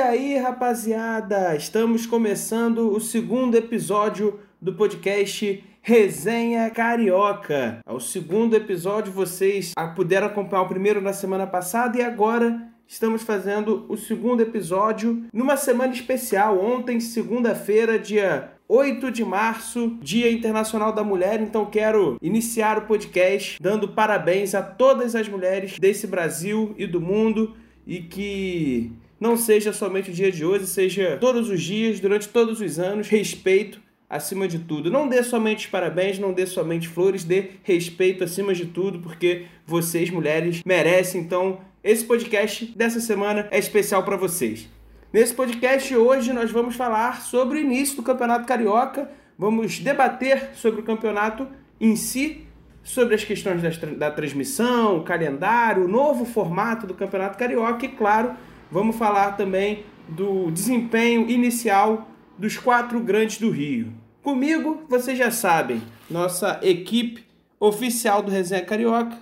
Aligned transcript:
E 0.00 0.02
aí, 0.02 0.38
rapaziada, 0.38 1.54
estamos 1.54 2.06
começando 2.06 2.90
o 2.90 2.98
segundo 2.98 3.54
episódio 3.54 4.40
do 4.58 4.72
podcast 4.72 5.62
Resenha 5.82 6.70
Carioca. 6.70 7.80
É 7.86 7.92
o 7.92 8.00
segundo 8.00 8.56
episódio, 8.56 9.12
vocês 9.12 9.74
puderam 9.94 10.28
acompanhar 10.28 10.62
o 10.62 10.68
primeiro 10.68 11.02
na 11.02 11.12
semana 11.12 11.46
passada 11.46 11.98
e 11.98 12.02
agora 12.02 12.66
estamos 12.86 13.22
fazendo 13.22 13.84
o 13.90 13.96
segundo 13.98 14.40
episódio 14.40 15.26
numa 15.34 15.58
semana 15.58 15.92
especial. 15.92 16.58
Ontem, 16.58 16.98
segunda-feira, 16.98 17.98
dia 17.98 18.52
8 18.66 19.10
de 19.10 19.22
março, 19.22 19.98
Dia 20.00 20.32
Internacional 20.32 20.94
da 20.94 21.04
Mulher, 21.04 21.42
então 21.42 21.66
quero 21.66 22.16
iniciar 22.22 22.78
o 22.78 22.86
podcast 22.86 23.58
dando 23.60 23.86
parabéns 23.86 24.54
a 24.54 24.62
todas 24.62 25.14
as 25.14 25.28
mulheres 25.28 25.78
desse 25.78 26.06
Brasil 26.06 26.74
e 26.78 26.86
do 26.86 27.02
mundo 27.02 27.54
e 27.86 28.00
que 28.00 28.92
não 29.20 29.36
seja 29.36 29.72
somente 29.72 30.10
o 30.10 30.14
dia 30.14 30.32
de 30.32 30.44
hoje, 30.44 30.66
seja 30.66 31.18
todos 31.20 31.50
os 31.50 31.62
dias, 31.62 32.00
durante 32.00 32.28
todos 32.28 32.60
os 32.60 32.78
anos, 32.78 33.06
respeito 33.08 33.80
acima 34.08 34.48
de 34.48 34.58
tudo. 34.58 34.90
Não 34.90 35.06
dê 35.06 35.22
somente 35.22 35.68
parabéns, 35.68 36.18
não 36.18 36.32
dê 36.32 36.46
somente 36.46 36.88
flores, 36.88 37.22
dê 37.22 37.50
respeito 37.62 38.24
acima 38.24 38.54
de 38.54 38.66
tudo, 38.66 38.98
porque 38.98 39.44
vocês, 39.66 40.08
mulheres, 40.10 40.62
merecem. 40.64 41.20
Então, 41.20 41.60
esse 41.84 42.04
podcast 42.04 42.64
dessa 42.74 42.98
semana 42.98 43.46
é 43.50 43.58
especial 43.58 44.02
para 44.02 44.16
vocês. 44.16 44.68
Nesse 45.12 45.34
podcast 45.34 45.94
hoje 45.94 46.32
nós 46.32 46.50
vamos 46.50 46.76
falar 46.76 47.20
sobre 47.20 47.58
o 47.58 47.60
início 47.60 47.96
do 47.96 48.02
Campeonato 48.02 48.46
Carioca, 48.46 49.10
vamos 49.36 49.78
debater 49.80 50.50
sobre 50.54 50.80
o 50.80 50.84
campeonato 50.84 51.46
em 51.80 51.96
si, 51.96 52.46
sobre 52.82 53.14
as 53.14 53.24
questões 53.24 53.60
da, 53.98 54.10
transmissão, 54.10 54.98
o 54.98 55.02
calendário, 55.02 55.84
o 55.84 55.88
novo 55.88 56.24
formato 56.24 56.86
do 56.86 56.94
Campeonato 56.94 57.36
Carioca 57.36 57.84
e, 57.84 57.88
claro, 57.88 58.34
vamos 58.70 58.96
falar 58.96 59.32
também 59.32 59.84
do 60.08 60.50
desempenho 60.50 61.28
inicial 61.28 62.08
dos 62.38 62.56
quatro 62.56 63.00
grandes 63.00 63.38
do 63.38 63.50
Rio. 63.50 63.92
Comigo, 64.22 64.82
vocês 64.88 65.18
já 65.18 65.30
sabem, 65.30 65.82
nossa 66.08 66.60
equipe 66.62 67.24
oficial 67.58 68.22
do 68.22 68.30
Resenha 68.30 68.64
Carioca, 68.64 69.16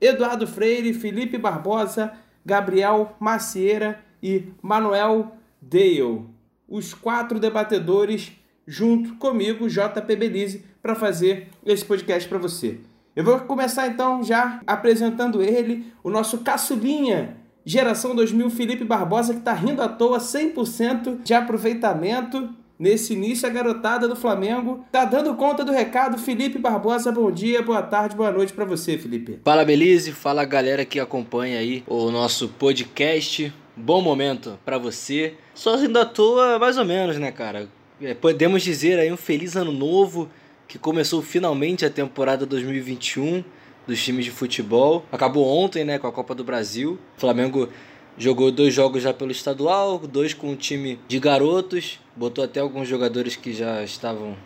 Eduardo 0.00 0.46
Freire, 0.46 0.94
Felipe 0.94 1.38
Barbosa, 1.38 2.12
Gabriel 2.44 3.16
Macieira 3.18 4.04
e 4.22 4.44
Manuel 4.62 5.36
Dale, 5.60 6.26
os 6.68 6.92
quatro 6.92 7.38
debatedores 7.38 8.32
junto 8.66 9.14
comigo, 9.16 9.68
JP 9.68 10.16
Belize, 10.16 10.64
para 10.82 10.94
fazer 10.94 11.48
esse 11.64 11.84
podcast 11.84 12.28
para 12.28 12.38
você. 12.38 12.80
Eu 13.14 13.24
vou 13.24 13.38
começar 13.40 13.86
então 13.86 14.22
já 14.22 14.60
apresentando 14.66 15.42
ele, 15.42 15.92
o 16.02 16.10
nosso 16.10 16.38
caçulinha, 16.38 17.36
geração 17.64 18.14
2000, 18.14 18.50
Felipe 18.50 18.84
Barbosa, 18.84 19.32
que 19.32 19.38
está 19.40 19.52
rindo 19.52 19.82
à 19.82 19.88
toa, 19.88 20.18
100% 20.18 21.22
de 21.22 21.34
aproveitamento 21.34 22.50
nesse 22.78 23.12
início. 23.12 23.48
A 23.48 23.50
garotada 23.50 24.06
do 24.08 24.16
Flamengo 24.16 24.84
tá 24.90 25.04
dando 25.04 25.34
conta 25.34 25.64
do 25.64 25.72
recado. 25.72 26.18
Felipe 26.18 26.58
Barbosa, 26.58 27.10
bom 27.10 27.30
dia, 27.30 27.62
boa 27.62 27.82
tarde, 27.82 28.16
boa 28.16 28.30
noite 28.30 28.52
para 28.52 28.64
você, 28.64 28.98
Felipe. 28.98 29.38
Fala, 29.44 29.64
Belize, 29.64 30.12
fala 30.12 30.44
galera 30.44 30.84
que 30.84 31.00
acompanha 31.00 31.58
aí 31.58 31.82
o 31.86 32.10
nosso 32.10 32.48
podcast 32.48 33.52
bom 33.76 34.00
momento 34.00 34.58
para 34.64 34.78
você. 34.78 35.34
Só 35.54 35.76
rindo 35.76 35.98
à 35.98 36.04
toa, 36.04 36.58
mais 36.58 36.78
ou 36.78 36.84
menos, 36.84 37.18
né, 37.18 37.32
cara? 37.32 37.68
É, 38.00 38.14
podemos 38.14 38.62
dizer 38.62 38.98
aí 38.98 39.12
um 39.12 39.16
feliz 39.16 39.56
ano 39.56 39.72
novo 39.72 40.28
que 40.66 40.78
começou 40.78 41.22
finalmente 41.22 41.84
a 41.84 41.90
temporada 41.90 42.46
2021 42.46 43.44
dos 43.86 44.02
times 44.02 44.24
de 44.24 44.30
futebol. 44.30 45.04
Acabou 45.10 45.46
ontem, 45.46 45.84
né, 45.84 45.98
com 45.98 46.06
a 46.06 46.12
Copa 46.12 46.34
do 46.34 46.44
Brasil. 46.44 46.98
O 47.16 47.20
Flamengo 47.20 47.68
jogou 48.16 48.50
dois 48.50 48.72
jogos 48.72 49.02
já 49.02 49.12
pelo 49.12 49.30
estadual, 49.30 49.98
dois 49.98 50.34
com 50.34 50.52
o 50.52 50.56
time 50.56 50.98
de 51.08 51.18
garotos, 51.18 51.98
botou 52.16 52.44
até 52.44 52.60
alguns 52.60 52.88
jogadores 52.88 53.36
que 53.36 53.52
já 53.52 53.82
estavam 53.82 54.36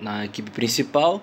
na 0.00 0.24
equipe 0.24 0.50
principal. 0.50 1.22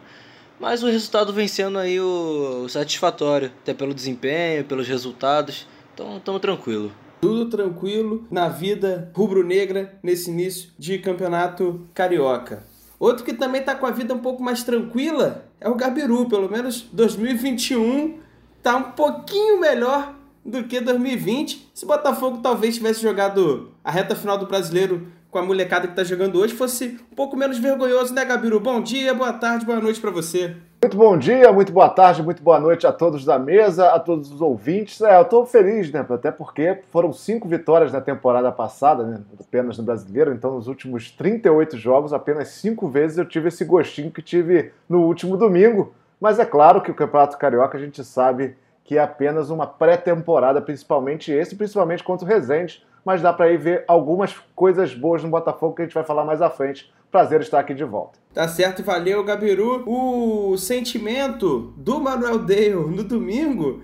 Mas 0.60 0.84
o 0.84 0.88
resultado 0.88 1.34
vem 1.34 1.48
sendo 1.48 1.78
aí 1.78 2.00
o, 2.00 2.64
o 2.66 2.70
satisfatório, 2.70 3.52
até 3.62 3.74
pelo 3.74 3.94
desempenho, 3.94 4.64
pelos 4.64 4.88
resultados. 4.88 5.68
Então, 5.94 6.18
estamos 6.18 6.42
tranquilo. 6.42 6.92
Tudo 7.20 7.50
tranquilo 7.50 8.26
na 8.30 8.50
vida 8.50 9.12
rubro-negra 9.16 9.98
nesse 10.04 10.30
início 10.30 10.70
de 10.78 11.00
campeonato 11.00 11.88
carioca. 11.94 12.66
Outro 13.00 13.26
que 13.26 13.34
também 13.34 13.60
está 13.60 13.76
com 13.76 13.86
a 13.86 13.92
vida 13.92 14.14
um 14.14 14.20
pouco 14.20 14.42
mais 14.42 14.64
tranquila 14.64 15.46
é 15.64 15.70
o 15.70 15.76
Gabiru. 15.76 16.28
Pelo 16.28 16.52
menos 16.52 16.82
2021 16.92 18.20
tá 18.62 18.76
um 18.76 18.92
pouquinho 18.92 19.60
melhor 19.60 20.14
do 20.46 20.66
que 20.66 20.80
2020. 20.80 21.72
Se 21.74 21.86
o 21.86 21.88
Botafogo 21.88 22.40
talvez 22.44 22.76
tivesse 22.76 23.02
jogado 23.02 23.72
a 23.84 23.90
reta 23.90 24.16
final 24.16 24.38
do 24.38 24.46
brasileiro 24.46 25.08
com 25.32 25.40
a 25.40 25.44
molecada 25.44 25.88
que 25.88 25.94
está 25.94 26.04
jogando 26.04 26.38
hoje, 26.38 26.54
fosse 26.54 27.00
um 27.12 27.16
pouco 27.16 27.36
menos 27.36 27.58
vergonhoso, 27.58 28.14
né, 28.14 28.24
Gabiru? 28.24 28.60
Bom 28.60 28.82
dia, 28.82 29.14
boa 29.14 29.34
tarde, 29.34 29.66
boa 29.66 29.80
noite 29.80 30.00
para 30.00 30.12
você. 30.12 30.56
Muito 30.84 30.98
bom 30.98 31.18
dia, 31.18 31.50
muito 31.50 31.72
boa 31.72 31.88
tarde, 31.88 32.22
muito 32.22 32.44
boa 32.44 32.60
noite 32.60 32.86
a 32.86 32.92
todos 32.92 33.24
da 33.24 33.40
mesa, 33.40 33.92
a 33.92 34.00
todos 34.02 34.30
os 34.30 34.42
ouvintes. 34.42 35.00
É, 35.00 35.18
eu 35.18 35.22
estou 35.22 35.46
feliz, 35.46 35.90
né? 35.90 36.06
Até 36.10 36.30
porque 36.30 36.80
foram 36.92 37.14
cinco 37.14 37.48
vitórias 37.48 37.94
na 37.94 38.02
temporada 38.02 38.52
passada, 38.52 39.06
né? 39.06 39.22
Apenas 39.40 39.78
no 39.78 39.84
brasileiro. 39.86 40.34
Então, 40.34 40.56
nos 40.56 40.68
últimos 40.68 41.10
38 41.10 41.78
jogos, 41.78 42.12
apenas 42.12 42.50
cinco 42.50 42.90
vezes 42.90 43.18
eu 43.18 43.24
tive 43.24 43.48
esse 43.48 43.64
gostinho 43.64 44.12
que 44.12 44.22
tive 44.22 44.74
no 44.90 45.04
último 45.04 45.38
domingo. 45.38 45.94
Mas 46.20 46.38
é 46.38 46.44
claro 46.46 46.82
que 46.82 46.92
o 46.92 46.94
Campeonato 46.94 47.38
Carioca 47.38 47.78
a 47.78 47.82
gente 47.82 48.04
sabe 48.04 48.58
que 48.84 48.98
é 48.98 49.02
apenas 49.02 49.50
uma 49.50 49.66
pré-temporada, 49.66 50.62
principalmente 50.62 51.32
esse, 51.32 51.56
principalmente 51.56 52.04
contra 52.04 52.26
o 52.26 52.28
Resende. 52.28 52.86
Mas 53.04 53.22
dá 53.22 53.34
para 53.34 53.52
ir 53.52 53.58
ver 53.58 53.84
algumas 53.88 54.36
coisas 54.56 54.94
boas 54.94 55.24
no 55.24 55.30
Botafogo 55.30 55.76
que 55.76 55.82
a 55.82 55.86
gente 55.86 55.94
vai 55.94 56.04
falar 56.04 56.24
mais 56.24 56.42
à 56.42 56.50
frente. 56.50 56.92
Prazer 57.12 57.42
estar 57.42 57.60
aqui 57.60 57.74
de 57.74 57.84
volta. 57.84 58.18
Tá 58.34 58.48
certo, 58.48 58.84
valeu, 58.84 59.24
Gabiru. 59.24 59.84
O 59.86 60.58
sentimento 60.58 61.74
do 61.78 62.00
Manuel 62.00 62.40
Dale 62.40 62.72
no 62.72 63.04
domingo 63.04 63.82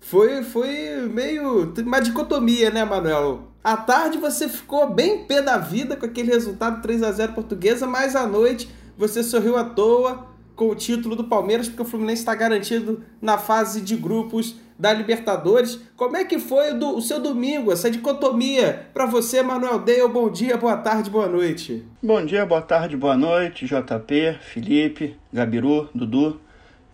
foi, 0.00 0.42
foi 0.42 1.08
meio 1.12 1.72
uma 1.84 2.00
dicotomia, 2.00 2.70
né, 2.70 2.84
Manuel? 2.84 3.48
À 3.62 3.76
tarde 3.76 4.16
você 4.16 4.48
ficou 4.48 4.88
bem 4.88 5.24
pé 5.24 5.42
da 5.42 5.58
vida 5.58 5.96
com 5.96 6.06
aquele 6.06 6.30
resultado 6.30 6.80
3 6.80 7.02
a 7.02 7.12
0 7.12 7.32
portuguesa, 7.32 7.86
mas 7.86 8.14
à 8.14 8.26
noite 8.26 8.70
você 8.96 9.22
sorriu 9.22 9.56
à 9.56 9.64
toa 9.64 10.26
com 10.54 10.70
o 10.70 10.74
título 10.74 11.14
do 11.14 11.24
Palmeiras, 11.24 11.68
porque 11.68 11.82
o 11.82 11.84
Fluminense 11.84 12.22
está 12.22 12.34
garantido 12.34 13.02
na 13.20 13.38
fase 13.38 13.80
de 13.80 13.96
grupos 13.96 14.56
da 14.78 14.92
Libertadores. 14.92 15.80
Como 15.96 16.16
é 16.16 16.24
que 16.24 16.38
foi 16.38 16.72
o, 16.72 16.78
do, 16.78 16.96
o 16.96 17.02
seu 17.02 17.20
domingo, 17.20 17.72
essa 17.72 17.90
dicotomia? 17.90 18.86
Para 18.94 19.06
você, 19.06 19.42
Manuel 19.42 19.80
Dale, 19.80 20.08
bom 20.08 20.30
dia, 20.30 20.56
boa 20.56 20.76
tarde, 20.76 21.10
boa 21.10 21.26
noite. 21.26 21.84
Bom 22.02 22.24
dia, 22.24 22.46
boa 22.46 22.62
tarde, 22.62 22.96
boa 22.96 23.16
noite, 23.16 23.66
JP, 23.66 24.38
Felipe, 24.40 25.16
Gabiru, 25.32 25.88
Dudu, 25.92 26.40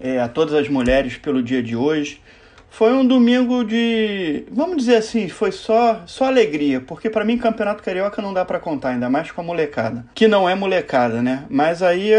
é, 0.00 0.18
a 0.18 0.28
todas 0.28 0.54
as 0.54 0.68
mulheres 0.68 1.18
pelo 1.18 1.42
dia 1.42 1.62
de 1.62 1.76
hoje. 1.76 2.22
Foi 2.70 2.92
um 2.92 3.06
domingo 3.06 3.62
de, 3.62 4.46
vamos 4.50 4.78
dizer 4.78 4.96
assim, 4.96 5.28
foi 5.28 5.52
só 5.52 6.02
só 6.06 6.24
alegria, 6.24 6.80
porque 6.80 7.08
para 7.08 7.24
mim 7.24 7.38
campeonato 7.38 7.84
carioca 7.84 8.20
não 8.20 8.34
dá 8.34 8.44
para 8.44 8.58
contar, 8.58 8.88
ainda 8.88 9.08
mais 9.08 9.30
com 9.30 9.40
a 9.40 9.44
molecada, 9.44 10.04
que 10.12 10.26
não 10.26 10.48
é 10.48 10.56
molecada, 10.56 11.22
né? 11.22 11.44
Mas 11.48 11.84
aí 11.84 12.10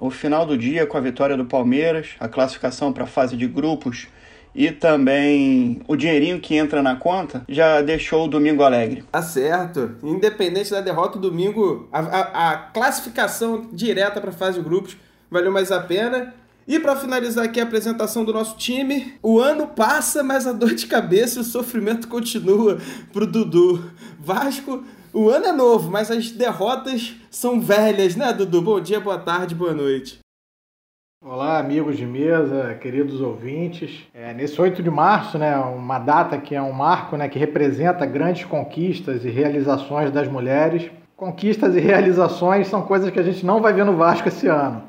o 0.00 0.08
final 0.08 0.46
do 0.46 0.56
dia 0.56 0.86
com 0.86 0.96
a 0.96 1.00
vitória 1.00 1.36
do 1.36 1.44
Palmeiras, 1.44 2.10
a 2.20 2.28
classificação 2.28 2.92
para 2.92 3.02
a 3.04 3.08
fase 3.08 3.36
de 3.36 3.48
grupos 3.48 4.06
e 4.58 4.72
também 4.72 5.80
o 5.86 5.94
dinheirinho 5.94 6.40
que 6.40 6.56
entra 6.56 6.82
na 6.82 6.96
conta 6.96 7.44
já 7.48 7.80
deixou 7.80 8.24
o 8.24 8.28
domingo 8.28 8.64
alegre. 8.64 9.04
Tá 9.12 9.22
certo. 9.22 9.92
Independente 10.02 10.72
da 10.72 10.80
derrota, 10.80 11.16
o 11.16 11.20
domingo, 11.20 11.88
a, 11.92 12.00
a, 12.00 12.50
a 12.50 12.58
classificação 12.58 13.68
direta 13.72 14.20
para 14.20 14.30
a 14.30 14.32
fase 14.32 14.58
de 14.58 14.64
grupos 14.64 14.96
valeu 15.30 15.52
mais 15.52 15.70
a 15.70 15.80
pena. 15.80 16.34
E 16.66 16.80
para 16.80 16.96
finalizar 16.96 17.44
aqui 17.44 17.60
a 17.60 17.62
apresentação 17.62 18.24
do 18.24 18.32
nosso 18.32 18.58
time, 18.58 19.14
o 19.22 19.38
ano 19.38 19.68
passa, 19.68 20.24
mas 20.24 20.44
a 20.44 20.52
dor 20.52 20.74
de 20.74 20.86
cabeça 20.88 21.38
e 21.38 21.42
o 21.42 21.44
sofrimento 21.44 22.08
continua 22.08 22.78
pro 23.12 23.28
Dudu. 23.28 23.92
Vasco, 24.18 24.82
o 25.12 25.30
ano 25.30 25.46
é 25.46 25.52
novo, 25.52 25.88
mas 25.88 26.10
as 26.10 26.32
derrotas 26.32 27.14
são 27.30 27.60
velhas, 27.60 28.16
né, 28.16 28.32
Dudu? 28.32 28.60
Bom 28.60 28.80
dia, 28.80 28.98
boa 28.98 29.18
tarde, 29.18 29.54
boa 29.54 29.72
noite. 29.72 30.18
Olá, 31.20 31.58
amigos 31.58 31.96
de 31.96 32.06
mesa, 32.06 32.78
queridos 32.80 33.20
ouvintes. 33.20 34.06
É, 34.14 34.32
nesse 34.32 34.60
8 34.60 34.80
de 34.80 34.88
março, 34.88 35.36
né, 35.36 35.56
uma 35.56 35.98
data 35.98 36.38
que 36.38 36.54
é 36.54 36.62
um 36.62 36.72
marco 36.72 37.16
né, 37.16 37.28
que 37.28 37.36
representa 37.36 38.06
grandes 38.06 38.44
conquistas 38.44 39.24
e 39.24 39.28
realizações 39.28 40.12
das 40.12 40.28
mulheres. 40.28 40.88
Conquistas 41.16 41.74
e 41.74 41.80
realizações 41.80 42.68
são 42.68 42.82
coisas 42.82 43.10
que 43.10 43.18
a 43.18 43.22
gente 43.24 43.44
não 43.44 43.60
vai 43.60 43.72
ver 43.72 43.84
no 43.84 43.96
Vasco 43.96 44.28
esse 44.28 44.46
ano. 44.46 44.80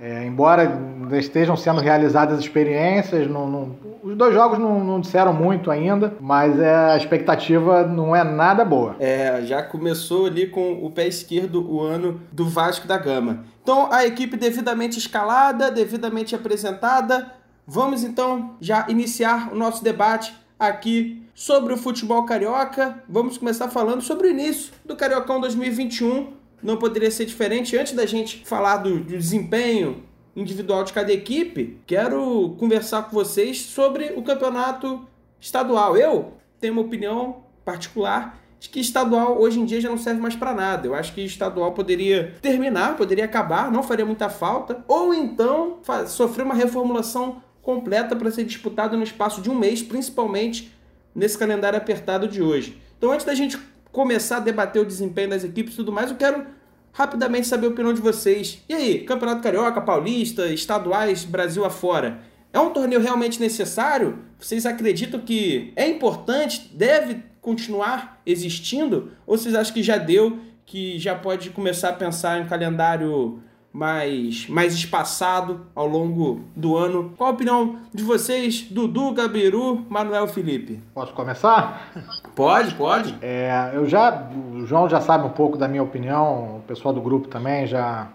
É, 0.00 0.24
embora 0.24 0.80
estejam 1.18 1.56
sendo 1.56 1.80
realizadas 1.80 2.38
experiências, 2.38 3.28
não, 3.28 3.50
não, 3.50 3.76
os 4.02 4.16
dois 4.16 4.32
jogos 4.32 4.56
não, 4.56 4.84
não, 4.84 5.00
disseram 5.00 5.32
muito 5.32 5.72
ainda, 5.72 6.14
mas 6.20 6.58
é, 6.60 6.92
a 6.92 6.96
expectativa 6.96 7.84
não 7.84 8.14
é 8.14 8.22
nada 8.22 8.64
boa. 8.64 8.94
É, 9.00 9.42
já 9.42 9.60
começou 9.60 10.26
ali 10.26 10.46
com 10.46 10.84
o 10.84 10.90
pé 10.90 11.08
esquerdo 11.08 11.68
o 11.68 11.80
ano 11.80 12.20
do 12.30 12.48
Vasco 12.48 12.86
da 12.86 12.96
Gama. 12.96 13.44
Então, 13.60 13.88
a 13.90 14.06
equipe 14.06 14.36
devidamente 14.36 14.98
escalada, 14.98 15.68
devidamente 15.68 16.34
apresentada, 16.34 17.32
vamos 17.66 18.04
então 18.04 18.54
já 18.60 18.86
iniciar 18.88 19.52
o 19.52 19.56
nosso 19.56 19.82
debate 19.82 20.32
aqui 20.58 21.22
sobre 21.34 21.72
o 21.72 21.76
futebol 21.76 22.24
carioca. 22.24 23.02
Vamos 23.08 23.36
começar 23.36 23.68
falando 23.68 24.00
sobre 24.00 24.28
o 24.28 24.30
início 24.30 24.72
do 24.84 24.96
Cariocão 24.96 25.40
2021. 25.40 26.37
Não 26.62 26.76
poderia 26.76 27.10
ser 27.10 27.24
diferente. 27.24 27.76
Antes 27.76 27.92
da 27.92 28.06
gente 28.06 28.44
falar 28.44 28.78
do, 28.78 29.00
do 29.00 29.16
desempenho 29.16 30.02
individual 30.34 30.84
de 30.84 30.92
cada 30.92 31.12
equipe, 31.12 31.80
quero 31.86 32.56
conversar 32.58 33.02
com 33.02 33.10
vocês 33.10 33.60
sobre 33.60 34.12
o 34.16 34.22
campeonato 34.22 35.06
estadual. 35.40 35.96
Eu 35.96 36.34
tenho 36.60 36.72
uma 36.72 36.82
opinião 36.82 37.44
particular 37.64 38.38
de 38.60 38.68
que 38.68 38.80
estadual 38.80 39.40
hoje 39.40 39.60
em 39.60 39.64
dia 39.64 39.80
já 39.80 39.88
não 39.88 39.98
serve 39.98 40.20
mais 40.20 40.34
para 40.34 40.52
nada. 40.52 40.86
Eu 40.86 40.94
acho 40.94 41.12
que 41.12 41.20
estadual 41.20 41.72
poderia 41.72 42.34
terminar, 42.42 42.96
poderia 42.96 43.24
acabar, 43.24 43.70
não 43.70 43.82
faria 43.82 44.04
muita 44.04 44.28
falta, 44.28 44.84
ou 44.88 45.14
então 45.14 45.78
sofrer 46.06 46.44
uma 46.44 46.54
reformulação 46.54 47.42
completa 47.62 48.16
para 48.16 48.30
ser 48.30 48.44
disputado 48.44 48.96
no 48.96 49.02
espaço 49.02 49.40
de 49.40 49.50
um 49.50 49.54
mês, 49.54 49.82
principalmente 49.82 50.74
nesse 51.14 51.36
calendário 51.36 51.76
apertado 51.76 52.26
de 52.26 52.42
hoje. 52.42 52.80
Então, 52.96 53.12
antes 53.12 53.26
da 53.26 53.34
gente 53.34 53.58
começar 53.92 54.38
a 54.38 54.40
debater 54.40 54.82
o 54.82 54.86
desempenho 54.86 55.30
das 55.30 55.44
equipes 55.44 55.74
e 55.74 55.76
tudo 55.76 55.92
mais, 55.92 56.10
eu 56.10 56.16
quero 56.16 56.46
rapidamente 56.92 57.46
saber 57.46 57.66
a 57.66 57.70
opinião 57.70 57.94
de 57.94 58.00
vocês. 58.00 58.62
E 58.68 58.74
aí, 58.74 59.04
Campeonato 59.04 59.42
Carioca, 59.42 59.80
Paulista, 59.80 60.46
estaduais, 60.48 61.24
Brasil 61.24 61.64
afora? 61.64 62.20
É 62.52 62.58
um 62.58 62.70
torneio 62.70 63.00
realmente 63.00 63.40
necessário? 63.40 64.18
Vocês 64.38 64.66
acreditam 64.66 65.20
que 65.20 65.72
é 65.76 65.86
importante, 65.86 66.70
deve 66.74 67.22
continuar 67.40 68.20
existindo? 68.24 69.12
Ou 69.26 69.36
vocês 69.36 69.54
acham 69.54 69.74
que 69.74 69.82
já 69.82 69.96
deu, 69.96 70.38
que 70.64 70.98
já 70.98 71.14
pode 71.14 71.50
começar 71.50 71.90
a 71.90 71.92
pensar 71.92 72.40
em 72.40 72.46
calendário 72.46 73.42
mais, 73.72 74.48
mais 74.48 74.74
espaçado 74.74 75.66
ao 75.74 75.86
longo 75.86 76.40
do 76.56 76.76
ano. 76.76 77.12
Qual 77.16 77.30
a 77.30 77.32
opinião 77.32 77.76
de 77.92 78.02
vocês, 78.02 78.62
Dudu, 78.70 79.12
Gabiru, 79.12 79.84
Manuel 79.88 80.26
Felipe? 80.26 80.80
Posso 80.94 81.12
começar? 81.12 81.92
Pode, 82.34 82.74
pode. 82.74 83.16
É, 83.20 83.72
eu 83.74 83.86
já, 83.86 84.28
o 84.52 84.64
João 84.66 84.88
já 84.88 85.00
sabe 85.00 85.26
um 85.26 85.30
pouco 85.30 85.56
da 85.56 85.68
minha 85.68 85.82
opinião, 85.82 86.58
o 86.58 86.62
pessoal 86.66 86.94
do 86.94 87.00
grupo 87.00 87.28
também 87.28 87.66
já, 87.66 88.08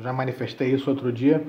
já 0.00 0.12
manifestei 0.12 0.74
isso 0.74 0.88
outro 0.90 1.12
dia. 1.12 1.44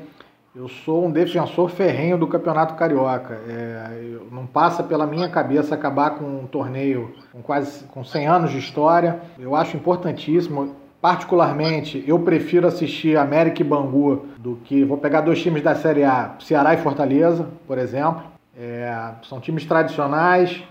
Eu 0.54 0.68
sou 0.68 1.06
um 1.06 1.12
defensor 1.12 1.70
ferrenho 1.70 2.18
do 2.18 2.28
Campeonato 2.28 2.76
Carioca. 2.76 3.40
É, 3.48 4.18
não 4.30 4.46
passa 4.46 4.84
pela 4.84 5.08
minha 5.08 5.30
cabeça 5.30 5.76
acabar 5.76 6.12
com 6.12 6.26
um 6.26 6.46
torneio 6.46 7.16
com 7.32 7.42
quase 7.42 7.86
com 7.86 8.04
100 8.04 8.28
anos 8.28 8.52
de 8.52 8.58
história. 8.58 9.22
Eu 9.40 9.56
acho 9.56 9.78
importantíssimo. 9.78 10.76
Particularmente, 11.02 12.04
eu 12.06 12.20
prefiro 12.20 12.68
assistir 12.68 13.18
América 13.18 13.62
e 13.62 13.66
Bangu 13.66 14.28
do 14.38 14.58
que. 14.64 14.84
Vou 14.86 14.98
pegar 14.98 15.22
dois 15.22 15.42
times 15.42 15.64
da 15.64 15.74
Série 15.74 16.04
A, 16.04 16.36
Ceará 16.40 16.76
e 16.76 16.78
Fortaleza, 16.78 17.48
por 17.68 17.80
exemplo. 17.80 18.22
É, 18.56 19.10
são 19.24 19.40
times 19.40 19.66
tradicionais. 19.66 20.62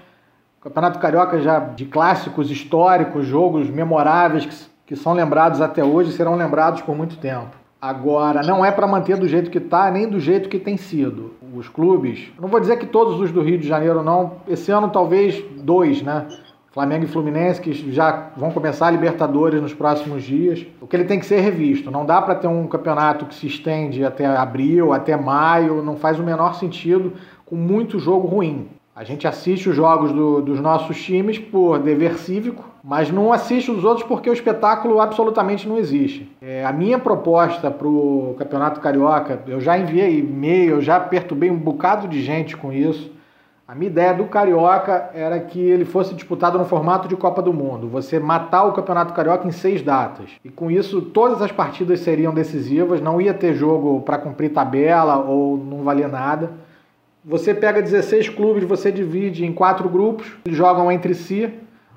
O 0.61 0.62
Campeonato 0.62 1.00
Carioca 1.00 1.41
já 1.41 1.59
de 1.59 1.85
clássicos 1.85 2.49
históricos, 2.49 3.27
jogos 3.27 3.69
memoráveis 3.69 4.47
que, 4.47 4.55
que 4.87 4.97
são 4.97 5.15
lembrados 5.15 5.61
até 5.61 5.82
hoje 5.82 6.12
serão 6.12 6.37
lembrados 6.37 6.81
por 6.83 6.94
muito 6.94 7.17
tempo. 7.17 7.59
Agora, 7.81 8.43
não 8.43 8.65
é 8.65 8.71
para 8.71 8.87
manter 8.87 9.17
do 9.17 9.26
jeito 9.26 9.50
que 9.50 9.59
está, 9.59 9.91
nem 9.91 10.06
do 10.06 10.21
jeito 10.21 10.49
que 10.49 10.59
tem 10.59 10.76
sido. 10.76 11.33
Os 11.55 11.67
clubes, 11.67 12.31
não 12.38 12.47
vou 12.47 12.61
dizer 12.61 12.76
que 12.79 12.87
todos 12.87 13.19
os 13.19 13.33
do 13.33 13.43
Rio 13.43 13.59
de 13.59 13.67
Janeiro 13.67 14.03
não, 14.03 14.35
esse 14.47 14.71
ano 14.71 14.91
talvez 14.91 15.43
dois, 15.56 16.03
né? 16.03 16.29
Flamengo 16.73 17.05
e 17.05 17.09
Fluminense, 17.09 17.61
que 17.61 17.73
já 17.93 18.29
vão 18.37 18.53
começar 18.53 18.87
a 18.87 18.91
Libertadores 18.91 19.61
nos 19.61 19.75
próximos 19.75 20.23
dias. 20.23 20.65
O 20.81 20.87
que 20.87 20.95
ele 20.95 21.05
tem 21.05 21.19
que 21.19 21.27
ser 21.27 21.41
revisto. 21.41 21.91
Não 21.91 22.07
dá 22.07 22.23
para 22.23 22.37
ter 22.37 22.47
um 22.47 22.67
campeonato 22.69 23.27
que 23.27 23.35
se 23.35 23.49
estende 23.49 24.05
até 24.05 24.25
abril, 24.25 24.93
até 24.93 25.17
maio, 25.17 25.83
não 25.83 25.97
faz 25.97 26.21
o 26.21 26.23
menor 26.23 26.55
sentido 26.55 27.13
com 27.45 27.57
muito 27.57 27.99
jogo 27.99 28.29
ruim. 28.29 28.69
A 28.95 29.03
gente 29.03 29.27
assiste 29.27 29.69
os 29.69 29.75
jogos 29.75 30.13
do, 30.13 30.41
dos 30.41 30.61
nossos 30.61 31.03
times 31.03 31.39
por 31.39 31.79
dever 31.81 32.17
cívico, 32.19 32.65
mas 32.85 33.11
não 33.11 33.33
assiste 33.33 33.71
os 33.71 33.83
outros 33.83 34.07
porque 34.07 34.31
o 34.31 34.33
espetáculo 34.33 35.01
absolutamente 35.01 35.69
não 35.69 35.77
existe. 35.77 36.31
É, 36.41 36.65
a 36.65 36.73
minha 36.73 36.99
proposta 36.99 37.71
para 37.71 37.89
o 37.89 38.35
Campeonato 38.39 38.81
Carioca, 38.81 39.41
eu 39.49 39.61
já 39.61 39.77
enviei 39.77 40.21
e-mail, 40.21 40.77
eu 40.77 40.81
já 40.81 41.01
perturbei 41.01 41.51
um 41.51 41.57
bocado 41.57 42.07
de 42.07 42.23
gente 42.23 42.57
com 42.57 42.73
isso. 42.73 43.11
A 43.71 43.75
minha 43.77 43.89
ideia 43.89 44.13
do 44.13 44.25
Carioca 44.25 45.11
era 45.15 45.39
que 45.39 45.61
ele 45.61 45.85
fosse 45.85 46.13
disputado 46.13 46.59
no 46.59 46.65
formato 46.65 47.07
de 47.07 47.15
Copa 47.15 47.41
do 47.41 47.53
Mundo. 47.53 47.87
Você 47.87 48.19
matar 48.19 48.65
o 48.65 48.73
Campeonato 48.73 49.15
Carioca 49.15 49.47
em 49.47 49.53
seis 49.53 49.81
datas. 49.81 50.29
E 50.45 50.49
com 50.49 50.73
isso, 50.73 51.01
todas 51.01 51.41
as 51.41 51.53
partidas 51.53 52.01
seriam 52.01 52.35
decisivas, 52.35 53.01
não 53.01 53.21
ia 53.21 53.33
ter 53.33 53.55
jogo 53.55 54.01
para 54.01 54.19
cumprir 54.19 54.53
tabela 54.53 55.19
ou 55.19 55.57
não 55.57 55.85
valia 55.85 56.09
nada. 56.09 56.51
Você 57.25 57.55
pega 57.55 57.81
16 57.81 58.31
clubes, 58.31 58.65
você 58.65 58.91
divide 58.91 59.47
em 59.47 59.53
quatro 59.53 59.89
grupos, 59.89 60.37
eles 60.45 60.59
jogam 60.59 60.91
entre 60.91 61.15
si, 61.15 61.55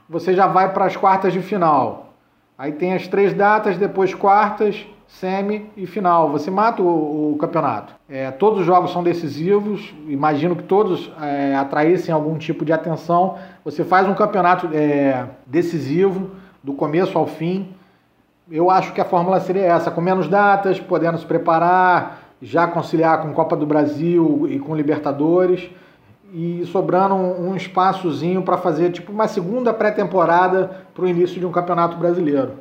você 0.07 0.35
já 0.35 0.45
vai 0.45 0.71
para 0.73 0.85
as 0.85 0.95
quartas 0.95 1.33
de 1.33 1.41
final. 1.41 2.13
Aí 2.55 2.73
tem 2.73 2.93
as 2.93 3.07
três 3.07 3.33
datas, 3.33 3.79
depois 3.79 4.13
quartas, 4.13 4.85
semi 5.07 5.69
e 5.75 5.85
final. 5.85 6.31
Você 6.31 6.49
mata 6.49 6.81
o, 6.81 7.33
o 7.33 7.37
campeonato. 7.37 7.93
É, 8.09 8.31
todos 8.31 8.59
os 8.59 8.65
jogos 8.65 8.91
são 8.91 9.03
decisivos, 9.03 9.93
imagino 10.07 10.55
que 10.55 10.63
todos 10.63 11.11
é, 11.21 11.55
atraíssem 11.55 12.13
algum 12.13 12.37
tipo 12.37 12.65
de 12.65 12.73
atenção. 12.73 13.37
Você 13.63 13.83
faz 13.83 14.07
um 14.07 14.13
campeonato 14.13 14.69
é, 14.73 15.25
decisivo, 15.45 16.31
do 16.63 16.73
começo 16.73 17.17
ao 17.17 17.27
fim. 17.27 17.69
Eu 18.49 18.69
acho 18.69 18.93
que 18.93 19.01
a 19.01 19.05
fórmula 19.05 19.39
seria 19.39 19.63
essa, 19.63 19.91
com 19.91 19.99
menos 19.99 20.27
datas, 20.27 20.79
podendo 20.79 21.17
se 21.17 21.25
preparar, 21.25 22.23
já 22.41 22.67
conciliar 22.67 23.21
com 23.21 23.33
Copa 23.33 23.55
do 23.55 23.65
Brasil 23.65 24.47
e 24.49 24.59
com 24.59 24.75
Libertadores 24.75 25.69
e 26.33 26.65
sobrando 26.65 27.13
um, 27.13 27.49
um 27.49 27.55
espaçozinho 27.55 28.41
para 28.41 28.57
fazer 28.57 28.91
tipo 28.91 29.11
uma 29.11 29.27
segunda 29.27 29.71
pré-temporada 29.71 30.85
para 30.93 31.05
o 31.05 31.07
início 31.07 31.39
de 31.39 31.45
um 31.45 31.51
campeonato 31.51 31.95
brasileiro. 31.95 32.53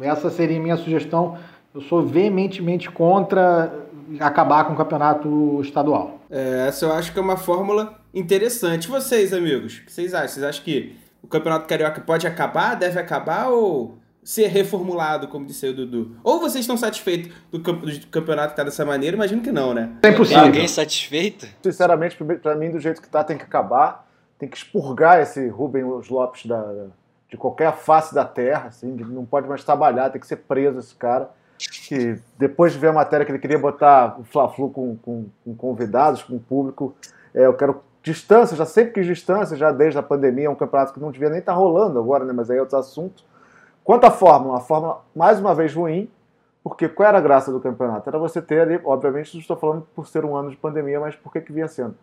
Essa 0.00 0.30
seria 0.30 0.58
a 0.58 0.62
minha 0.62 0.76
sugestão 0.76 1.36
eu 1.74 1.80
sou 1.80 2.02
veementemente 2.02 2.90
contra 2.90 3.72
acabar 4.18 4.64
com 4.64 4.72
o 4.72 4.76
campeonato 4.76 5.60
estadual. 5.62 6.20
É, 6.28 6.66
essa 6.66 6.84
eu 6.86 6.92
acho 6.92 7.12
que 7.12 7.18
é 7.18 7.22
uma 7.22 7.36
fórmula 7.36 8.00
interessante. 8.12 8.88
Vocês, 8.88 9.32
amigos, 9.32 9.78
o 9.78 9.84
que 9.84 9.92
vocês 9.92 10.12
acham? 10.12 10.28
Vocês 10.28 10.44
acham 10.44 10.64
que 10.64 10.96
o 11.22 11.28
campeonato 11.28 11.68
carioca 11.68 12.00
pode 12.00 12.26
acabar, 12.26 12.74
deve 12.74 12.98
acabar 12.98 13.48
ou 13.48 13.98
ser 14.22 14.48
reformulado, 14.48 15.28
como 15.28 15.46
disse 15.46 15.68
o 15.68 15.74
Dudu? 15.74 16.16
Ou 16.24 16.40
vocês 16.40 16.64
estão 16.64 16.76
satisfeitos 16.76 17.32
do, 17.52 17.60
campeonato 18.10 18.52
estar 18.52 18.64
dessa 18.64 18.84
maneira? 18.84 19.16
Imagino 19.16 19.40
que 19.40 19.52
não, 19.52 19.72
né? 19.72 19.92
É 20.02 20.08
impossível. 20.08 20.42
Alguém 20.42 20.66
satisfeito? 20.66 21.46
Sinceramente, 21.62 22.16
para 22.42 22.56
mim, 22.56 22.70
do 22.70 22.80
jeito 22.80 23.00
que 23.00 23.08
tá, 23.08 23.22
tem 23.22 23.38
que 23.38 23.44
acabar. 23.44 24.08
Tem 24.38 24.48
que 24.48 24.56
expurgar 24.56 25.20
esse 25.20 25.48
Rubem 25.48 25.84
Lopes 25.84 26.46
da, 26.46 26.86
de 27.30 27.36
qualquer 27.36 27.76
face 27.76 28.14
da 28.14 28.24
terra. 28.24 28.68
Assim, 28.68 28.88
não 28.88 29.24
pode 29.24 29.46
mais 29.46 29.62
trabalhar, 29.62 30.10
tem 30.10 30.20
que 30.20 30.26
ser 30.26 30.36
preso 30.36 30.78
esse 30.78 30.94
cara 30.94 31.30
que 31.68 32.18
depois 32.38 32.72
de 32.72 32.78
ver 32.78 32.88
a 32.88 32.92
matéria 32.92 33.26
que 33.26 33.32
ele 33.32 33.38
queria 33.38 33.58
botar 33.58 34.18
o 34.18 34.24
Fla-Flu 34.24 34.70
com, 34.70 34.96
com, 34.96 35.26
com, 35.44 35.54
convidados, 35.54 36.22
com 36.22 36.38
público, 36.38 36.94
é, 37.34 37.46
eu 37.46 37.54
quero 37.54 37.82
distância, 38.02 38.56
já 38.56 38.64
sempre 38.64 38.94
quis 38.94 39.06
distância, 39.06 39.56
já 39.56 39.70
desde 39.70 39.98
a 39.98 40.02
pandemia, 40.02 40.46
é 40.46 40.50
um 40.50 40.54
campeonato 40.54 40.92
que 40.92 41.00
não 41.00 41.10
devia 41.10 41.28
nem 41.28 41.40
estar 41.40 41.52
tá 41.52 41.58
rolando 41.58 41.98
agora, 41.98 42.24
né, 42.24 42.32
mas 42.32 42.50
aí 42.50 42.56
é 42.56 42.60
outro 42.60 42.78
assunto. 42.78 43.24
Quanto 43.84 44.04
à 44.04 44.10
fórmula, 44.10 44.58
a 44.58 44.60
fórmula 44.60 45.02
mais 45.14 45.38
uma 45.38 45.54
vez 45.54 45.74
ruim, 45.74 46.08
porque 46.62 46.88
qual 46.88 47.08
era 47.08 47.18
a 47.18 47.20
graça 47.20 47.50
do 47.50 47.60
campeonato? 47.60 48.08
Era 48.08 48.18
você 48.18 48.40
ter 48.40 48.60
ali, 48.60 48.80
obviamente 48.84 49.34
não 49.34 49.40
estou 49.40 49.56
falando 49.56 49.86
por 49.94 50.06
ser 50.06 50.24
um 50.24 50.36
ano 50.36 50.50
de 50.50 50.56
pandemia, 50.56 51.00
mas 51.00 51.16
por 51.16 51.32
que 51.32 51.40
que 51.40 51.52
vinha 51.52 51.68
sendo? 51.68 51.94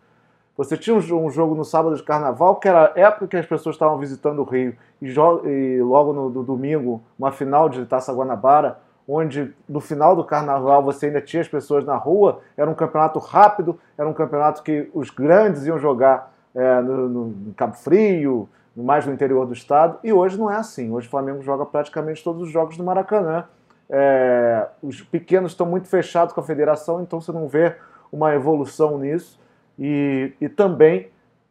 Você 0.56 0.76
tinha 0.76 0.96
um, 0.96 1.30
jogo 1.30 1.54
no 1.54 1.64
sábado 1.64 1.94
de 1.94 2.02
carnaval, 2.02 2.56
que 2.56 2.68
era 2.68 2.92
a 2.92 3.00
época 3.00 3.28
que 3.28 3.36
as 3.36 3.46
pessoas 3.46 3.76
estavam 3.76 3.96
visitando 3.96 4.40
o 4.40 4.44
Rio, 4.44 4.76
e, 5.00 5.06
e 5.06 5.80
logo 5.80 6.12
no, 6.12 6.28
no 6.28 6.42
domingo, 6.42 7.00
uma 7.16 7.30
final 7.30 7.68
de 7.68 7.86
Taça 7.86 8.12
Guanabara, 8.12 8.76
onde 9.08 9.54
no 9.66 9.80
final 9.80 10.14
do 10.14 10.22
carnaval 10.22 10.82
você 10.82 11.06
ainda 11.06 11.22
tinha 11.22 11.40
as 11.40 11.48
pessoas 11.48 11.82
na 11.84 11.96
rua, 11.96 12.40
era 12.54 12.70
um 12.70 12.74
campeonato 12.74 13.18
rápido, 13.18 13.80
era 13.96 14.06
um 14.06 14.12
campeonato 14.12 14.62
que 14.62 14.90
os 14.92 15.08
grandes 15.08 15.64
iam 15.64 15.78
jogar 15.78 16.30
é, 16.54 16.80
no, 16.82 17.08
no, 17.08 17.54
Cabo 17.54 17.74
Frio, 17.74 18.46
mais 18.76 19.06
no 19.06 19.12
interior 19.12 19.46
do 19.46 19.54
estado, 19.54 19.98
e 20.04 20.12
hoje 20.12 20.38
não 20.38 20.50
é 20.50 20.56
assim. 20.56 20.92
Hoje 20.92 21.06
o 21.06 21.10
Flamengo 21.10 21.42
joga 21.42 21.64
praticamente 21.64 22.22
todos 22.22 22.42
os 22.42 22.50
jogos 22.50 22.76
no 22.76 22.84
Maracanã. 22.84 23.44
É, 23.88 24.66
os 24.82 25.00
pequenos 25.00 25.52
estão 25.52 25.66
muito 25.66 25.88
fechados 25.88 26.34
com 26.34 26.40
a 26.40 26.44
federação, 26.44 27.02
então 27.02 27.20
você 27.20 27.32
não 27.32 27.48
vê 27.48 27.74
uma 28.12 28.34
evolução 28.34 28.98
nisso. 28.98 29.40
E, 29.78 30.32
e 30.40 30.48
também, 30.48 31.08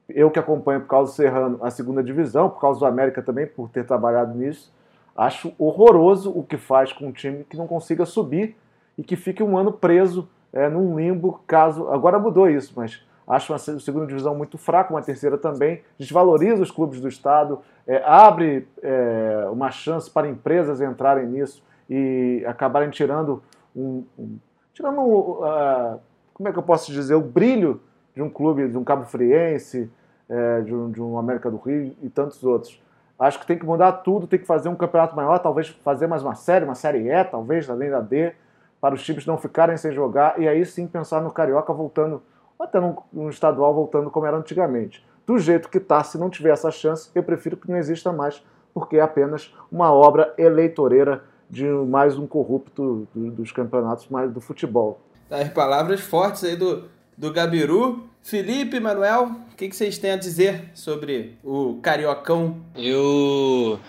eu 0.07 0.29
que 0.29 0.39
acompanho 0.39 0.81
por 0.81 0.87
causa 0.87 1.11
do 1.11 1.15
Serrano 1.15 1.59
a 1.61 1.71
segunda 1.71 2.03
divisão, 2.03 2.49
por 2.49 2.61
causa 2.61 2.79
do 2.79 2.85
América 2.85 3.21
também, 3.21 3.47
por 3.47 3.67
ter 3.69 3.85
trabalhado 3.85 4.37
nisso, 4.37 4.71
Acho 5.17 5.51
horroroso 5.57 6.31
o 6.31 6.43
que 6.43 6.57
faz 6.57 6.93
com 6.93 7.07
um 7.07 7.11
time 7.11 7.43
que 7.43 7.57
não 7.57 7.65
consiga 7.65 8.05
subir 8.05 8.55
e 8.95 9.03
que 9.03 9.15
fique 9.15 9.41
um 9.41 9.57
ano 9.57 9.73
preso 9.73 10.29
é, 10.53 10.69
num 10.69 10.95
limbo, 10.97 11.41
caso. 11.47 11.89
Agora 11.89 12.19
mudou 12.19 12.47
isso, 12.47 12.73
mas 12.75 13.03
acho 13.27 13.51
uma 13.51 13.59
segunda 13.59 14.05
divisão 14.05 14.35
muito 14.35 14.57
fraca, 14.57 14.93
uma 14.93 15.01
terceira 15.01 15.37
também. 15.37 15.81
Desvaloriza 15.97 16.61
os 16.61 16.69
clubes 16.69 17.01
do 17.01 17.07
Estado, 17.07 17.59
é, 17.87 18.01
abre 18.05 18.67
é, 18.81 19.47
uma 19.51 19.71
chance 19.71 20.09
para 20.09 20.27
empresas 20.27 20.81
entrarem 20.81 21.25
nisso 21.25 21.63
e 21.89 22.43
acabarem 22.45 22.89
tirando 22.89 23.41
um. 23.75 24.03
um 24.17 24.37
tirando. 24.73 24.99
Uh, 24.99 25.99
como 26.33 26.49
é 26.49 26.51
que 26.51 26.59
eu 26.59 26.63
posso 26.63 26.91
dizer? 26.91 27.15
O 27.15 27.21
brilho 27.21 27.81
de 28.13 28.21
um 28.21 28.29
clube, 28.29 28.67
de 28.67 28.77
um 28.77 28.83
Cabo 28.83 29.05
Friense, 29.05 29.89
é, 30.29 30.61
de, 30.61 30.73
um, 30.73 30.91
de 30.91 31.01
um 31.01 31.17
América 31.17 31.49
do 31.49 31.57
Rio 31.57 31.95
e 32.01 32.09
tantos 32.09 32.43
outros. 32.43 32.79
Acho 33.19 33.39
que 33.39 33.47
tem 33.47 33.57
que 33.57 33.65
mudar 33.65 33.91
tudo, 33.91 34.27
tem 34.27 34.37
que 34.37 34.45
fazer 34.45 34.69
um 34.69 34.75
campeonato 34.75 35.15
maior, 35.15 35.39
talvez 35.39 35.69
fazer 35.83 36.05
mais 36.05 36.21
uma 36.21 36.35
série, 36.35 36.65
uma 36.65 36.75
série 36.75 37.09
E, 37.09 37.23
talvez, 37.23 37.67
além 37.69 37.89
da 37.89 37.99
D, 37.99 38.33
para 38.79 38.93
os 38.93 39.03
times 39.03 39.25
não 39.25 39.37
ficarem 39.37 39.75
sem 39.75 39.91
jogar, 39.91 40.39
e 40.39 40.47
aí 40.47 40.63
sim 40.65 40.85
pensar 40.85 41.21
no 41.21 41.31
Carioca 41.31 41.73
voltando, 41.73 42.21
ou 42.59 42.65
até 42.65 42.79
no, 42.79 43.29
estadual 43.29 43.73
voltando 43.73 44.11
como 44.11 44.25
era 44.25 44.37
antigamente. 44.37 45.03
Do 45.25 45.39
jeito 45.39 45.67
que 45.67 45.79
está, 45.79 46.03
se 46.03 46.17
não 46.17 46.29
tiver 46.29 46.51
essa 46.51 46.69
chance, 46.69 47.09
eu 47.15 47.23
prefiro 47.23 47.57
que 47.57 47.69
não 47.69 47.77
exista 47.77 48.13
mais, 48.13 48.43
porque 48.71 48.97
é 48.97 49.01
apenas 49.01 49.53
uma 49.71 49.91
obra 49.91 50.33
eleitoreira 50.37 51.23
de 51.49 51.65
mais 51.65 52.17
um 52.19 52.27
corrupto 52.27 53.07
do, 53.15 53.31
dos 53.31 53.51
campeonatos 53.51 54.07
mais 54.09 54.31
do 54.31 54.39
futebol. 54.39 54.99
As 55.29 55.49
palavras 55.49 56.01
fortes 56.01 56.43
aí 56.43 56.55
do, 56.55 56.85
do 57.17 57.33
Gabiru. 57.33 58.03
Felipe, 58.27 58.77
Manuel, 58.77 59.37
o 59.53 59.55
que, 59.55 59.69
que 59.69 59.73
vocês 59.73 59.97
têm 59.97 60.11
a 60.11 60.17
dizer 60.17 60.69
sobre 60.73 61.37
o 61.41 61.79
Cariocão? 61.81 62.57
Eu 62.75 63.79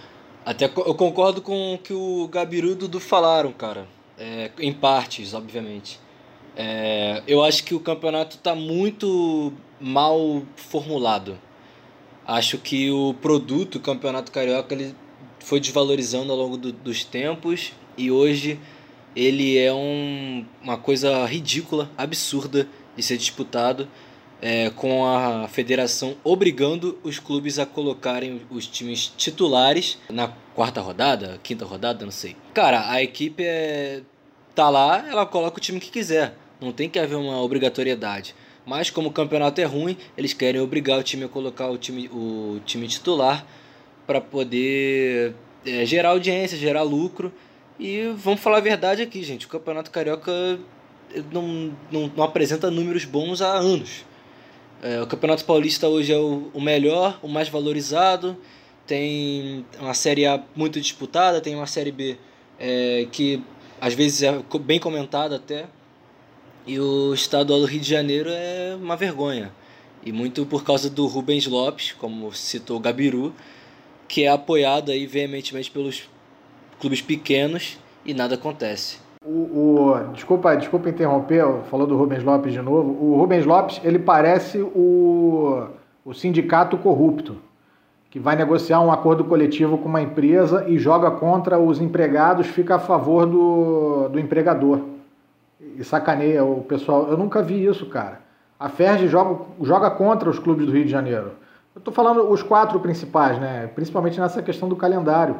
até 0.47 0.67
eu 0.67 0.95
concordo 0.95 1.43
com 1.43 1.75
o 1.75 1.79
que 1.79 1.93
o 1.93 2.29
Gabiru 2.29 2.69
e 2.69 2.71
o 2.71 2.77
Dudu 2.77 3.01
falaram, 3.01 3.51
cara. 3.51 3.89
É, 4.17 4.53
em 4.61 4.73
partes, 4.73 5.35
obviamente. 5.35 5.99
É, 6.57 7.21
eu 7.27 7.43
acho 7.43 7.65
que 7.65 7.75
o 7.75 7.81
campeonato 7.81 8.37
está 8.37 8.55
muito 8.55 9.53
mal 9.81 10.43
formulado. 10.55 11.37
Acho 12.25 12.59
que 12.59 12.93
o 12.93 13.15
produto, 13.15 13.75
o 13.75 13.81
campeonato 13.81 14.31
carioca, 14.31 14.73
ele 14.73 14.95
foi 15.41 15.59
desvalorizando 15.59 16.31
ao 16.31 16.39
longo 16.39 16.57
do, 16.57 16.71
dos 16.71 17.03
tempos 17.03 17.73
e 17.97 18.09
hoje 18.09 18.61
ele 19.17 19.59
é 19.59 19.75
um, 19.75 20.47
uma 20.63 20.77
coisa 20.77 21.27
ridícula, 21.27 21.91
absurda 21.99 22.69
de 22.95 23.03
ser 23.03 23.17
disputado, 23.17 23.89
é, 24.41 24.71
com 24.71 25.05
a 25.05 25.49
federação 25.49 26.17
obrigando 26.23 26.99
os 27.03 27.19
clubes 27.19 27.59
a 27.59 27.67
colocarem 27.67 28.41
os 28.51 28.67
times 28.67 29.13
titulares 29.17 29.99
na 30.11 30.29
quarta 30.55 30.81
rodada, 30.81 31.39
quinta 31.43 31.65
rodada, 31.65 32.05
não 32.05 32.13
sei. 32.13 32.37
Cara, 32.55 32.91
a 32.91 33.03
equipe 33.03 33.43
é, 33.45 34.03
tá 34.55 34.69
lá, 34.69 35.09
ela 35.09 35.27
coloca 35.27 35.59
o 35.59 35.61
time 35.61 35.81
que 35.81 35.91
quiser, 35.91 36.35
não 36.61 36.73
tem 36.73 36.89
que 36.89 36.99
haver 36.99 37.17
uma 37.17 37.41
obrigatoriedade. 37.43 38.35
Mas 38.67 38.91
como 38.91 39.09
o 39.09 39.13
campeonato 39.13 39.61
é 39.61 39.65
ruim, 39.65 39.97
eles 40.17 40.35
querem 40.35 40.61
obrigar 40.61 40.99
o 40.99 41.03
time 41.03 41.25
a 41.25 41.29
colocar 41.29 41.71
o 41.71 41.79
time, 41.79 42.09
o 42.13 42.61
time 42.67 42.87
titular 42.87 43.47
para 44.07 44.21
poder 44.21 45.35
é, 45.65 45.87
gerar 45.87 46.11
audiência, 46.11 46.59
gerar 46.59 46.83
lucro. 46.83 47.33
E 47.81 48.13
vamos 48.17 48.41
falar 48.41 48.59
a 48.59 48.61
verdade 48.61 49.01
aqui, 49.01 49.23
gente. 49.23 49.47
O 49.47 49.49
Campeonato 49.49 49.91
Carioca 49.91 50.59
não, 51.33 51.73
não, 51.91 52.13
não 52.15 52.25
apresenta 52.25 52.71
números 52.71 53.05
bons 53.05 53.41
há 53.41 53.53
anos. 53.53 54.05
É, 54.81 55.03
o 55.03 55.07
Campeonato 55.07 55.45
Paulista 55.45 55.89
hoje 55.89 56.13
é 56.13 56.17
o, 56.17 56.51
o 56.55 56.61
melhor, 56.61 57.19
o 57.23 57.29
mais 57.29 57.49
valorizado. 57.49 58.37
Tem 58.87 59.67
uma 59.81 59.93
Série 59.93 60.25
A 60.25 60.43
muito 60.55 60.81
disputada, 60.81 61.41
tem 61.41 61.55
uma 61.55 61.67
Série 61.67 61.93
B 61.93 62.17
é, 62.59 63.07
que 63.11 63.43
às 63.81 63.95
vezes 63.95 64.23
é 64.23 64.41
bem 64.61 64.79
comentada 64.79 65.37
até. 65.37 65.67
E 66.67 66.79
o 66.79 67.13
estadual 67.13 67.61
do 67.61 67.67
Rio 67.67 67.81
de 67.81 67.89
Janeiro 67.89 68.31
é 68.31 68.77
uma 68.77 68.97
vergonha. 68.97 69.53
E 70.05 70.13
muito 70.13 70.47
por 70.47 70.63
causa 70.63 70.89
do 70.89 71.07
Rubens 71.07 71.47
Lopes, 71.47 71.93
como 71.93 72.33
citou 72.33 72.77
o 72.77 72.81
Gabiru, 72.81 73.35
que 74.07 74.25
é 74.25 74.29
apoiado 74.29 74.93
aí 74.93 75.07
veementemente 75.07 75.71
pelos 75.71 76.09
clubes 76.79 77.03
pequenos 77.03 77.79
e 78.05 78.15
nada 78.15 78.37
acontece. 78.37 79.08
O, 79.29 79.91
o, 79.91 80.13
desculpa, 80.15 80.57
desculpa 80.57 80.89
interromper, 80.89 81.45
falou 81.71 81.87
do 81.87 81.95
Rubens 81.99 82.25
Lopes 82.25 82.51
de 82.51 82.63
novo. 82.63 82.97
O 82.99 83.15
Rubens 83.19 83.45
Lopes, 83.45 83.79
ele 83.85 83.99
parece 83.99 84.59
o, 84.59 85.67
o 86.03 86.15
sindicato 86.15 86.79
corrupto, 86.79 87.37
que 88.11 88.19
vai 88.19 88.35
negociar 88.35 88.81
um 88.81 88.91
acordo 88.91 89.25
coletivo 89.25 89.77
com 89.77 89.87
uma 89.87 90.01
empresa 90.01 90.65
e 90.67 90.79
joga 90.79 91.11
contra 91.11 91.59
os 91.59 91.79
empregados, 91.79 92.47
fica 92.47 92.77
a 92.77 92.79
favor 92.79 93.27
do, 93.27 94.09
do 94.09 94.19
empregador. 94.19 94.81
E 95.77 95.85
sacaneia 95.85 96.43
o 96.43 96.63
pessoal. 96.63 97.09
Eu 97.11 97.19
nunca 97.19 97.43
vi 97.43 97.63
isso, 97.63 97.85
cara. 97.85 98.23
A 98.59 98.71
Ferg 98.71 99.07
joga, 99.09 99.45
joga 99.61 99.91
contra 99.91 100.31
os 100.31 100.39
clubes 100.39 100.65
do 100.65 100.73
Rio 100.73 100.87
de 100.87 100.91
Janeiro. 100.91 101.33
Eu 101.75 101.81
estou 101.81 101.93
falando 101.93 102.31
os 102.31 102.43
quatro 102.43 102.81
principais, 102.81 103.39
né? 103.39 103.69
principalmente 103.75 104.19
nessa 104.19 104.41
questão 104.41 104.71
do 104.71 104.75
calendário. 104.75 105.37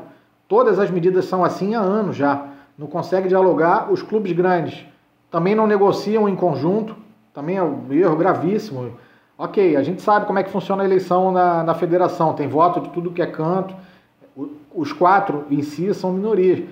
Todas 0.47 0.79
as 0.79 0.91
medidas 0.91 1.25
são 1.25 1.43
assim 1.43 1.75
há 1.75 1.81
anos 1.81 2.17
já. 2.17 2.58
Não 2.79 2.87
consegue 2.87 3.29
dialogar. 3.29 3.91
Os 3.91 4.03
clubes 4.03 4.33
grandes 4.33 4.87
também 5.31 5.55
não 5.55 5.67
negociam 5.67 6.29
em 6.29 6.37
conjunto. 6.37 6.95
Também 7.35 7.57
é 7.57 7.63
um 7.63 7.93
erro 7.93 8.17
gravíssimo. 8.17 8.93
Ok, 9.37 9.77
a 9.77 9.83
gente 9.83 10.01
sabe 10.01 10.27
como 10.27 10.39
é 10.39 10.43
que 10.43 10.51
funciona 10.51 10.83
a 10.83 10.87
eleição 10.87 11.33
na, 11.33 11.63
na 11.65 11.75
federação. 11.75 12.35
Tem 12.35 12.49
voto 12.49 12.81
de 12.81 12.91
tudo 12.91 13.11
que 13.11 13.21
é 13.21 13.27
canto. 13.27 13.75
Os 14.75 14.93
quatro 14.93 15.45
em 15.51 15.63
si 15.63 15.93
são 15.93 16.13
minorias. 16.13 16.63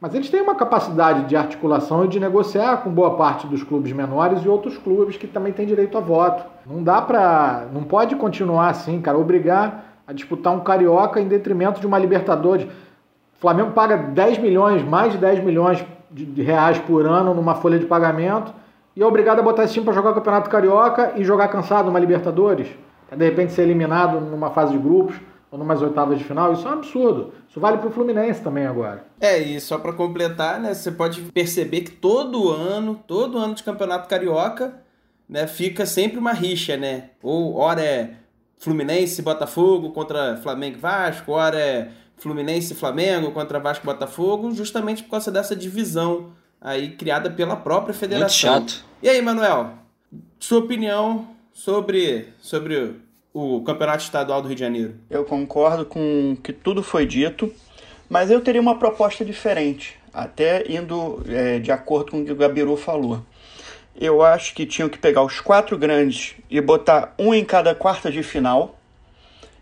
Mas 0.00 0.14
eles 0.14 0.28
têm 0.28 0.42
uma 0.42 0.54
capacidade 0.54 1.24
de 1.24 1.34
articulação 1.34 2.04
e 2.04 2.08
de 2.08 2.20
negociar 2.20 2.82
com 2.82 2.90
boa 2.90 3.16
parte 3.16 3.46
dos 3.46 3.62
clubes 3.62 3.92
menores 3.92 4.44
e 4.44 4.48
outros 4.48 4.76
clubes 4.76 5.16
que 5.16 5.26
também 5.26 5.52
têm 5.52 5.66
direito 5.66 5.96
a 5.96 6.00
voto. 6.00 6.44
Não 6.66 6.82
dá 6.82 7.00
para, 7.00 7.66
não 7.72 7.82
pode 7.82 8.14
continuar 8.14 8.68
assim, 8.68 9.00
cara, 9.00 9.18
obrigar 9.18 9.84
a 10.06 10.12
disputar 10.12 10.52
um 10.52 10.60
carioca 10.60 11.20
em 11.20 11.26
detrimento 11.26 11.80
de 11.80 11.86
uma 11.86 11.98
Libertadores. 11.98 12.66
O 13.36 13.40
Flamengo 13.40 13.72
paga 13.72 13.96
10 13.96 14.38
milhões, 14.38 14.82
mais 14.82 15.12
de 15.12 15.18
10 15.18 15.44
milhões 15.44 15.84
de 16.10 16.42
reais 16.42 16.78
por 16.78 17.04
ano 17.04 17.34
numa 17.34 17.54
folha 17.54 17.78
de 17.78 17.86
pagamento 17.86 18.52
e 18.96 19.02
é 19.02 19.06
obrigado 19.06 19.40
a 19.40 19.42
botar 19.42 19.64
esse 19.64 19.74
time 19.74 19.84
para 19.84 19.92
jogar 19.92 20.12
o 20.12 20.14
Campeonato 20.14 20.48
Carioca 20.48 21.12
e 21.16 21.22
jogar 21.22 21.48
cansado 21.48 21.84
numa 21.84 21.98
Libertadores, 21.98 22.68
de 23.14 23.24
repente 23.24 23.52
ser 23.52 23.62
eliminado 23.62 24.18
numa 24.22 24.50
fase 24.50 24.72
de 24.72 24.78
grupos 24.78 25.16
ou 25.50 25.58
numas 25.58 25.82
oitavas 25.82 26.18
de 26.18 26.24
final, 26.24 26.54
isso 26.54 26.66
é 26.66 26.70
um 26.70 26.74
absurdo. 26.74 27.34
Isso 27.46 27.60
vale 27.60 27.76
para 27.76 27.88
o 27.88 27.92
Fluminense 27.92 28.40
também 28.40 28.66
agora. 28.66 29.04
É, 29.20 29.38
e 29.38 29.60
só 29.60 29.78
para 29.78 29.92
completar, 29.92 30.58
né, 30.58 30.72
você 30.72 30.90
pode 30.90 31.20
perceber 31.20 31.82
que 31.82 31.90
todo 31.90 32.48
ano, 32.50 32.98
todo 33.06 33.36
ano 33.36 33.54
de 33.54 33.62
Campeonato 33.62 34.08
Carioca, 34.08 34.74
né, 35.28 35.46
fica 35.46 35.84
sempre 35.84 36.18
uma 36.18 36.32
rixa, 36.32 36.76
né? 36.76 37.10
Ou 37.22 37.54
hora 37.56 37.82
é 37.82 38.14
Fluminense 38.56 39.20
Botafogo 39.20 39.90
contra 39.90 40.38
Flamengo 40.38 40.78
e 40.78 40.80
Vasco, 40.80 41.32
hora 41.32 41.58
é 41.58 41.88
Fluminense 42.16 42.72
e 42.72 42.76
Flamengo 42.76 43.30
contra 43.32 43.60
Vasco 43.60 43.84
e 43.84 43.86
Botafogo, 43.86 44.54
justamente 44.54 45.02
por 45.02 45.10
causa 45.10 45.30
dessa 45.30 45.54
divisão 45.54 46.32
aí 46.60 46.90
criada 46.90 47.30
pela 47.30 47.56
própria 47.56 47.94
federação. 47.94 48.50
Muito 48.52 48.70
chato. 48.70 48.84
E 49.02 49.08
aí, 49.08 49.20
Manuel, 49.20 49.74
sua 50.38 50.58
opinião 50.58 51.28
sobre, 51.52 52.28
sobre 52.40 52.96
o 53.32 53.62
Campeonato 53.62 54.02
Estadual 54.02 54.40
do 54.40 54.48
Rio 54.48 54.56
de 54.56 54.60
Janeiro? 54.60 54.94
Eu 55.10 55.24
concordo 55.24 55.84
com 55.84 56.36
que 56.42 56.52
tudo 56.52 56.82
foi 56.82 57.06
dito, 57.06 57.52
mas 58.08 58.30
eu 58.30 58.40
teria 58.40 58.60
uma 58.60 58.78
proposta 58.78 59.24
diferente, 59.24 59.98
até 60.12 60.64
indo 60.70 61.22
é, 61.28 61.58
de 61.58 61.70
acordo 61.70 62.10
com 62.10 62.22
o 62.22 62.24
que 62.24 62.32
o 62.32 62.36
Gabiru 62.36 62.76
falou. 62.76 63.22
Eu 63.98 64.22
acho 64.22 64.54
que 64.54 64.66
tinham 64.66 64.88
que 64.88 64.98
pegar 64.98 65.22
os 65.22 65.40
quatro 65.40 65.78
grandes 65.78 66.34
e 66.50 66.60
botar 66.60 67.14
um 67.18 67.34
em 67.34 67.44
cada 67.44 67.74
quarta 67.74 68.10
de 68.10 68.22
final 68.22 68.78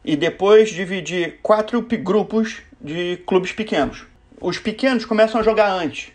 e 0.04 0.16
depois 0.16 0.70
dividir 0.70 1.38
quatro 1.42 1.80
grupos 1.80 2.62
de 2.80 3.16
clubes 3.26 3.52
pequenos. 3.52 4.04
Os 4.40 4.58
pequenos 4.58 5.04
começam 5.04 5.40
a 5.40 5.44
jogar 5.44 5.70
antes, 5.70 6.12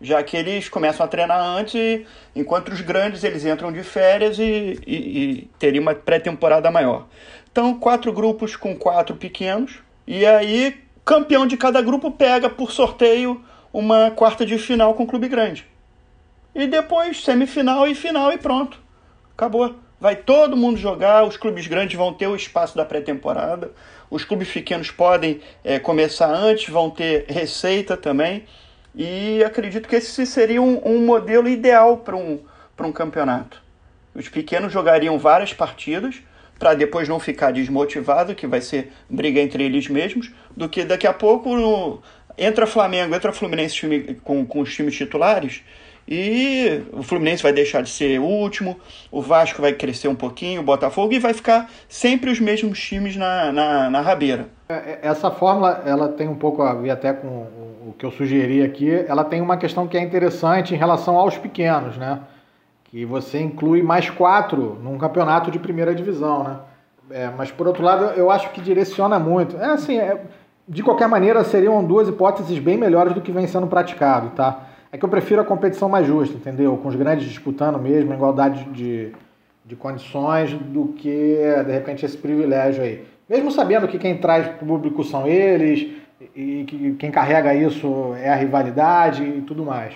já 0.00 0.22
que 0.22 0.36
eles 0.36 0.68
começam 0.68 1.04
a 1.04 1.08
treinar 1.08 1.40
antes, 1.40 2.06
enquanto 2.34 2.68
os 2.68 2.80
grandes 2.80 3.24
eles 3.24 3.44
entram 3.44 3.72
de 3.72 3.82
férias 3.82 4.38
e, 4.38 4.78
e, 4.86 4.96
e 4.96 5.50
teria 5.58 5.80
uma 5.80 5.94
pré-temporada 5.94 6.70
maior. 6.70 7.08
Então, 7.50 7.78
quatro 7.78 8.12
grupos 8.12 8.54
com 8.56 8.76
quatro 8.76 9.16
pequenos, 9.16 9.80
e 10.06 10.24
aí 10.24 10.80
campeão 11.04 11.46
de 11.46 11.56
cada 11.56 11.82
grupo 11.82 12.10
pega 12.10 12.48
por 12.48 12.70
sorteio 12.70 13.44
uma 13.72 14.10
quarta 14.10 14.46
de 14.46 14.58
final 14.58 14.94
com 14.94 15.02
o 15.02 15.06
clube 15.06 15.28
grande. 15.28 15.66
E 16.54 16.66
depois 16.66 17.24
semifinal 17.24 17.86
e 17.88 17.94
final 17.94 18.32
e 18.32 18.38
pronto. 18.38 18.78
Acabou. 19.34 19.81
Vai 20.02 20.16
todo 20.16 20.56
mundo 20.56 20.76
jogar, 20.76 21.22
os 21.22 21.36
clubes 21.36 21.68
grandes 21.68 21.96
vão 21.96 22.12
ter 22.12 22.26
o 22.26 22.34
espaço 22.34 22.76
da 22.76 22.84
pré-temporada, 22.84 23.70
os 24.10 24.24
clubes 24.24 24.50
pequenos 24.50 24.90
podem 24.90 25.40
é, 25.62 25.78
começar 25.78 26.26
antes, 26.28 26.68
vão 26.70 26.90
ter 26.90 27.24
receita 27.28 27.96
também. 27.96 28.42
E 28.96 29.44
acredito 29.44 29.88
que 29.88 29.94
esse 29.94 30.26
seria 30.26 30.60
um, 30.60 30.82
um 30.84 31.06
modelo 31.06 31.48
ideal 31.48 31.98
para 31.98 32.16
um, 32.16 32.40
um 32.80 32.90
campeonato. 32.90 33.62
Os 34.12 34.28
pequenos 34.28 34.72
jogariam 34.72 35.16
várias 35.20 35.52
partidas 35.52 36.16
para 36.58 36.74
depois 36.74 37.08
não 37.08 37.20
ficar 37.20 37.52
desmotivado, 37.52 38.34
que 38.34 38.44
vai 38.44 38.60
ser 38.60 38.90
briga 39.08 39.38
entre 39.38 39.62
eles 39.62 39.86
mesmos, 39.86 40.32
do 40.56 40.68
que 40.68 40.82
daqui 40.82 41.06
a 41.06 41.12
pouco 41.12 41.54
no, 41.54 42.02
entra 42.36 42.66
Flamengo, 42.66 43.14
entra 43.14 43.32
Fluminense 43.32 43.76
time, 43.76 44.14
com, 44.24 44.44
com 44.44 44.62
os 44.62 44.74
times 44.74 44.96
titulares 44.96 45.62
e 46.14 46.82
o 46.92 47.02
Fluminense 47.02 47.42
vai 47.42 47.54
deixar 47.54 47.82
de 47.82 47.88
ser 47.88 48.20
o 48.20 48.24
último, 48.24 48.76
o 49.10 49.22
Vasco 49.22 49.62
vai 49.62 49.72
crescer 49.72 50.08
um 50.08 50.14
pouquinho, 50.14 50.60
o 50.60 50.64
Botafogo, 50.64 51.14
e 51.14 51.18
vai 51.18 51.32
ficar 51.32 51.70
sempre 51.88 52.30
os 52.30 52.38
mesmos 52.38 52.78
times 52.78 53.16
na, 53.16 53.50
na, 53.50 53.88
na 53.88 54.00
rabeira. 54.02 54.48
É, 54.68 54.74
é, 54.74 54.98
essa 55.00 55.30
fórmula, 55.30 55.82
ela 55.86 56.10
tem 56.10 56.28
um 56.28 56.34
pouco 56.34 56.60
a 56.60 56.74
ver 56.74 56.90
até 56.90 57.14
com 57.14 57.26
o 57.26 57.94
que 57.96 58.04
eu 58.04 58.10
sugeri 58.10 58.62
aqui, 58.62 58.90
ela 59.08 59.24
tem 59.24 59.40
uma 59.40 59.56
questão 59.56 59.88
que 59.88 59.96
é 59.96 60.02
interessante 60.02 60.74
em 60.74 60.76
relação 60.76 61.16
aos 61.16 61.38
pequenos, 61.38 61.96
né? 61.96 62.20
Que 62.84 63.06
você 63.06 63.40
inclui 63.40 63.82
mais 63.82 64.10
quatro 64.10 64.78
num 64.84 64.98
campeonato 64.98 65.50
de 65.50 65.58
primeira 65.58 65.94
divisão, 65.94 66.44
né? 66.44 66.56
É, 67.10 67.30
mas 67.30 67.50
por 67.50 67.66
outro 67.66 67.82
lado, 67.82 68.04
eu 68.18 68.30
acho 68.30 68.50
que 68.50 68.60
direciona 68.60 69.18
muito. 69.18 69.56
É 69.56 69.64
assim, 69.64 69.96
é, 69.96 70.20
de 70.68 70.82
qualquer 70.82 71.08
maneira, 71.08 71.42
seriam 71.42 71.82
duas 71.82 72.06
hipóteses 72.06 72.58
bem 72.58 72.76
melhores 72.76 73.14
do 73.14 73.22
que 73.22 73.32
vem 73.32 73.46
sendo 73.46 73.66
praticado, 73.66 74.28
tá? 74.36 74.71
É 74.92 74.98
que 74.98 75.04
eu 75.04 75.08
prefiro 75.08 75.40
a 75.40 75.44
competição 75.44 75.88
mais 75.88 76.06
justa, 76.06 76.36
entendeu? 76.36 76.76
Com 76.76 76.88
os 76.88 76.94
grandes 76.94 77.26
disputando 77.26 77.78
mesmo, 77.78 78.12
igualdade 78.12 78.64
de, 78.64 79.12
de 79.64 79.74
condições, 79.74 80.52
do 80.52 80.88
que, 80.88 81.38
de 81.64 81.72
repente, 81.72 82.04
esse 82.04 82.16
privilégio 82.16 82.84
aí. 82.84 83.02
Mesmo 83.26 83.50
sabendo 83.50 83.88
que 83.88 83.98
quem 83.98 84.18
traz 84.18 84.46
público 84.58 85.02
são 85.02 85.26
eles, 85.26 85.90
e 86.36 86.64
que 86.64 86.94
quem 86.94 87.10
carrega 87.10 87.54
isso 87.54 88.14
é 88.16 88.30
a 88.30 88.34
rivalidade 88.34 89.24
e 89.24 89.42
tudo 89.42 89.64
mais. 89.64 89.94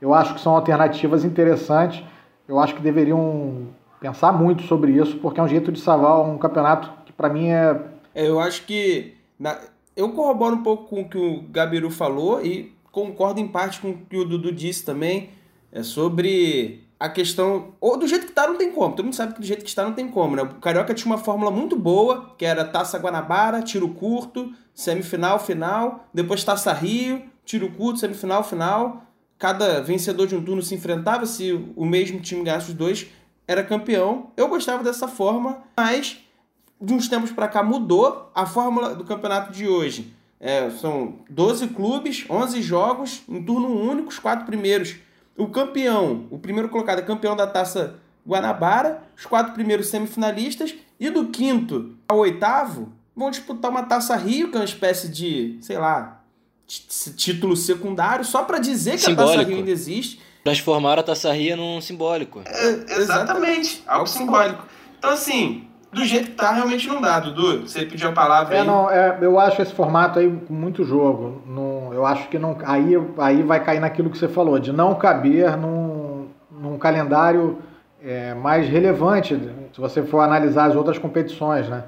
Eu 0.00 0.12
acho 0.12 0.34
que 0.34 0.40
são 0.40 0.54
alternativas 0.54 1.24
interessantes. 1.24 2.02
Eu 2.48 2.58
acho 2.58 2.74
que 2.74 2.82
deveriam 2.82 3.68
pensar 4.00 4.32
muito 4.32 4.62
sobre 4.62 4.92
isso, 4.92 5.16
porque 5.18 5.40
é 5.40 5.42
um 5.42 5.48
jeito 5.48 5.72
de 5.72 5.80
salvar 5.80 6.20
um 6.20 6.38
campeonato 6.38 6.90
que 7.04 7.12
para 7.12 7.28
mim 7.28 7.48
é... 7.48 7.80
é. 8.14 8.28
Eu 8.28 8.38
acho 8.40 8.64
que 8.66 9.14
na... 9.38 9.58
eu 9.96 10.10
corroboro 10.12 10.56
um 10.56 10.62
pouco 10.62 10.84
com 10.84 11.02
o 11.02 11.08
que 11.08 11.18
o 11.18 11.42
Gabiru 11.50 11.90
falou 11.90 12.44
e 12.44 12.75
concordo 12.96 13.38
em 13.38 13.46
parte 13.46 13.78
com 13.78 13.90
o 13.90 13.98
que 13.98 14.16
o 14.16 14.24
Dudu 14.24 14.50
disse 14.50 14.82
também. 14.82 15.28
É 15.70 15.82
sobre 15.82 16.82
a 16.98 17.10
questão. 17.10 17.74
Ou 17.78 17.98
do 17.98 18.08
jeito 18.08 18.24
que 18.24 18.32
tá, 18.32 18.46
não 18.46 18.56
tem 18.56 18.72
como. 18.72 18.96
Todo 18.96 19.04
mundo 19.04 19.14
sabe 19.14 19.34
que 19.34 19.40
do 19.40 19.46
jeito 19.46 19.62
que 19.62 19.68
está, 19.68 19.84
não 19.84 19.92
tem 19.92 20.08
como, 20.08 20.34
né? 20.34 20.42
O 20.42 20.54
Carioca 20.54 20.94
tinha 20.94 21.12
uma 21.12 21.22
fórmula 21.22 21.50
muito 21.50 21.76
boa, 21.76 22.34
que 22.38 22.46
era 22.46 22.64
Taça 22.64 22.98
Guanabara, 22.98 23.60
tiro 23.60 23.90
curto, 23.90 24.50
semifinal, 24.74 25.38
final, 25.38 26.08
depois 26.14 26.42
Taça 26.42 26.72
Rio, 26.72 27.22
tiro 27.44 27.70
curto, 27.72 28.00
semifinal, 28.00 28.42
final. 28.42 29.02
Cada 29.38 29.82
vencedor 29.82 30.26
de 30.26 30.34
um 30.34 30.42
turno 30.42 30.62
se 30.62 30.74
enfrentava, 30.74 31.26
se 31.26 31.52
o 31.76 31.84
mesmo 31.84 32.18
time 32.20 32.42
ganhasse 32.42 32.70
os 32.70 32.74
dois, 32.74 33.06
era 33.46 33.62
campeão. 33.62 34.30
Eu 34.34 34.48
gostava 34.48 34.82
dessa 34.82 35.06
forma, 35.06 35.62
mas 35.76 36.18
de 36.80 36.94
uns 36.94 37.08
tempos 37.08 37.30
para 37.30 37.46
cá 37.46 37.62
mudou 37.62 38.30
a 38.34 38.46
fórmula 38.46 38.94
do 38.94 39.04
campeonato 39.04 39.52
de 39.52 39.68
hoje. 39.68 40.16
É, 40.46 40.70
são 40.70 41.16
12 41.28 41.68
clubes, 41.68 42.24
11 42.30 42.62
jogos, 42.62 43.22
em 43.28 43.42
turno 43.42 43.68
único, 43.68 44.10
os 44.10 44.18
quatro 44.20 44.46
primeiros 44.46 44.94
o 45.36 45.48
campeão, 45.48 46.26
o 46.30 46.38
primeiro 46.38 46.68
colocado 46.68 47.00
é 47.00 47.02
campeão 47.02 47.34
da 47.34 47.48
taça 47.48 47.96
Guanabara, 48.26 49.02
os 49.16 49.26
quatro 49.26 49.52
primeiros 49.52 49.88
semifinalistas, 49.88 50.74
e 50.98 51.10
do 51.10 51.26
quinto 51.26 51.96
ao 52.08 52.18
oitavo 52.18 52.92
vão 53.14 53.30
disputar 53.30 53.70
uma 53.70 53.82
taça 53.82 54.14
Rio, 54.14 54.48
que 54.50 54.56
é 54.56 54.60
uma 54.60 54.64
espécie 54.64 55.08
de, 55.08 55.58
sei 55.60 55.78
lá, 55.78 56.22
título 57.16 57.56
secundário, 57.56 58.24
só 58.24 58.44
para 58.44 58.58
dizer 58.58 58.92
que 58.92 58.98
Simbólico. 58.98 59.32
a 59.32 59.36
taça 59.36 59.48
Rio 59.48 59.58
ainda 59.58 59.70
existe. 59.70 60.20
Transformar 60.44 60.98
a 60.98 61.02
taça 61.02 61.32
Rio 61.32 61.56
num 61.56 61.80
simbólico. 61.80 62.42
É, 62.46 62.98
exatamente, 62.98 63.82
algo 63.86 64.06
simbólico. 64.06 64.64
Então, 64.96 65.10
assim, 65.10 65.68
do 65.96 66.04
jeito 66.04 66.26
que 66.26 66.36
tá, 66.36 66.52
realmente 66.52 66.86
não 66.88 67.00
dá, 67.00 67.18
Dudu. 67.18 67.62
Você 67.62 67.86
pediu 67.86 68.10
a 68.10 68.12
palavra 68.12 68.54
é, 68.54 68.60
aí. 68.60 68.66
Não, 68.66 68.90
é, 68.90 69.16
eu 69.22 69.40
acho 69.40 69.62
esse 69.62 69.72
formato 69.72 70.18
aí 70.18 70.30
com 70.46 70.52
muito 70.52 70.84
jogo. 70.84 71.42
Não, 71.46 71.92
eu 71.94 72.04
acho 72.04 72.28
que 72.28 72.38
não. 72.38 72.56
Aí, 72.64 72.92
aí 73.16 73.42
vai 73.42 73.64
cair 73.64 73.80
naquilo 73.80 74.10
que 74.10 74.18
você 74.18 74.28
falou, 74.28 74.58
de 74.58 74.72
não 74.72 74.94
caber 74.94 75.56
num, 75.56 76.28
num 76.50 76.76
calendário 76.76 77.58
é, 78.04 78.34
mais 78.34 78.68
relevante, 78.68 79.40
se 79.72 79.80
você 79.80 80.02
for 80.02 80.20
analisar 80.20 80.66
as 80.66 80.76
outras 80.76 80.98
competições, 80.98 81.66
né? 81.66 81.84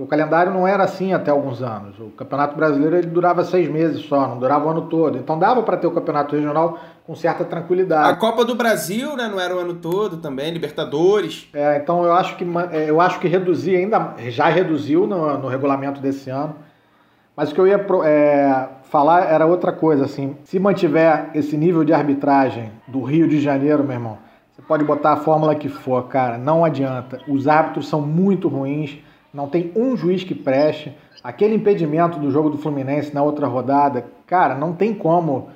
Porque 0.00 0.02
o 0.02 0.06
calendário 0.06 0.52
não 0.52 0.66
era 0.66 0.84
assim 0.84 1.12
até 1.12 1.30
alguns 1.30 1.62
anos. 1.62 1.98
O 1.98 2.08
Campeonato 2.10 2.56
Brasileiro 2.56 2.96
ele 2.96 3.06
durava 3.08 3.44
seis 3.44 3.68
meses 3.68 4.06
só, 4.06 4.26
não 4.28 4.38
durava 4.38 4.66
o 4.66 4.70
ano 4.70 4.82
todo. 4.82 5.18
Então 5.18 5.38
dava 5.38 5.62
para 5.62 5.76
ter 5.76 5.86
o 5.86 5.90
Campeonato 5.90 6.34
Regional 6.34 6.78
com 7.06 7.14
certa 7.14 7.44
tranquilidade. 7.44 8.08
A 8.08 8.16
Copa 8.16 8.44
do 8.44 8.54
Brasil 8.54 9.14
né, 9.14 9.28
não 9.28 9.38
era 9.38 9.54
o 9.54 9.58
ano 9.58 9.74
todo 9.74 10.16
também, 10.16 10.50
Libertadores. 10.52 11.48
É, 11.52 11.76
então 11.76 12.04
eu 12.04 12.14
acho 12.14 12.36
que, 12.36 12.46
é, 12.72 12.88
eu 12.88 12.98
acho 13.00 13.20
que 13.20 13.28
reduzir 13.28 13.76
ainda, 13.76 14.14
já 14.28 14.48
reduziu 14.48 15.06
no, 15.06 15.36
no 15.36 15.48
regulamento 15.48 16.00
desse 16.00 16.30
ano. 16.30 16.56
Mas 17.36 17.50
o 17.50 17.54
que 17.54 17.60
eu 17.60 17.66
ia 17.66 17.86
é, 18.04 18.68
falar 18.84 19.30
era 19.30 19.44
outra 19.44 19.72
coisa, 19.72 20.06
assim. 20.06 20.36
Se 20.44 20.58
mantiver 20.58 21.30
esse 21.34 21.56
nível 21.58 21.84
de 21.84 21.92
arbitragem 21.92 22.72
do 22.88 23.02
Rio 23.02 23.28
de 23.28 23.38
Janeiro, 23.38 23.84
meu 23.84 23.92
irmão, 23.92 24.18
você 24.50 24.62
pode 24.62 24.82
botar 24.82 25.12
a 25.12 25.16
fórmula 25.16 25.54
que 25.54 25.68
for, 25.68 26.08
cara, 26.08 26.38
não 26.38 26.64
adianta. 26.64 27.20
Os 27.28 27.46
árbitros 27.46 27.88
são 27.88 28.00
muito 28.00 28.48
ruins 28.48 28.98
não 29.32 29.48
tem 29.48 29.72
um 29.76 29.96
juiz 29.96 30.24
que 30.24 30.34
preste. 30.34 30.92
Aquele 31.22 31.54
impedimento 31.54 32.18
do 32.18 32.30
jogo 32.30 32.50
do 32.50 32.58
Fluminense 32.58 33.14
na 33.14 33.22
outra 33.22 33.46
rodada, 33.46 34.06
cara, 34.26 34.54
não 34.54 34.72
tem 34.72 34.94
como 34.94 35.48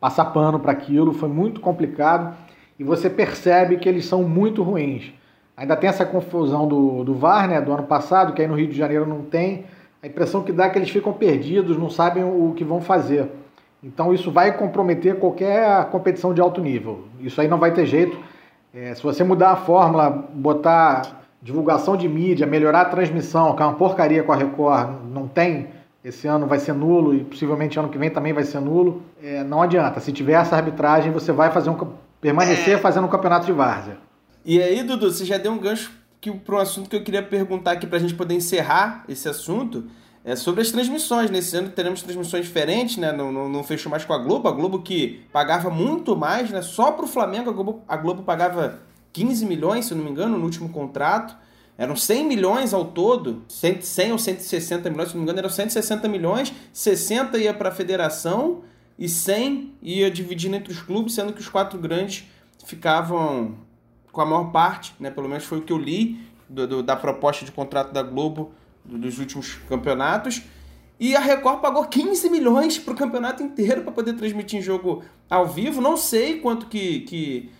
passar 0.00 0.26
pano 0.26 0.58
para 0.58 0.72
aquilo, 0.72 1.12
foi 1.12 1.28
muito 1.28 1.60
complicado 1.60 2.34
e 2.78 2.84
você 2.84 3.10
percebe 3.10 3.76
que 3.76 3.88
eles 3.88 4.06
são 4.06 4.22
muito 4.22 4.62
ruins. 4.62 5.12
Ainda 5.56 5.76
tem 5.76 5.90
essa 5.90 6.06
confusão 6.06 6.66
do, 6.66 7.04
do 7.04 7.14
VAR, 7.14 7.46
né, 7.46 7.60
do 7.60 7.70
ano 7.70 7.82
passado, 7.82 8.32
que 8.32 8.40
aí 8.40 8.48
no 8.48 8.54
Rio 8.54 8.68
de 8.68 8.76
Janeiro 8.76 9.06
não 9.06 9.20
tem. 9.22 9.66
A 10.02 10.06
impressão 10.06 10.42
que 10.42 10.50
dá 10.50 10.64
é 10.64 10.70
que 10.70 10.78
eles 10.78 10.88
ficam 10.88 11.12
perdidos, 11.12 11.76
não 11.76 11.90
sabem 11.90 12.24
o 12.24 12.54
que 12.56 12.64
vão 12.64 12.80
fazer. 12.80 13.30
Então 13.82 14.14
isso 14.14 14.30
vai 14.30 14.56
comprometer 14.56 15.16
qualquer 15.16 15.84
competição 15.90 16.32
de 16.32 16.40
alto 16.40 16.62
nível. 16.62 17.04
Isso 17.20 17.38
aí 17.38 17.48
não 17.48 17.58
vai 17.58 17.72
ter 17.72 17.84
jeito. 17.84 18.18
É, 18.72 18.94
se 18.94 19.02
você 19.02 19.22
mudar 19.22 19.50
a 19.50 19.56
fórmula, 19.56 20.08
botar 20.32 21.19
divulgação 21.42 21.96
de 21.96 22.08
mídia, 22.08 22.46
melhorar 22.46 22.82
a 22.82 22.84
transmissão, 22.84 23.54
que 23.54 23.62
é 23.62 23.66
uma 23.66 23.74
porcaria 23.74 24.22
com 24.22 24.32
a 24.32 24.36
Record, 24.36 24.90
não 25.10 25.26
tem, 25.26 25.68
esse 26.04 26.26
ano 26.26 26.46
vai 26.46 26.58
ser 26.58 26.72
nulo 26.72 27.14
e 27.14 27.24
possivelmente 27.24 27.78
ano 27.78 27.88
que 27.88 27.98
vem 27.98 28.10
também 28.10 28.32
vai 28.32 28.44
ser 28.44 28.60
nulo, 28.60 29.02
é, 29.22 29.42
não 29.44 29.62
adianta. 29.62 30.00
Se 30.00 30.12
tiver 30.12 30.32
essa 30.32 30.56
arbitragem, 30.56 31.12
você 31.12 31.32
vai 31.32 31.50
fazer 31.50 31.70
um, 31.70 31.92
permanecer 32.20 32.74
é. 32.74 32.78
fazendo 32.78 33.06
um 33.06 33.10
campeonato 33.10 33.46
de 33.46 33.52
várzea. 33.52 33.98
E 34.44 34.62
aí, 34.62 34.82
Dudu, 34.82 35.10
você 35.10 35.24
já 35.24 35.36
deu 35.36 35.52
um 35.52 35.58
gancho 35.58 35.92
para 36.44 36.56
um 36.56 36.58
assunto 36.58 36.88
que 36.88 36.96
eu 36.96 37.02
queria 37.02 37.22
perguntar 37.22 37.72
aqui 37.72 37.86
para 37.86 37.96
a 37.96 38.00
gente 38.00 38.14
poder 38.14 38.34
encerrar 38.34 39.04
esse 39.08 39.28
assunto. 39.28 39.84
É 40.22 40.36
sobre 40.36 40.60
as 40.60 40.70
transmissões. 40.70 41.30
Nesse 41.30 41.56
ano 41.56 41.70
teremos 41.70 42.02
transmissões 42.02 42.44
diferentes, 42.44 42.98
né? 42.98 43.10
Não, 43.10 43.32
não, 43.32 43.48
não 43.48 43.64
fechou 43.64 43.90
mais 43.90 44.04
com 44.04 44.12
a 44.12 44.18
Globo. 44.18 44.48
A 44.48 44.52
Globo 44.52 44.82
que 44.82 45.22
pagava 45.32 45.70
muito 45.70 46.14
mais, 46.14 46.50
né? 46.50 46.60
Só 46.60 46.92
para 46.92 47.06
o 47.06 47.08
Flamengo 47.08 47.48
a 47.48 47.52
Globo, 47.52 47.82
a 47.88 47.96
Globo 47.96 48.22
pagava 48.22 48.80
15 49.12 49.44
milhões, 49.46 49.86
se 49.86 49.94
não 49.94 50.04
me 50.04 50.10
engano, 50.10 50.38
no 50.38 50.44
último 50.44 50.68
contrato. 50.68 51.36
Eram 51.76 51.96
100 51.96 52.26
milhões 52.26 52.74
ao 52.74 52.84
todo, 52.84 53.42
100, 53.48 53.80
100 53.80 54.12
ou 54.12 54.18
160 54.18 54.90
milhões, 54.90 55.08
se 55.08 55.14
não 55.14 55.20
me 55.20 55.24
engano, 55.24 55.38
eram 55.38 55.48
160 55.48 56.08
milhões, 56.08 56.52
60 56.72 57.38
ia 57.38 57.54
para 57.54 57.70
a 57.70 57.72
federação 57.72 58.62
e 58.98 59.08
100 59.08 59.72
ia 59.80 60.10
dividindo 60.10 60.56
entre 60.56 60.70
os 60.70 60.82
clubes, 60.82 61.14
sendo 61.14 61.32
que 61.32 61.40
os 61.40 61.48
quatro 61.48 61.78
grandes 61.78 62.28
ficavam 62.66 63.54
com 64.12 64.20
a 64.20 64.26
maior 64.26 64.50
parte, 64.52 64.94
né? 65.00 65.10
pelo 65.10 65.28
menos 65.28 65.44
foi 65.44 65.58
o 65.58 65.62
que 65.62 65.72
eu 65.72 65.78
li 65.78 66.20
do, 66.48 66.66
do, 66.66 66.82
da 66.82 66.96
proposta 66.96 67.44
de 67.44 67.52
contrato 67.52 67.92
da 67.92 68.02
Globo 68.02 68.52
dos 68.84 69.18
últimos 69.18 69.54
campeonatos. 69.68 70.42
E 70.98 71.16
a 71.16 71.20
Record 71.20 71.60
pagou 71.60 71.86
15 71.86 72.28
milhões 72.28 72.78
para 72.78 72.92
o 72.92 72.96
campeonato 72.96 73.42
inteiro 73.42 73.82
para 73.82 73.92
poder 73.92 74.12
transmitir 74.14 74.58
em 74.58 74.62
jogo 74.62 75.02
ao 75.30 75.46
vivo. 75.46 75.80
Não 75.80 75.96
sei 75.96 76.40
quanto 76.40 76.66
que, 76.66 77.00
que 77.00 77.50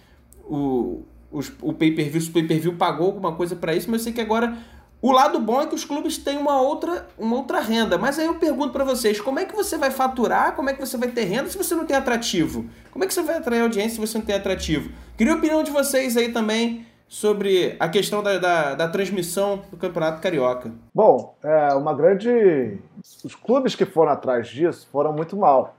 o, 0.44 1.04
os, 1.30 1.52
o 1.62 1.72
pay-per-view, 1.72 2.20
se 2.20 2.30
o 2.30 2.32
pay-per-view 2.32 2.74
pagou 2.74 3.06
alguma 3.06 3.34
coisa 3.34 3.54
para 3.56 3.74
isso, 3.74 3.90
mas 3.90 4.00
eu 4.00 4.04
sei 4.04 4.12
que 4.12 4.20
agora 4.20 4.56
o 5.02 5.12
lado 5.12 5.40
bom 5.40 5.62
é 5.62 5.66
que 5.66 5.74
os 5.74 5.84
clubes 5.84 6.18
têm 6.18 6.36
uma 6.36 6.60
outra, 6.60 7.08
uma 7.18 7.36
outra 7.36 7.60
renda. 7.60 7.96
Mas 7.96 8.18
aí 8.18 8.26
eu 8.26 8.34
pergunto 8.34 8.72
para 8.72 8.84
vocês, 8.84 9.20
como 9.20 9.38
é 9.38 9.46
que 9.46 9.56
você 9.56 9.78
vai 9.78 9.90
faturar, 9.90 10.54
como 10.54 10.68
é 10.68 10.74
que 10.74 10.80
você 10.80 10.96
vai 10.98 11.08
ter 11.08 11.24
renda 11.24 11.48
se 11.48 11.56
você 11.56 11.74
não 11.74 11.86
tem 11.86 11.96
atrativo? 11.96 12.66
Como 12.90 13.02
é 13.02 13.06
que 13.06 13.14
você 13.14 13.22
vai 13.22 13.38
atrair 13.38 13.62
audiência 13.62 13.92
se 13.92 14.00
você 14.00 14.18
não 14.18 14.24
tem 14.24 14.36
atrativo? 14.36 14.90
Queria 15.16 15.32
a 15.32 15.36
opinião 15.36 15.62
de 15.62 15.70
vocês 15.70 16.16
aí 16.18 16.32
também 16.32 16.84
sobre 17.08 17.76
a 17.80 17.88
questão 17.88 18.22
da, 18.22 18.38
da, 18.38 18.74
da 18.74 18.88
transmissão 18.88 19.62
do 19.70 19.76
Campeonato 19.76 20.20
Carioca. 20.20 20.70
Bom, 20.94 21.34
é 21.42 21.74
uma 21.74 21.94
grande... 21.94 22.78
Os 23.24 23.34
clubes 23.34 23.74
que 23.74 23.86
foram 23.86 24.12
atrás 24.12 24.48
disso 24.48 24.86
foram 24.92 25.12
muito 25.12 25.34
mal. 25.34 25.76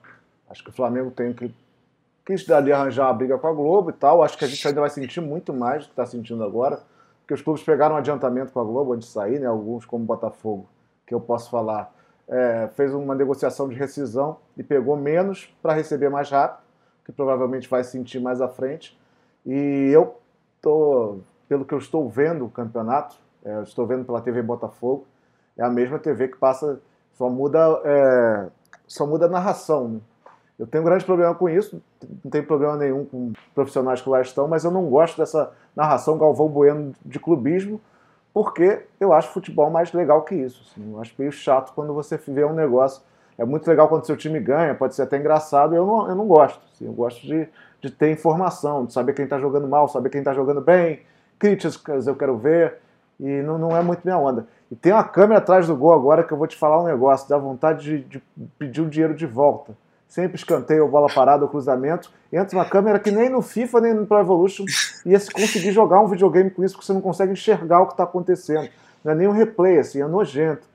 Acho 0.49 0.63
que 0.63 0.71
o 0.71 0.73
Flamengo 0.73 1.11
tem 1.11 1.31
que 1.31 1.53
quis 2.31 2.45
dali 2.45 2.71
arranjar 2.71 3.07
uma 3.07 3.13
briga 3.13 3.37
com 3.37 3.47
a 3.47 3.53
Globo 3.53 3.89
e 3.89 3.93
tal. 3.93 4.23
Acho 4.23 4.37
que 4.37 4.45
a 4.45 4.47
gente 4.47 4.65
ainda 4.65 4.79
vai 4.79 4.89
sentir 4.89 5.19
muito 5.19 5.53
mais 5.53 5.83
do 5.83 5.87
que 5.87 5.91
está 5.91 6.05
sentindo 6.05 6.43
agora, 6.43 6.79
porque 7.19 7.33
os 7.33 7.41
clubes 7.41 7.61
pegaram 7.61 7.95
um 7.95 7.97
adiantamento 7.97 8.53
com 8.53 8.61
a 8.61 8.63
Globo 8.63 8.93
antes 8.93 9.07
de 9.07 9.13
sair, 9.13 9.39
né? 9.39 9.47
Alguns, 9.47 9.85
como 9.85 10.05
Botafogo, 10.05 10.67
que 11.05 11.13
eu 11.13 11.19
posso 11.19 11.49
falar, 11.49 11.93
é, 12.29 12.69
fez 12.75 12.93
uma 12.93 13.13
negociação 13.13 13.67
de 13.67 13.75
rescisão 13.75 14.37
e 14.55 14.63
pegou 14.63 14.95
menos 14.95 15.53
para 15.61 15.73
receber 15.73 16.09
mais 16.09 16.29
rápido, 16.29 16.63
que 17.03 17.11
provavelmente 17.11 17.67
vai 17.67 17.83
sentir 17.83 18.21
mais 18.21 18.39
à 18.39 18.47
frente. 18.47 18.97
E 19.45 19.89
eu 19.93 20.17
tô, 20.61 21.17
pelo 21.49 21.65
que 21.65 21.73
eu 21.73 21.79
estou 21.79 22.07
vendo 22.09 22.45
o 22.45 22.49
campeonato, 22.49 23.17
é, 23.43 23.61
estou 23.63 23.85
vendo 23.85 24.05
pela 24.05 24.21
TV 24.21 24.41
Botafogo, 24.41 25.05
é 25.57 25.63
a 25.63 25.69
mesma 25.69 25.99
TV 25.99 26.29
que 26.29 26.37
passa, 26.37 26.79
só 27.11 27.29
muda, 27.29 27.59
é, 27.83 28.47
só 28.87 29.05
muda 29.05 29.25
a 29.25 29.29
narração. 29.29 29.89
Né? 29.89 29.99
Eu 30.61 30.67
tenho 30.67 30.83
um 30.83 30.85
grande 30.85 31.03
problema 31.03 31.33
com 31.33 31.49
isso, 31.49 31.81
não 32.23 32.29
tenho 32.29 32.45
problema 32.45 32.77
nenhum 32.77 33.03
com 33.03 33.33
profissionais 33.55 33.99
que 33.99 34.07
lá 34.07 34.21
estão, 34.21 34.47
mas 34.47 34.63
eu 34.63 34.69
não 34.69 34.85
gosto 34.85 35.17
dessa 35.17 35.51
narração 35.75 36.19
Galvão 36.19 36.47
Bueno 36.47 36.93
de 37.03 37.19
clubismo, 37.19 37.81
porque 38.31 38.85
eu 38.99 39.11
acho 39.11 39.29
futebol 39.29 39.71
mais 39.71 39.91
legal 39.91 40.21
que 40.21 40.35
isso. 40.35 40.63
Assim. 40.69 40.93
Eu 40.93 41.01
acho 41.01 41.15
meio 41.17 41.31
chato 41.31 41.73
quando 41.73 41.95
você 41.95 42.15
vê 42.27 42.45
um 42.45 42.53
negócio. 42.53 43.01
É 43.39 43.43
muito 43.43 43.67
legal 43.67 43.89
quando 43.89 44.05
seu 44.05 44.15
time 44.15 44.39
ganha, 44.39 44.75
pode 44.75 44.93
ser 44.93 45.01
até 45.01 45.17
engraçado, 45.17 45.73
eu 45.73 45.83
não, 45.83 46.07
eu 46.07 46.13
não 46.13 46.27
gosto. 46.27 46.61
Assim. 46.71 46.85
Eu 46.85 46.93
gosto 46.93 47.25
de, 47.25 47.49
de 47.81 47.89
ter 47.89 48.11
informação, 48.11 48.85
de 48.85 48.93
saber 48.93 49.13
quem 49.13 49.23
está 49.23 49.39
jogando 49.39 49.67
mal, 49.67 49.87
saber 49.87 50.11
quem 50.11 50.19
está 50.19 50.31
jogando 50.31 50.61
bem, 50.61 50.99
críticas 51.39 52.05
eu 52.05 52.15
quero 52.15 52.37
ver. 52.37 52.77
E 53.19 53.41
não, 53.41 53.57
não 53.57 53.75
é 53.75 53.81
muito 53.81 54.01
minha 54.03 54.19
onda. 54.19 54.45
E 54.69 54.75
tem 54.75 54.93
uma 54.93 55.03
câmera 55.03 55.39
atrás 55.39 55.65
do 55.65 55.75
gol 55.75 55.91
agora 55.91 56.23
que 56.23 56.31
eu 56.31 56.37
vou 56.37 56.45
te 56.45 56.55
falar 56.55 56.79
um 56.79 56.85
negócio, 56.85 57.27
dá 57.27 57.39
vontade 57.39 57.83
de, 57.83 58.03
de 58.03 58.23
pedir 58.59 58.81
o 58.81 58.87
dinheiro 58.87 59.15
de 59.15 59.25
volta. 59.25 59.73
Sempre 60.11 60.35
escanteio, 60.35 60.85
bola 60.89 61.07
parada, 61.07 61.47
cruzamento. 61.47 62.11
Entra 62.33 62.57
uma 62.57 62.65
câmera 62.65 62.99
que 62.99 63.09
nem 63.09 63.29
no 63.29 63.41
FIFA, 63.41 63.79
nem 63.79 63.93
no 63.93 64.05
Pro 64.05 64.19
Evolution 64.19 64.65
ia 65.05 65.17
se 65.17 65.31
conseguir 65.31 65.71
jogar 65.71 66.01
um 66.01 66.07
videogame 66.07 66.49
com 66.49 66.65
isso, 66.65 66.75
porque 66.75 66.85
você 66.85 66.91
não 66.91 66.99
consegue 66.99 67.31
enxergar 67.31 67.79
o 67.79 67.85
que 67.85 67.93
está 67.93 68.03
acontecendo. 68.03 68.67
Não 69.05 69.13
é 69.13 69.15
nem 69.15 69.29
um 69.29 69.31
replay, 69.31 69.79
assim, 69.79 70.01
é 70.01 70.05
nojento. 70.05 70.67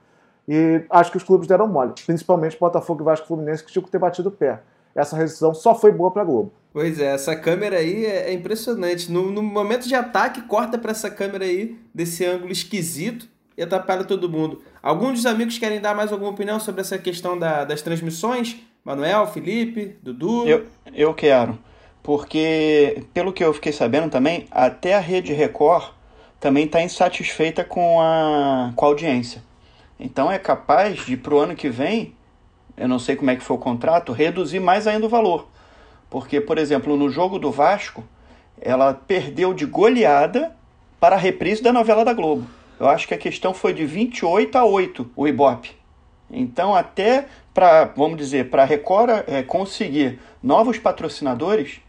E 0.49 0.81
acho 0.89 1.11
que 1.11 1.19
os 1.19 1.23
clubes 1.23 1.47
deram 1.47 1.69
mole, 1.69 1.93
principalmente 2.07 2.59
Botafogo 2.59 3.03
e 3.03 3.05
Vasco 3.05 3.27
Fluminense, 3.27 3.63
que 3.63 3.71
tinham 3.71 3.85
que 3.85 3.91
ter 3.91 3.99
batido 3.99 4.31
o 4.31 4.33
pé. 4.33 4.61
Essa 4.95 5.15
rescisão 5.15 5.55
só 5.55 5.75
foi 5.75 5.93
boa 5.93 6.11
para 6.11 6.25
Globo. 6.25 6.51
Pois 6.73 6.99
é, 6.99 7.13
essa 7.13 7.37
câmera 7.37 7.77
aí 7.77 8.07
é, 8.07 8.31
é 8.31 8.33
impressionante. 8.33 9.13
No, 9.13 9.31
no, 9.31 9.43
momento 9.43 9.87
de 9.87 9.95
ataque, 9.95 10.41
corta 10.49 10.79
para 10.79 10.93
essa 10.93 11.11
câmera 11.11 11.45
aí, 11.45 11.79
desse 11.95 12.25
ângulo 12.25 12.53
esquisito, 12.53 13.29
e 13.55 13.63
atrapalha 13.63 14.05
todo 14.05 14.31
mundo. 14.31 14.63
Alguns 14.83 15.13
dos 15.13 15.27
amigos 15.27 15.59
querem 15.59 15.79
dar 15.79 15.95
mais 15.95 16.11
alguma 16.11 16.31
opinião 16.31 16.59
sobre 16.59 16.81
essa 16.81 16.97
questão 16.97 17.39
da, 17.39 17.67
das 17.67 17.83
transmissões? 17.83 18.65
Manuel, 18.87 19.27
Felipe, 19.27 19.99
Dudu? 20.01 20.47
Eu, 20.47 20.65
eu 20.95 21.13
quero. 21.13 21.59
Porque, 22.05 23.03
pelo 23.13 23.33
que 23.33 23.43
eu 23.43 23.53
fiquei 23.53 23.73
sabendo 23.73 24.09
também, 24.09 24.47
até 24.49 24.95
a 24.95 25.01
Rede 25.01 25.33
Record 25.33 25.91
também 26.39 26.67
está 26.67 26.81
insatisfeita 26.81 27.65
com 27.65 28.01
a, 28.01 28.73
com 28.77 28.85
a 28.85 28.89
audiência. 28.89 29.43
Então 29.99 30.31
é 30.31 30.39
capaz 30.39 31.05
de, 31.05 31.17
para 31.17 31.35
o 31.35 31.39
ano 31.41 31.57
que 31.57 31.69
vem, 31.69 32.15
eu 32.77 32.87
não 32.87 33.01
sei 33.01 33.17
como 33.17 33.29
é 33.29 33.35
que 33.35 33.43
foi 33.43 33.57
o 33.57 33.59
contrato, 33.59 34.13
reduzir 34.13 34.61
mais 34.61 34.87
ainda 34.87 35.07
o 35.07 35.09
valor. 35.09 35.49
Porque, 36.09 36.41
por 36.41 36.57
exemplo, 36.57 36.97
no 36.97 37.11
jogo 37.11 37.41
do 37.41 37.51
Vasco, 37.51 38.05
ela 38.61 38.95
perdeu 38.95 39.53
de 39.53 39.67
goleada 39.67 40.55
para 41.01 41.17
a 41.17 41.19
reprise 41.19 41.61
da 41.61 41.73
novela 41.73 42.05
da 42.05 42.13
Globo. 42.13 42.47
Eu 42.79 42.89
acho 42.89 43.09
que 43.09 43.15
a 43.15 43.19
questão 43.19 43.53
foi 43.53 43.75
de 43.75 43.85
28 43.85 44.57
a 44.57 44.65
8 44.65 45.11
o 45.17 45.27
Ibope. 45.27 45.73
Então, 46.31 46.73
até 46.73 47.27
para, 47.57 47.87
vamos 47.97 48.19
dizer, 48.19 48.51
para 48.51 48.65
a 48.65 48.67
Record 48.67 49.25
é, 49.27 49.43
conseguir 49.43 50.21
novos 50.43 50.77
patrocinadores, 50.77 51.81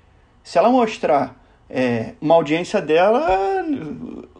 se 0.42 0.58
ela 0.58 0.70
mostrar 0.70 1.36
é, 1.70 2.14
uma 2.22 2.36
audiência 2.36 2.82
dela, 2.82 3.66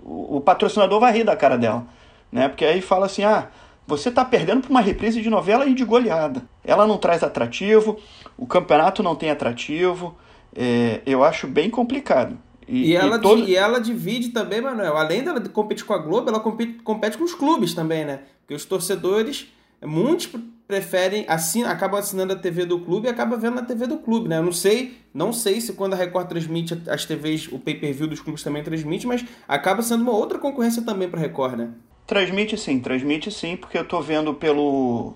o, 0.02 0.38
o 0.38 0.42
patrocinador 0.42 1.02
vai 1.02 1.12
rir 1.12 1.26
da 1.26 1.36
cara 1.36 1.58
dela. 1.58 1.86
Né? 2.32 2.48
Porque 2.48 2.64
aí 2.64 2.80
fala 2.80 3.08
assim: 3.08 3.26
ah, 3.26 3.50
você 3.86 4.08
está 4.08 4.24
perdendo 4.24 4.62
para 4.62 4.70
uma 4.70 4.80
reprise 4.80 5.22
de 5.22 5.30
novela 5.30 5.66
e 5.66 5.74
de 5.74 5.84
goleada. 5.84 6.44
Ela 6.64 6.88
não 6.88 6.98
traz 6.98 7.22
atrativo, 7.22 8.00
o 8.38 8.48
campeonato 8.48 9.04
não 9.04 9.14
tem 9.14 9.30
atrativo. 9.30 10.16
É, 10.56 11.02
eu 11.06 11.26
acho 11.26 11.46
bem 11.46 11.70
complicado. 11.70 12.38
E, 12.66 12.92
e, 12.92 12.96
ela, 12.96 13.18
e, 13.18 13.22
todo... 13.22 13.44
e 13.44 13.54
ela 13.54 13.80
divide 13.80 14.30
também, 14.30 14.62
Manuel. 14.62 14.96
Além 14.96 15.26
dela 15.26 15.42
competir 15.42 15.84
com 15.84 15.94
a 15.94 15.98
Globo, 15.98 16.30
ela 16.30 16.40
compete, 16.40 16.76
compete 16.86 17.18
com 17.18 17.26
os 17.26 17.34
clubes 17.34 17.74
também, 17.74 18.06
né? 18.06 18.22
Porque 18.40 18.54
os 18.54 18.64
torcedores, 18.64 19.52
muitos 19.86 20.30
preferem, 20.68 21.26
assim, 21.30 21.64
acabam 21.64 21.98
assinando 21.98 22.34
a 22.34 22.36
TV 22.36 22.66
do 22.66 22.80
clube 22.80 23.08
e 23.08 23.10
acabam 23.10 23.40
vendo 23.40 23.56
na 23.56 23.62
TV 23.62 23.88
do 23.88 23.98
clube, 24.00 24.28
né? 24.28 24.38
Eu 24.38 24.44
não 24.44 24.52
sei, 24.52 24.98
não 25.14 25.32
sei 25.32 25.62
se 25.62 25.74
quando 25.74 25.94
a 25.94 25.96
Record 25.96 26.28
transmite 26.28 26.82
as 26.90 27.06
TVs, 27.06 27.48
o 27.52 27.58
pay-per-view 27.58 28.08
dos 28.08 28.20
clubes 28.20 28.44
também 28.44 28.62
transmite, 28.62 29.08
mas 29.08 29.24
acaba 29.48 29.82
sendo 29.82 30.02
uma 30.02 30.12
outra 30.12 30.38
concorrência 30.38 30.82
também 30.82 31.08
para 31.08 31.20
a 31.20 31.24
Record, 31.24 31.56
né? 31.58 31.70
Transmite 32.06 32.58
sim, 32.58 32.80
transmite 32.80 33.32
sim, 33.32 33.56
porque 33.56 33.78
eu 33.78 33.86
tô 33.86 34.02
vendo 34.02 34.34
pelo. 34.34 35.14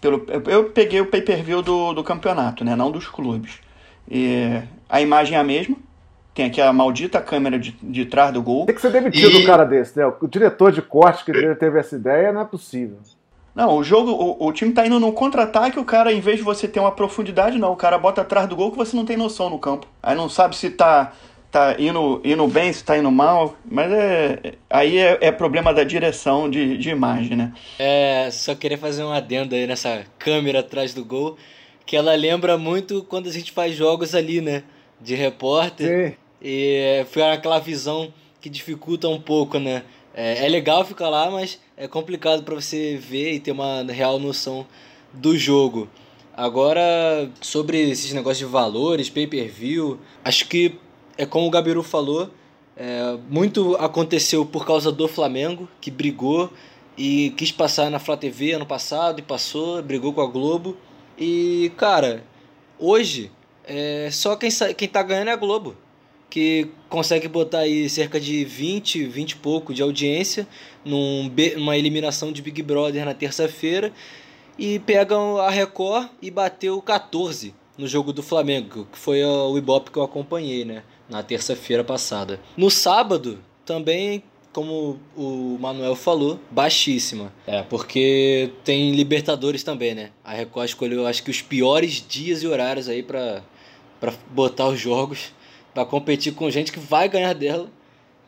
pelo 0.00 0.24
eu 0.46 0.70
peguei 0.70 1.00
o 1.00 1.06
pay-per-view 1.06 1.60
do, 1.60 1.92
do 1.92 2.02
campeonato, 2.02 2.64
né? 2.64 2.74
Não 2.74 2.90
dos 2.90 3.06
clubes. 3.06 3.60
E 4.10 4.62
a 4.88 5.00
imagem 5.00 5.36
é 5.36 5.40
a 5.40 5.44
mesma, 5.44 5.76
tem 6.34 6.46
aqui 6.46 6.60
a 6.60 6.72
maldita 6.72 7.20
câmera 7.20 7.58
de, 7.58 7.72
de 7.82 8.06
trás 8.06 8.32
do 8.32 8.42
gol. 8.42 8.64
Tem 8.64 8.74
que 8.74 8.80
ser 8.80 8.92
demitido 8.92 9.38
e... 9.38 9.42
um 9.42 9.46
cara 9.46 9.64
desse, 9.64 9.98
né? 9.98 10.06
O 10.20 10.26
diretor 10.26 10.72
de 10.72 10.80
corte 10.80 11.24
que 11.24 11.32
teve 11.56 11.78
essa 11.78 11.96
ideia 11.96 12.32
não 12.32 12.42
é 12.42 12.44
possível. 12.44 12.98
Não, 13.56 13.78
o 13.78 13.82
jogo, 13.82 14.10
o, 14.12 14.48
o 14.48 14.52
time 14.52 14.70
tá 14.74 14.86
indo 14.86 15.00
no 15.00 15.10
contra-ataque, 15.14 15.78
o 15.78 15.84
cara, 15.84 16.12
em 16.12 16.20
vez 16.20 16.36
de 16.36 16.42
você 16.42 16.68
ter 16.68 16.78
uma 16.78 16.92
profundidade, 16.92 17.58
não, 17.58 17.72
o 17.72 17.76
cara 17.76 17.96
bota 17.96 18.20
atrás 18.20 18.46
do 18.46 18.54
gol 18.54 18.70
que 18.70 18.76
você 18.76 18.94
não 18.94 19.06
tem 19.06 19.16
noção 19.16 19.48
no 19.48 19.58
campo. 19.58 19.88
Aí 20.02 20.14
não 20.14 20.28
sabe 20.28 20.54
se 20.54 20.68
tá, 20.68 21.14
tá 21.50 21.74
indo, 21.78 22.20
indo 22.22 22.46
bem, 22.48 22.70
se 22.70 22.84
tá 22.84 22.98
indo 22.98 23.10
mal, 23.10 23.56
mas 23.64 23.90
é, 23.90 24.52
aí 24.68 24.98
é, 24.98 25.16
é 25.22 25.32
problema 25.32 25.72
da 25.72 25.84
direção 25.84 26.50
de, 26.50 26.76
de 26.76 26.90
imagem, 26.90 27.34
né? 27.34 27.54
É, 27.78 28.28
só 28.30 28.54
queria 28.54 28.76
fazer 28.76 29.02
um 29.02 29.10
adendo 29.10 29.54
aí 29.54 29.66
nessa 29.66 30.04
câmera 30.18 30.60
atrás 30.60 30.92
do 30.92 31.02
gol, 31.02 31.38
que 31.86 31.96
ela 31.96 32.14
lembra 32.14 32.58
muito 32.58 33.04
quando 33.04 33.26
a 33.26 33.32
gente 33.32 33.52
faz 33.52 33.74
jogos 33.74 34.14
ali, 34.14 34.42
né? 34.42 34.64
De 35.00 35.14
repórter. 35.14 36.10
Sim. 36.10 36.16
E 36.42 37.06
foi 37.10 37.22
aquela 37.22 37.58
visão 37.58 38.12
que 38.38 38.50
dificulta 38.50 39.08
um 39.08 39.18
pouco, 39.18 39.58
né? 39.58 39.82
É, 40.16 40.46
é 40.46 40.48
legal 40.48 40.82
ficar 40.82 41.10
lá, 41.10 41.30
mas 41.30 41.60
é 41.76 41.86
complicado 41.86 42.42
para 42.42 42.54
você 42.54 42.96
ver 42.96 43.34
e 43.34 43.40
ter 43.40 43.52
uma 43.52 43.82
real 43.82 44.18
noção 44.18 44.66
do 45.12 45.36
jogo. 45.36 45.90
Agora, 46.34 47.30
sobre 47.42 47.90
esses 47.90 48.14
negócios 48.14 48.38
de 48.38 48.50
valores, 48.50 49.10
pay-per-view, 49.10 50.00
acho 50.24 50.48
que 50.48 50.78
é 51.18 51.26
como 51.26 51.46
o 51.46 51.50
Gabiru 51.50 51.82
falou, 51.82 52.30
é, 52.74 53.18
muito 53.28 53.76
aconteceu 53.76 54.46
por 54.46 54.64
causa 54.64 54.90
do 54.90 55.06
Flamengo, 55.06 55.68
que 55.82 55.90
brigou 55.90 56.50
e 56.96 57.34
quis 57.36 57.52
passar 57.52 57.90
na 57.90 57.98
Flá 57.98 58.16
TV 58.16 58.52
ano 58.52 58.66
passado 58.66 59.18
e 59.18 59.22
passou, 59.22 59.82
brigou 59.82 60.14
com 60.14 60.22
a 60.22 60.26
Globo. 60.26 60.78
E, 61.18 61.70
cara, 61.76 62.24
hoje, 62.78 63.30
é, 63.66 64.08
só 64.10 64.34
quem, 64.34 64.50
quem 64.78 64.88
tá 64.88 65.02
ganhando 65.02 65.28
é 65.28 65.32
a 65.32 65.36
Globo 65.36 65.76
que 66.36 66.68
consegue 66.90 67.28
botar 67.28 67.60
aí 67.60 67.88
cerca 67.88 68.20
de 68.20 68.44
20, 68.44 69.06
20 69.06 69.30
e 69.30 69.36
pouco 69.36 69.72
de 69.72 69.80
audiência 69.80 70.46
num, 70.84 71.32
numa 71.56 71.78
eliminação 71.78 72.30
de 72.30 72.42
Big 72.42 72.62
Brother 72.62 73.06
na 73.06 73.14
terça-feira 73.14 73.90
e 74.58 74.78
pegam 74.80 75.38
a 75.38 75.48
Record 75.48 76.10
e 76.20 76.30
bateu 76.30 76.82
14 76.82 77.54
no 77.78 77.86
jogo 77.86 78.12
do 78.12 78.22
Flamengo, 78.22 78.86
que 78.92 78.98
foi 78.98 79.24
o 79.24 79.56
Ibope 79.56 79.90
que 79.90 79.98
eu 79.98 80.02
acompanhei, 80.02 80.62
né, 80.62 80.82
na 81.08 81.22
terça-feira 81.22 81.82
passada. 81.82 82.38
No 82.54 82.70
sábado, 82.70 83.38
também 83.64 84.22
como 84.52 85.00
o 85.16 85.56
Manuel 85.58 85.96
falou, 85.96 86.38
baixíssima. 86.50 87.32
É, 87.46 87.62
porque 87.62 88.50
tem 88.62 88.92
Libertadores 88.92 89.62
também, 89.62 89.94
né? 89.94 90.10
A 90.22 90.34
Record 90.34 90.66
escolheu 90.66 91.06
acho 91.06 91.22
que 91.22 91.30
os 91.30 91.40
piores 91.40 92.04
dias 92.06 92.42
e 92.42 92.46
horários 92.46 92.90
aí 92.90 93.02
para 93.02 93.42
para 93.98 94.12
botar 94.30 94.68
os 94.68 94.78
jogos 94.78 95.34
para 95.76 95.84
competir 95.84 96.32
com 96.32 96.48
gente 96.48 96.72
que 96.72 96.80
vai 96.80 97.06
ganhar 97.06 97.34
dela. 97.34 97.66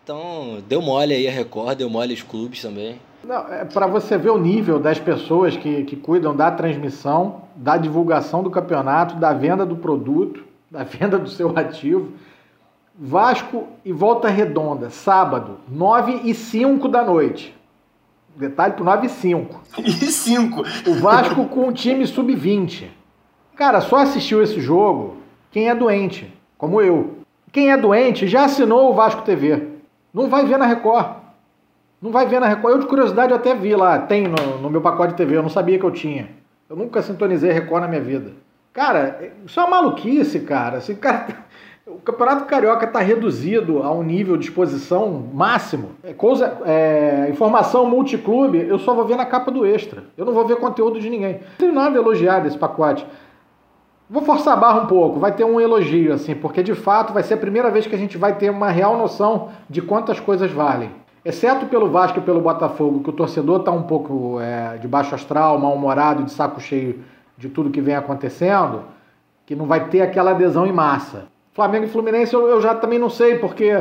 Então, 0.04 0.58
deu 0.68 0.82
mole 0.82 1.14
aí 1.14 1.26
a 1.26 1.30
Record, 1.30 1.78
deu 1.78 1.88
mole 1.88 2.12
os 2.12 2.22
clubes 2.22 2.60
também. 2.60 3.00
Não, 3.24 3.50
é 3.50 3.64
para 3.64 3.86
você 3.86 4.18
ver 4.18 4.28
o 4.28 4.38
nível 4.38 4.78
das 4.78 4.98
pessoas 4.98 5.56
que, 5.56 5.84
que 5.84 5.96
cuidam 5.96 6.36
da 6.36 6.50
transmissão, 6.50 7.44
da 7.56 7.78
divulgação 7.78 8.42
do 8.42 8.50
campeonato, 8.50 9.16
da 9.16 9.32
venda 9.32 9.64
do 9.64 9.76
produto, 9.76 10.44
da 10.70 10.84
venda 10.84 11.18
do 11.18 11.30
seu 11.30 11.56
ativo. 11.56 12.12
Vasco 12.94 13.66
e 13.82 13.92
Volta 13.94 14.28
Redonda, 14.28 14.90
sábado, 14.90 15.56
9 15.70 16.20
e 16.24 16.34
5 16.34 16.86
da 16.86 17.02
noite. 17.02 17.56
Detalhe 18.36 18.74
pro 18.74 18.84
9 18.84 19.06
e 19.06 19.08
5. 19.08 19.60
E 19.78 19.90
5. 19.90 20.62
O 20.86 20.94
Vasco 21.00 21.46
com 21.46 21.68
o 21.68 21.72
time 21.72 22.06
sub-20. 22.06 22.88
Cara, 23.56 23.80
só 23.80 23.96
assistiu 23.96 24.42
esse 24.42 24.60
jogo 24.60 25.16
quem 25.50 25.70
é 25.70 25.74
doente, 25.74 26.30
como 26.58 26.82
eu. 26.82 27.17
Quem 27.52 27.70
é 27.70 27.76
doente 27.76 28.26
já 28.26 28.44
assinou 28.44 28.90
o 28.90 28.94
Vasco 28.94 29.22
TV. 29.22 29.68
Não 30.12 30.28
vai 30.28 30.44
ver 30.44 30.58
na 30.58 30.66
Record. 30.66 31.16
Não 32.00 32.10
vai 32.10 32.26
ver 32.26 32.40
na 32.40 32.46
Record. 32.46 32.74
Eu, 32.74 32.80
de 32.80 32.86
curiosidade, 32.86 33.32
até 33.32 33.54
vi 33.54 33.74
lá. 33.74 33.98
Tem 33.98 34.28
no, 34.28 34.58
no 34.58 34.70
meu 34.70 34.80
pacote 34.80 35.12
de 35.12 35.16
TV. 35.16 35.36
Eu 35.36 35.42
não 35.42 35.48
sabia 35.48 35.78
que 35.78 35.84
eu 35.84 35.90
tinha. 35.90 36.30
Eu 36.68 36.76
nunca 36.76 37.02
sintonizei 37.02 37.50
Record 37.50 37.82
na 37.82 37.88
minha 37.88 38.00
vida. 38.00 38.32
Cara, 38.72 39.32
isso 39.44 39.58
é 39.58 39.64
uma 39.64 39.82
maluquice, 39.82 40.40
cara. 40.40 40.78
Esse 40.78 40.94
cara. 40.94 41.18
Tá, 41.26 41.34
o 41.88 41.98
Campeonato 41.98 42.44
Carioca 42.44 42.84
está 42.84 43.00
reduzido 43.00 43.82
a 43.82 43.90
um 43.90 44.02
nível 44.02 44.36
de 44.36 44.44
exposição 44.44 45.28
máximo. 45.32 45.92
É 46.04 46.12
coisa, 46.12 46.58
é, 46.64 47.28
informação 47.30 47.86
multiclube, 47.86 48.58
eu 48.58 48.78
só 48.78 48.94
vou 48.94 49.06
ver 49.06 49.16
na 49.16 49.24
capa 49.24 49.50
do 49.50 49.64
extra. 49.64 50.04
Eu 50.16 50.26
não 50.26 50.34
vou 50.34 50.46
ver 50.46 50.56
conteúdo 50.56 51.00
de 51.00 51.08
ninguém. 51.08 51.34
Não 51.34 51.56
tenho 51.58 51.72
nada 51.72 51.98
a 51.98 52.02
elogiar 52.02 52.40
desse 52.40 52.58
pacote. 52.58 53.06
Vou 54.10 54.22
forçar 54.22 54.54
a 54.54 54.56
barra 54.56 54.80
um 54.80 54.86
pouco, 54.86 55.20
vai 55.20 55.32
ter 55.32 55.44
um 55.44 55.60
elogio, 55.60 56.14
assim, 56.14 56.34
porque 56.34 56.62
de 56.62 56.74
fato 56.74 57.12
vai 57.12 57.22
ser 57.22 57.34
a 57.34 57.36
primeira 57.36 57.70
vez 57.70 57.86
que 57.86 57.94
a 57.94 57.98
gente 57.98 58.16
vai 58.16 58.34
ter 58.36 58.48
uma 58.48 58.70
real 58.70 58.96
noção 58.96 59.50
de 59.68 59.82
quantas 59.82 60.18
coisas 60.18 60.50
valem. 60.50 60.90
Exceto 61.22 61.66
pelo 61.66 61.90
Vasco 61.90 62.18
e 62.18 62.22
pelo 62.22 62.40
Botafogo, 62.40 63.02
que 63.02 63.10
o 63.10 63.12
torcedor 63.12 63.60
está 63.60 63.70
um 63.70 63.82
pouco 63.82 64.40
é, 64.40 64.78
de 64.78 64.88
baixo 64.88 65.14
astral, 65.14 65.58
mal-humorado, 65.58 66.22
de 66.22 66.32
saco 66.32 66.58
cheio 66.58 67.04
de 67.36 67.50
tudo 67.50 67.68
que 67.68 67.82
vem 67.82 67.94
acontecendo, 67.94 68.84
que 69.44 69.54
não 69.54 69.66
vai 69.66 69.88
ter 69.88 70.00
aquela 70.00 70.30
adesão 70.30 70.66
em 70.66 70.72
massa. 70.72 71.26
Flamengo 71.52 71.84
e 71.84 71.88
Fluminense 71.88 72.32
eu, 72.32 72.48
eu 72.48 72.62
já 72.62 72.74
também 72.74 72.98
não 72.98 73.10
sei, 73.10 73.36
porque 73.36 73.78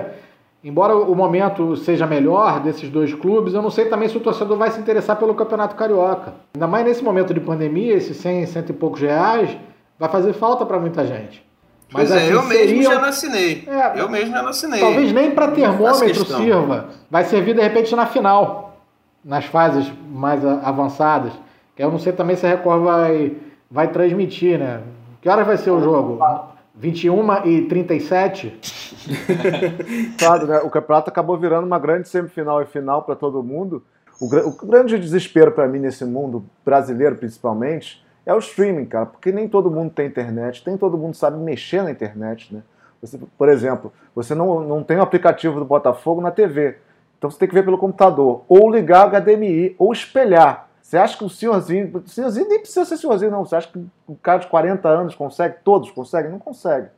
embora 0.62 0.94
o 0.94 1.16
momento 1.16 1.78
seja 1.78 2.06
melhor 2.06 2.60
desses 2.60 2.90
dois 2.90 3.14
clubes, 3.14 3.54
eu 3.54 3.62
não 3.62 3.70
sei 3.70 3.86
também 3.86 4.10
se 4.10 4.18
o 4.18 4.20
torcedor 4.20 4.58
vai 4.58 4.72
se 4.72 4.80
interessar 4.82 5.16
pelo 5.16 5.34
Campeonato 5.36 5.78
Carioca. 5.78 6.34
Ainda 6.54 6.68
mais 6.68 6.86
nesse 6.86 7.02
momento 7.02 7.34
de 7.34 7.40
pandemia, 7.40 7.94
esses 7.94 8.18
100, 8.18 8.46
cento 8.48 8.70
e 8.72 8.74
poucos 8.74 9.00
reais 9.00 9.58
vai 10.00 10.10
fazer 10.10 10.34
falta 10.34 10.66
para 10.66 10.80
muita 10.80 11.06
gente. 11.06 11.46
Mas 11.92 12.10
pois 12.10 12.12
é, 12.12 12.24
assim, 12.26 12.34
eu 12.34 12.44
mesmo 12.44 12.68
seria... 12.68 12.84
já 12.84 13.00
não 13.00 13.10
assinei. 13.10 13.68
É, 13.68 14.02
eu 14.02 14.10
mesmo 14.10 14.32
já 14.32 14.42
não 14.42 14.50
assinei. 14.50 14.80
Talvez 14.80 15.14
nem 15.14 15.32
para 15.32 15.52
termômetro 15.52 16.26
sirva. 16.26 16.90
Vai 17.10 17.24
servir 17.24 17.56
de 17.56 17.62
repente 17.62 17.96
na 17.96 18.06
final, 18.06 18.78
nas 19.24 19.46
fases 19.46 19.92
mais 20.10 20.46
avançadas. 20.46 21.32
Que 21.76 21.84
eu 21.84 21.92
não 21.92 22.00
sei 22.00 22.12
também 22.12 22.36
se 22.36 22.46
a 22.46 22.50
Record 22.50 22.84
vai, 22.84 23.38
vai 23.72 23.88
transmitir, 23.88 24.60
né? 24.60 24.82
Que 25.22 25.30
horas 25.30 25.48
vai 25.48 25.58
ser 25.58 25.72
o 25.72 25.82
jogo? 25.82 26.20
21 26.76 27.46
e 27.46 27.62
37? 27.64 28.60
claro, 30.20 30.48
né? 30.48 30.60
O 30.60 30.70
campeonato 30.70 31.10
acabou 31.10 31.38
virando 31.38 31.66
uma 31.66 31.80
grande 31.80 32.10
semifinal 32.10 32.62
e 32.62 32.66
final 32.66 33.04
para 33.04 33.16
todo 33.16 33.42
mundo. 33.42 33.84
O, 34.20 34.26
o 34.26 34.66
grande 34.66 34.98
desespero 35.00 35.52
para 35.52 35.68
mim 35.68 35.80
nesse 35.80 36.04
mundo 36.04 36.44
brasileiro, 36.66 37.16
principalmente, 37.16 38.04
é 38.28 38.34
o 38.34 38.40
streaming, 38.40 38.86
cara, 38.86 39.06
porque 39.06 39.32
nem 39.32 39.48
todo 39.48 39.72
mundo 39.72 39.90
tem 39.90 40.06
internet, 40.06 40.62
nem 40.68 40.78
todo 40.78 40.98
mundo 40.98 41.16
sabe 41.16 41.38
mexer 41.38 41.82
na 41.82 41.92
internet, 41.92 42.54
né? 42.54 42.62
Você, 43.02 43.18
por 43.38 43.48
exemplo, 43.48 43.94
você 44.14 44.36
não, 44.36 44.60
não 44.60 44.84
tem 44.84 44.98
o 44.98 45.02
aplicativo 45.02 45.60
do 45.60 45.66
Botafogo 45.66 46.20
na 46.20 46.30
TV, 46.30 46.78
então 47.18 47.32
você 47.32 47.40
tem 47.40 47.48
que 47.48 47.54
ver 47.54 47.64
pelo 47.64 47.78
computador, 47.78 48.44
ou 48.50 48.70
ligar 48.70 49.10
HDMI, 49.10 49.76
ou 49.80 49.94
espelhar. 49.94 50.68
Você 50.82 50.98
acha 50.98 51.18
que 51.18 51.24
o 51.24 51.30
senhorzinho, 51.30 51.90
o 51.96 52.08
senhorzinho 52.10 52.50
nem 52.50 52.60
precisa 52.60 52.84
ser 52.84 52.98
senhorzinho, 52.98 53.32
não. 53.32 53.46
Você 53.46 53.56
acha 53.56 53.70
que 53.70 53.80
um 54.10 54.16
cara 54.16 54.40
de 54.40 54.48
40 54.48 54.90
anos 54.90 55.16
consegue? 55.16 55.56
Todos 55.64 55.90
conseguem? 55.92 56.30
Não 56.30 56.40
consegue. 56.40 56.90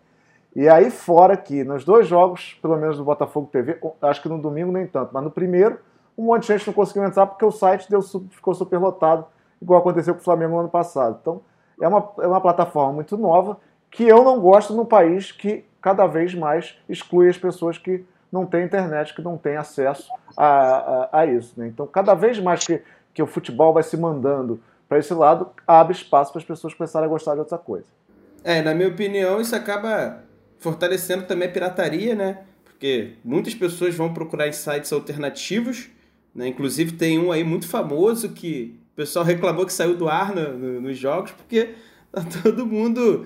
E 0.56 0.68
aí, 0.68 0.90
fora 0.90 1.38
que 1.38 1.64
nos 1.64 1.86
dois 1.86 2.08
jogos, 2.08 2.58
pelo 2.60 2.76
menos 2.76 2.98
do 2.98 3.04
Botafogo 3.04 3.48
TV, 3.52 3.80
acho 4.02 4.22
que 4.22 4.30
no 4.30 4.42
domingo 4.42 4.72
nem 4.72 4.88
tanto, 4.88 5.12
mas 5.14 5.24
no 5.24 5.30
primeiro, 5.30 5.78
um 6.18 6.24
monte 6.24 6.42
de 6.42 6.48
gente 6.48 6.66
não 6.66 6.74
conseguiu 6.74 7.04
entrar 7.04 7.28
porque 7.28 7.46
o 7.46 7.52
site 7.52 7.88
deu, 7.88 8.02
ficou 8.02 8.56
superlotado 8.56 9.28
igual 9.62 9.80
aconteceu 9.80 10.14
com 10.14 10.22
o 10.22 10.24
Flamengo 10.24 10.54
no 10.54 10.60
ano 10.62 10.70
passado. 10.70 11.18
Então, 11.22 11.42
é 11.82 11.88
uma, 11.88 12.12
é 12.20 12.28
uma 12.28 12.42
plataforma 12.42 12.94
muito 12.94 13.18
nova 13.18 13.58
que 13.92 14.04
eu 14.04 14.24
não 14.24 14.40
gosto 14.40 14.74
num 14.74 14.86
país 14.86 15.32
que 15.32 15.66
cada 15.82 16.06
vez 16.06 16.36
mais 16.36 16.78
exclui 16.88 17.30
as 17.30 17.38
pessoas 17.38 17.78
que 17.78 18.06
não 18.32 18.46
têm 18.46 18.66
internet, 18.66 19.16
que 19.16 19.22
não 19.22 19.38
têm 19.38 19.58
acesso 19.58 20.12
a, 20.38 20.48
a, 20.48 21.20
a 21.22 21.26
isso. 21.26 21.54
Né? 21.58 21.68
Então, 21.68 21.88
cada 21.88 22.14
vez 22.14 22.40
mais 22.40 22.66
que, 22.66 22.82
que 23.14 23.24
o 23.24 23.28
futebol 23.28 23.74
vai 23.74 23.84
se 23.84 23.98
mandando 23.98 24.62
para 24.88 25.00
esse 25.00 25.14
lado, 25.14 25.50
abre 25.68 25.94
espaço 25.94 26.32
para 26.32 26.40
as 26.40 26.46
pessoas 26.46 26.74
começarem 26.74 27.06
a 27.08 27.10
gostar 27.10 27.34
de 27.34 27.40
outra 27.40 27.58
coisa. 27.58 27.88
É, 28.44 28.62
na 28.62 28.74
minha 28.74 28.90
opinião, 28.90 29.40
isso 29.40 29.56
acaba 29.56 30.24
fortalecendo 30.58 31.26
também 31.26 31.48
a 31.48 31.52
pirataria, 31.52 32.16
né? 32.16 32.42
Porque 32.64 33.16
muitas 33.24 33.54
pessoas 33.54 33.96
vão 33.96 34.14
procurar 34.14 34.48
em 34.48 34.52
sites 34.52 34.92
alternativos, 34.92 35.90
né? 36.34 36.48
Inclusive 36.48 36.94
tem 36.94 37.20
um 37.20 37.32
aí 37.32 37.44
muito 37.44 37.68
famoso 37.68 38.30
que 38.30 38.79
pessoal 39.00 39.24
reclamou 39.24 39.66
que 39.66 39.72
saiu 39.72 39.96
do 39.96 40.10
ar 40.10 40.36
no, 40.36 40.58
no, 40.58 40.82
nos 40.82 40.98
jogos 40.98 41.32
porque 41.32 41.76
tá 42.12 42.22
todo 42.44 42.66
mundo 42.66 43.26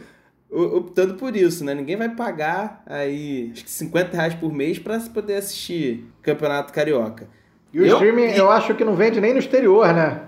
optando 0.51 1.15
por 1.15 1.35
isso, 1.35 1.65
né? 1.65 1.73
Ninguém 1.73 1.97
vai 1.97 2.09
pagar 2.09 2.83
aí 2.85 3.49
acho 3.51 3.63
que 3.63 3.71
50 3.71 4.15
reais 4.15 4.35
por 4.35 4.53
mês 4.53 4.77
para 4.77 4.99
poder 5.11 5.37
assistir 5.37 6.05
Campeonato 6.21 6.71
Carioca. 6.71 7.27
E 7.73 7.79
o 7.79 7.85
eu, 7.87 7.95
streaming 7.95 8.35
eu 8.35 8.51
acho 8.51 8.75
que 8.75 8.85
não 8.85 8.93
vende 8.93 9.19
nem 9.19 9.33
no 9.33 9.39
exterior, 9.39 9.91
né? 9.91 10.21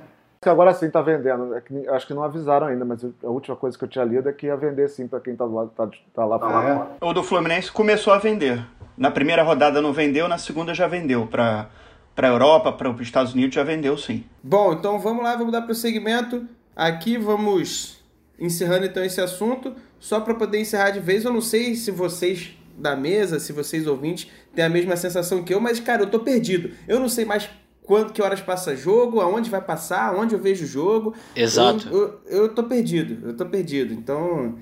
Agora 0.43 0.73
sim 0.73 0.89
tá 0.89 1.01
vendendo. 1.01 1.55
É 1.55 1.61
que, 1.61 1.87
acho 1.89 2.07
que 2.07 2.13
não 2.13 2.23
avisaram 2.23 2.67
ainda, 2.67 2.83
mas 2.83 3.03
a 3.03 3.27
última 3.27 3.55
coisa 3.55 3.77
que 3.77 3.83
eu 3.83 3.87
tinha 3.87 4.05
lido 4.05 4.27
é 4.27 4.33
que 4.33 4.47
ia 4.47 4.55
vender 4.55 4.87
sim 4.89 5.07
para 5.07 5.19
quem 5.19 5.35
tá, 5.35 5.45
do 5.45 5.53
lado, 5.53 5.71
tá, 5.75 5.87
tá 6.13 6.25
lá 6.25 6.39
fora. 6.39 6.87
É. 6.99 7.05
O 7.05 7.13
do 7.13 7.23
Fluminense 7.23 7.71
começou 7.71 8.13
a 8.13 8.17
vender. 8.17 8.63
Na 8.97 9.11
primeira 9.11 9.43
rodada 9.43 9.81
não 9.81 9.93
vendeu, 9.93 10.27
na 10.27 10.37
segunda 10.37 10.73
já 10.73 10.87
vendeu 10.87 11.27
para 11.27 11.67
para 12.15 12.29
a 12.29 12.31
Europa, 12.31 12.71
para 12.71 12.89
os 12.89 13.01
Estados 13.01 13.33
Unidos, 13.33 13.55
já 13.55 13.63
vendeu 13.63 13.97
sim. 13.97 14.23
Bom, 14.41 14.73
então 14.73 14.97
vamos 14.99 15.23
lá, 15.23 15.35
vamos 15.35 15.51
dar 15.51 15.63
prosseguimento. 15.63 16.47
Aqui 16.75 17.17
vamos 17.17 17.99
encerrando 18.39 18.85
então 18.85 19.03
esse 19.03 19.19
assunto. 19.19 19.75
Só 19.99 20.21
para 20.21 20.33
poder 20.33 20.59
encerrar 20.59 20.91
de 20.91 20.99
vez, 20.99 21.25
eu 21.25 21.33
não 21.33 21.41
sei 21.41 21.75
se 21.75 21.91
vocês 21.91 22.51
da 22.77 22.95
mesa, 22.95 23.39
se 23.39 23.51
vocês 23.53 23.87
ouvintes 23.87 24.29
têm 24.53 24.63
a 24.63 24.69
mesma 24.69 24.95
sensação 24.95 25.43
que 25.43 25.53
eu, 25.53 25.59
mas 25.59 25.79
cara, 25.79 26.03
eu 26.03 26.09
tô 26.09 26.19
perdido. 26.19 26.71
Eu 26.87 26.99
não 26.99 27.09
sei 27.09 27.25
mais 27.25 27.49
quando, 27.83 28.11
que 28.11 28.21
horas 28.21 28.41
passa 28.41 28.75
jogo, 28.75 29.19
aonde 29.19 29.49
vai 29.49 29.61
passar, 29.61 30.07
aonde 30.07 30.33
eu 30.33 30.39
vejo 30.39 30.65
o 30.65 30.67
jogo. 30.67 31.13
Exato. 31.35 31.87
Eu, 31.89 32.19
eu, 32.25 32.43
eu 32.43 32.49
tô 32.49 32.63
perdido, 32.63 33.27
eu 33.27 33.35
tô 33.35 33.45
perdido. 33.45 33.93
Então, 33.93 34.57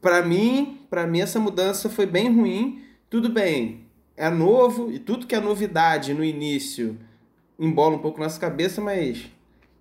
para 0.00 0.22
mim, 0.22 0.80
para 0.88 1.06
mim 1.06 1.20
essa 1.20 1.40
mudança 1.40 1.88
foi 1.88 2.06
bem 2.06 2.34
ruim. 2.34 2.82
Tudo 3.10 3.28
bem, 3.28 3.87
é 4.18 4.28
novo 4.28 4.90
e 4.90 4.98
tudo 4.98 5.26
que 5.26 5.34
é 5.34 5.40
novidade 5.40 6.12
no 6.12 6.24
início 6.24 6.98
embola 7.58 7.96
um 7.96 8.00
pouco 8.00 8.20
nossa 8.20 8.38
cabeça, 8.38 8.80
mas 8.80 9.30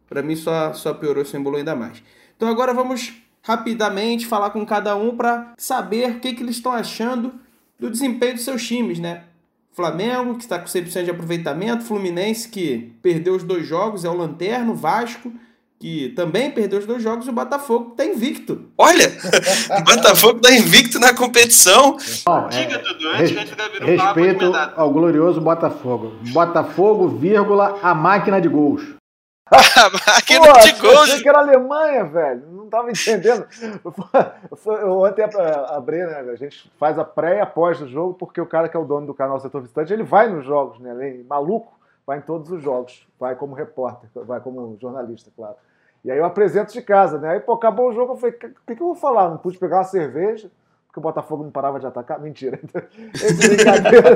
para 0.07 0.21
mim 0.21 0.35
só, 0.35 0.73
só 0.73 0.93
piorou, 0.93 1.25
só 1.25 1.37
embolou 1.37 1.57
ainda 1.57 1.75
mais. 1.75 2.01
Então 2.35 2.47
agora 2.47 2.73
vamos 2.73 3.13
rapidamente 3.41 4.27
falar 4.27 4.51
com 4.51 4.65
cada 4.65 4.95
um 4.95 5.17
para 5.17 5.53
saber 5.57 6.11
o 6.11 6.19
que, 6.19 6.33
que 6.33 6.43
eles 6.43 6.57
estão 6.57 6.71
achando 6.71 7.33
do 7.79 7.89
desempenho 7.89 8.35
dos 8.35 8.43
seus 8.43 8.65
times, 8.65 8.99
né? 8.99 9.23
Flamengo, 9.71 10.35
que 10.35 10.43
está 10.43 10.57
com 10.57 10.65
100% 10.65 11.03
de 11.03 11.11
aproveitamento, 11.11 11.83
Fluminense, 11.83 12.49
que 12.49 12.93
perdeu 13.01 13.35
os 13.35 13.43
dois 13.43 13.65
jogos, 13.65 14.05
é 14.05 14.09
o 14.09 14.15
Lanterno, 14.15 14.73
Vasco, 14.73 15.31
que 15.79 16.09
também 16.09 16.49
perdeu 16.49 16.79
os 16.79 16.85
dois 16.85 17.03
jogos, 17.03 17.27
e 17.27 17.29
o 17.29 17.33
Botafogo 17.33 17.91
está 17.91 18.05
invicto. 18.05 18.65
Olha, 18.77 19.09
o 19.79 19.83
Botafogo 19.83 20.37
está 20.37 20.51
invicto 20.51 20.99
na 20.99 21.15
competição. 21.15 21.97
Bom, 22.25 22.47
Diga, 22.49 22.75
é, 22.75 22.77
Dudu, 22.79 23.07
antes 23.09 23.31
res, 23.31 23.49
que 23.49 23.83
Respeito 23.85 24.51
ao 24.75 24.91
glorioso 24.91 25.39
Botafogo. 25.39 26.13
Botafogo, 26.31 27.07
vírgula, 27.09 27.77
a 27.81 27.93
máquina 27.93 28.41
de 28.41 28.47
gols. 28.47 28.81
a 29.51 29.89
máquina 29.89 30.53
Pô, 30.53 30.59
de 30.59 30.71
gols. 30.73 30.93
Eu 30.93 31.01
achei 31.01 31.21
que 31.21 31.29
era 31.29 31.39
Alemanha, 31.39 32.05
velho. 32.05 32.43
Não 32.51 32.67
tava 32.69 32.89
entendendo. 32.89 33.45
Eu 34.81 34.99
ontem 35.01 35.23
abri, 35.69 35.97
né? 35.97 36.25
A 36.31 36.35
gente 36.35 36.71
faz 36.79 36.97
a 36.97 37.05
pré 37.05 37.37
e 37.37 37.39
após 37.39 37.79
do 37.79 37.87
jogo, 37.87 38.15
porque 38.15 38.41
o 38.41 38.47
cara 38.47 38.67
que 38.67 38.75
é 38.75 38.79
o 38.79 38.85
dono 38.85 39.05
do 39.05 39.13
canal 39.13 39.39
Setor 39.39 39.61
Visitante, 39.61 39.93
ele 39.93 40.03
vai 40.03 40.27
nos 40.27 40.43
jogos, 40.43 40.79
né? 40.79 40.91
Ele 40.91 41.21
é 41.21 41.23
maluco 41.23 41.77
vai 42.07 42.19
em 42.19 42.21
todos 42.21 42.49
os 42.49 42.63
jogos, 42.63 43.05
vai 43.19 43.35
como 43.35 43.53
repórter, 43.53 44.09
vai 44.23 44.39
como 44.39 44.77
jornalista, 44.79 45.29
claro. 45.35 45.57
E 46.03 46.11
aí 46.11 46.17
eu 46.17 46.25
apresento 46.25 46.73
de 46.73 46.81
casa, 46.81 47.17
né? 47.17 47.29
Aí, 47.29 47.39
pô, 47.39 47.53
acabou 47.53 47.89
o 47.89 47.93
jogo, 47.93 48.13
eu 48.13 48.17
falei, 48.17 48.35
o 48.35 48.39
que, 48.39 48.75
que, 48.75 48.81
eu 48.81 48.87
vou 48.87 48.95
falar? 48.95 49.29
Não 49.29 49.37
pude 49.37 49.57
pegar 49.57 49.77
uma 49.77 49.83
cerveja, 49.83 50.49
porque 50.87 50.99
o 50.99 51.03
Botafogo 51.03 51.43
não 51.43 51.51
parava 51.51 51.79
de 51.79 51.85
atacar? 51.85 52.19
Mentira. 52.19 52.59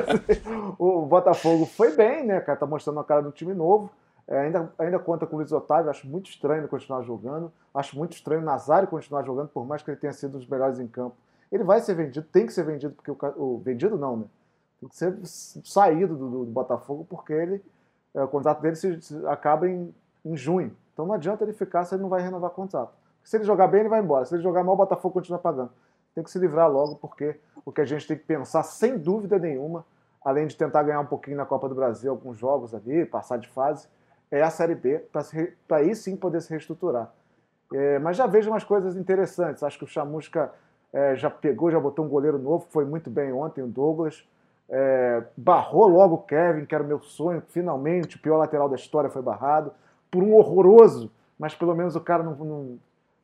o 0.80 1.06
Botafogo 1.06 1.66
foi 1.66 1.96
bem, 1.96 2.26
né, 2.26 2.40
cara? 2.40 2.58
Tá 2.58 2.66
mostrando 2.66 3.00
a 3.00 3.04
cara 3.04 3.22
do 3.22 3.32
time 3.32 3.54
novo. 3.54 3.92
É, 4.28 4.40
ainda, 4.40 4.72
ainda 4.80 5.00
conta 5.00 5.26
com 5.26 5.36
o 5.36 5.40
Luiz 5.40 5.52
Otávio, 5.52 5.90
acho 5.90 6.08
muito 6.08 6.30
estranho 6.30 6.62
ele 6.62 6.68
continuar 6.68 7.02
jogando. 7.02 7.52
Acho 7.74 7.98
muito 7.98 8.14
estranho 8.14 8.42
o 8.42 8.46
Nazário 8.46 8.88
continuar 8.88 9.24
jogando, 9.24 9.50
por 9.50 9.66
mais 9.66 9.82
que 9.82 9.92
ele 9.92 9.98
tenha 9.98 10.14
sido 10.14 10.36
um 10.36 10.40
dos 10.40 10.48
melhores 10.48 10.80
em 10.80 10.88
campo. 10.88 11.16
Ele 11.52 11.64
vai 11.64 11.82
ser 11.82 11.96
vendido, 11.96 12.26
tem 12.32 12.46
que 12.46 12.54
ser 12.54 12.64
vendido, 12.64 12.94
porque 12.94 13.12
o, 13.12 13.18
o 13.38 13.58
vendido 13.58 13.98
não, 13.98 14.18
né? 14.18 14.26
Tem 14.80 14.90
que 14.90 14.98
ser 14.98 15.18
saído 15.66 16.16
do, 16.16 16.30
do, 16.30 16.46
do 16.46 16.52
Botafogo, 16.52 17.06
porque 17.10 17.34
ele 17.34 17.62
é, 18.14 18.24
o 18.24 18.28
contrato 18.28 18.62
dele 18.62 18.76
se, 18.76 19.02
se 19.02 19.26
acaba 19.28 19.68
em, 19.68 19.94
em 20.24 20.36
junho. 20.36 20.76
Então 21.02 21.08
não 21.08 21.16
adianta 21.16 21.44
ele 21.44 21.54
ficar 21.54 21.84
se 21.84 21.96
ele 21.96 22.04
não 22.04 22.10
vai 22.10 22.22
renovar 22.22 22.52
o 22.52 22.54
contrato. 22.54 22.94
Se 23.24 23.36
ele 23.36 23.44
jogar 23.44 23.68
bem, 23.68 23.80
ele 23.80 23.90
vai 23.90 24.00
embora. 24.00 24.24
Se 24.24 24.36
ele 24.36 24.44
jogar 24.44 24.64
mal, 24.64 24.76
o 24.76 24.78
Botafogo 24.78 25.16
continua 25.16 25.40
pagando. 25.40 25.72
Tem 26.14 26.24
que 26.24 26.30
se 26.30 26.38
livrar 26.38 26.72
logo, 26.72 26.96
porque 26.98 27.40
o 27.66 27.72
que 27.72 27.82
a 27.82 27.86
gente 27.86 28.08
tem 28.08 28.16
que 28.16 28.24
pensar, 28.24 28.62
sem 28.62 29.00
dúvida 29.00 29.40
nenhuma, 29.40 29.84
além 30.24 30.46
de 30.46 30.56
tentar 30.56 30.84
ganhar 30.84 31.00
um 31.00 31.06
pouquinho 31.08 31.38
na 31.38 31.46
Copa 31.46 31.68
do 31.68 31.74
Brasil, 31.74 32.12
alguns 32.12 32.38
jogos 32.38 32.76
ali, 32.76 33.04
passar 33.04 33.38
de 33.38 33.50
fase, 33.50 33.88
é 34.30 34.44
a 34.44 34.52
Série 34.52 34.76
B, 34.76 35.04
para 35.68 35.78
aí 35.78 35.96
sim 35.96 36.16
poder 36.16 36.40
se 36.40 36.52
reestruturar. 36.52 37.12
É, 37.74 37.98
mas 37.98 38.16
já 38.16 38.28
vejo 38.28 38.52
umas 38.52 38.64
coisas 38.64 38.96
interessantes. 38.96 39.64
Acho 39.64 39.80
que 39.80 39.86
o 39.86 39.88
Chamusca 39.88 40.54
é, 40.94 41.16
já 41.16 41.32
pegou, 41.32 41.72
já 41.72 41.80
botou 41.80 42.06
um 42.06 42.10
goleiro 42.10 42.38
novo, 42.38 42.68
foi 42.70 42.86
muito 42.86 43.10
bem 43.10 43.34
ontem, 43.34 43.64
o 43.64 43.68
Douglas. 43.68 44.24
É, 44.70 45.24
barrou 45.36 45.88
logo 45.88 46.14
o 46.14 46.22
Kevin, 46.22 46.66
que 46.66 46.76
era 46.76 46.84
o 46.84 46.88
meu 46.88 47.02
sonho, 47.02 47.42
finalmente, 47.48 48.18
o 48.18 48.20
pior 48.20 48.38
lateral 48.38 48.70
da 48.70 48.76
história 48.76 49.10
foi 49.10 49.24
barrado, 49.24 49.74
por 50.12 50.22
um 50.22 50.36
horroroso, 50.36 51.10
mas 51.40 51.56
pelo 51.56 51.74
menos 51.74 51.96
o 51.96 52.02
cara 52.02 52.22
não, 52.22 52.36
não, 52.36 52.80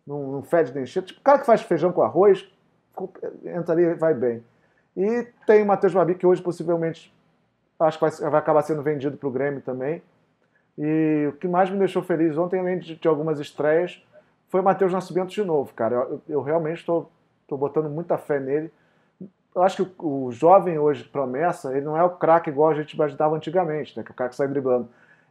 não, 0.08 0.32
não 0.32 0.42
fede 0.42 0.74
nem 0.74 0.86
cheiro. 0.86 1.06
Tipo, 1.06 1.20
o 1.20 1.24
cara 1.24 1.40
que 1.40 1.46
faz 1.46 1.62
feijão 1.62 1.92
com 1.92 2.02
arroz, 2.02 2.50
entra 3.44 3.74
ali 3.74 3.94
vai 3.96 4.14
bem. 4.14 4.44
E 4.96 5.28
tem 5.46 5.62
o 5.62 5.66
Matheus 5.66 5.94
Babi, 5.94 6.16
que 6.16 6.26
hoje 6.26 6.42
possivelmente 6.42 7.14
acho 7.80 8.00
que 8.00 8.10
vai, 8.10 8.32
vai 8.32 8.40
acabar 8.40 8.64
sendo 8.64 8.82
vendido 8.82 9.18
para 9.18 9.30
o 9.30 9.32
Grêmio 9.32 9.62
também. 9.62 10.02
E 10.78 11.28
o 11.30 11.34
que 11.34 11.48
mais 11.48 11.70
me 11.70 11.78
deixou 11.78 12.02
feliz 12.02 12.38
ontem, 12.38 12.60
além 12.60 12.80
de, 12.80 12.96
de 12.96 13.08
algumas 13.08 13.40
estreias, 13.40 14.04
foi 14.50 14.62
o 14.62 14.64
Matheus 14.64 14.94
Nascimento 14.94 15.30
de 15.30 15.44
novo, 15.44 15.74
cara. 15.74 15.96
Eu, 15.96 16.22
eu 16.30 16.42
realmente 16.42 16.80
estou 16.80 17.12
botando 17.52 17.90
muita 17.90 18.18
fé 18.18 18.40
nele 18.40 18.72
eu 19.58 19.64
acho 19.64 19.84
que 19.84 20.06
o, 20.06 20.26
o 20.26 20.32
jovem 20.32 20.78
hoje, 20.78 21.04
promessa, 21.04 21.76
ele 21.76 21.84
não 21.84 21.98
é 21.98 22.04
o 22.04 22.12
craque 22.12 22.52
igual 22.52 22.70
a 22.70 22.76
gente 22.76 22.94
imaginava 22.94 23.36
antigamente, 23.36 23.98
né? 23.98 24.04
Que 24.04 24.12
é 24.12 24.14
o 24.14 24.16
cara 24.16 24.30
que 24.30 24.36
sai 24.36 24.48
driblando. 24.48 24.88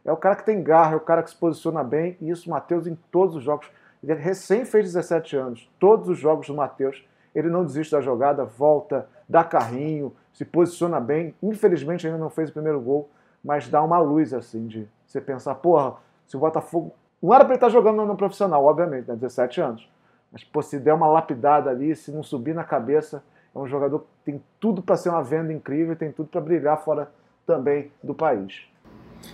É 0.07 0.11
o 0.11 0.17
cara 0.17 0.37
que 0.37 0.45
tem 0.45 0.63
garra, 0.63 0.93
é 0.93 0.95
o 0.95 1.01
cara 1.01 1.21
que 1.21 1.29
se 1.29 1.35
posiciona 1.35 1.83
bem, 1.83 2.15
e 2.21 2.29
isso 2.29 2.47
o 2.47 2.51
Matheus 2.51 2.87
em 2.87 2.95
todos 3.11 3.35
os 3.35 3.43
jogos. 3.43 3.69
Ele 4.01 4.13
recém 4.13 4.63
fez 4.63 4.85
17 4.85 5.35
anos. 5.35 5.69
Todos 5.77 6.07
os 6.07 6.17
jogos 6.17 6.47
do 6.47 6.55
Matheus, 6.55 7.05
ele 7.35 7.49
não 7.49 7.65
desiste 7.65 7.91
da 7.91 7.99
jogada, 7.99 8.45
volta, 8.45 9.05
dá 9.27 9.43
carrinho, 9.43 10.15
se 10.31 10.45
posiciona 10.45 11.01
bem. 11.01 11.35
Infelizmente 11.43 12.07
ainda 12.07 12.17
não 12.17 12.29
fez 12.29 12.49
o 12.49 12.53
primeiro 12.53 12.79
gol, 12.79 13.09
mas 13.43 13.67
dá 13.67 13.83
uma 13.83 13.99
luz 13.99 14.33
assim 14.33 14.65
de 14.65 14.87
você 15.05 15.19
pensar, 15.19 15.55
porra, 15.55 15.97
se 16.25 16.37
o 16.37 16.39
Botafogo. 16.39 16.93
Não 17.21 17.33
era 17.33 17.43
para 17.43 17.55
ele 17.55 17.57
estar 17.57 17.69
jogando 17.69 17.97
no, 17.97 18.05
no 18.05 18.15
profissional, 18.15 18.63
obviamente, 18.63 19.09
né? 19.09 19.15
17 19.15 19.59
anos. 19.59 19.89
Mas 20.31 20.41
pô, 20.41 20.61
se 20.61 20.79
der 20.79 20.93
uma 20.93 21.07
lapidada 21.07 21.69
ali, 21.69 21.93
se 21.97 22.11
não 22.11 22.23
subir 22.23 22.55
na 22.55 22.63
cabeça, 22.63 23.21
É 23.53 23.59
um 23.59 23.67
jogador 23.67 23.99
que 23.99 24.05
tem 24.23 24.43
tudo 24.59 24.81
para 24.81 24.95
ser 24.95 25.09
uma 25.09 25.23
venda 25.23 25.51
incrível, 25.51 25.95
tem 25.97 26.13
tudo 26.13 26.29
para 26.29 26.39
brilhar 26.39 26.77
fora 26.77 27.11
também 27.45 27.91
do 28.01 28.13
país. 28.13 28.69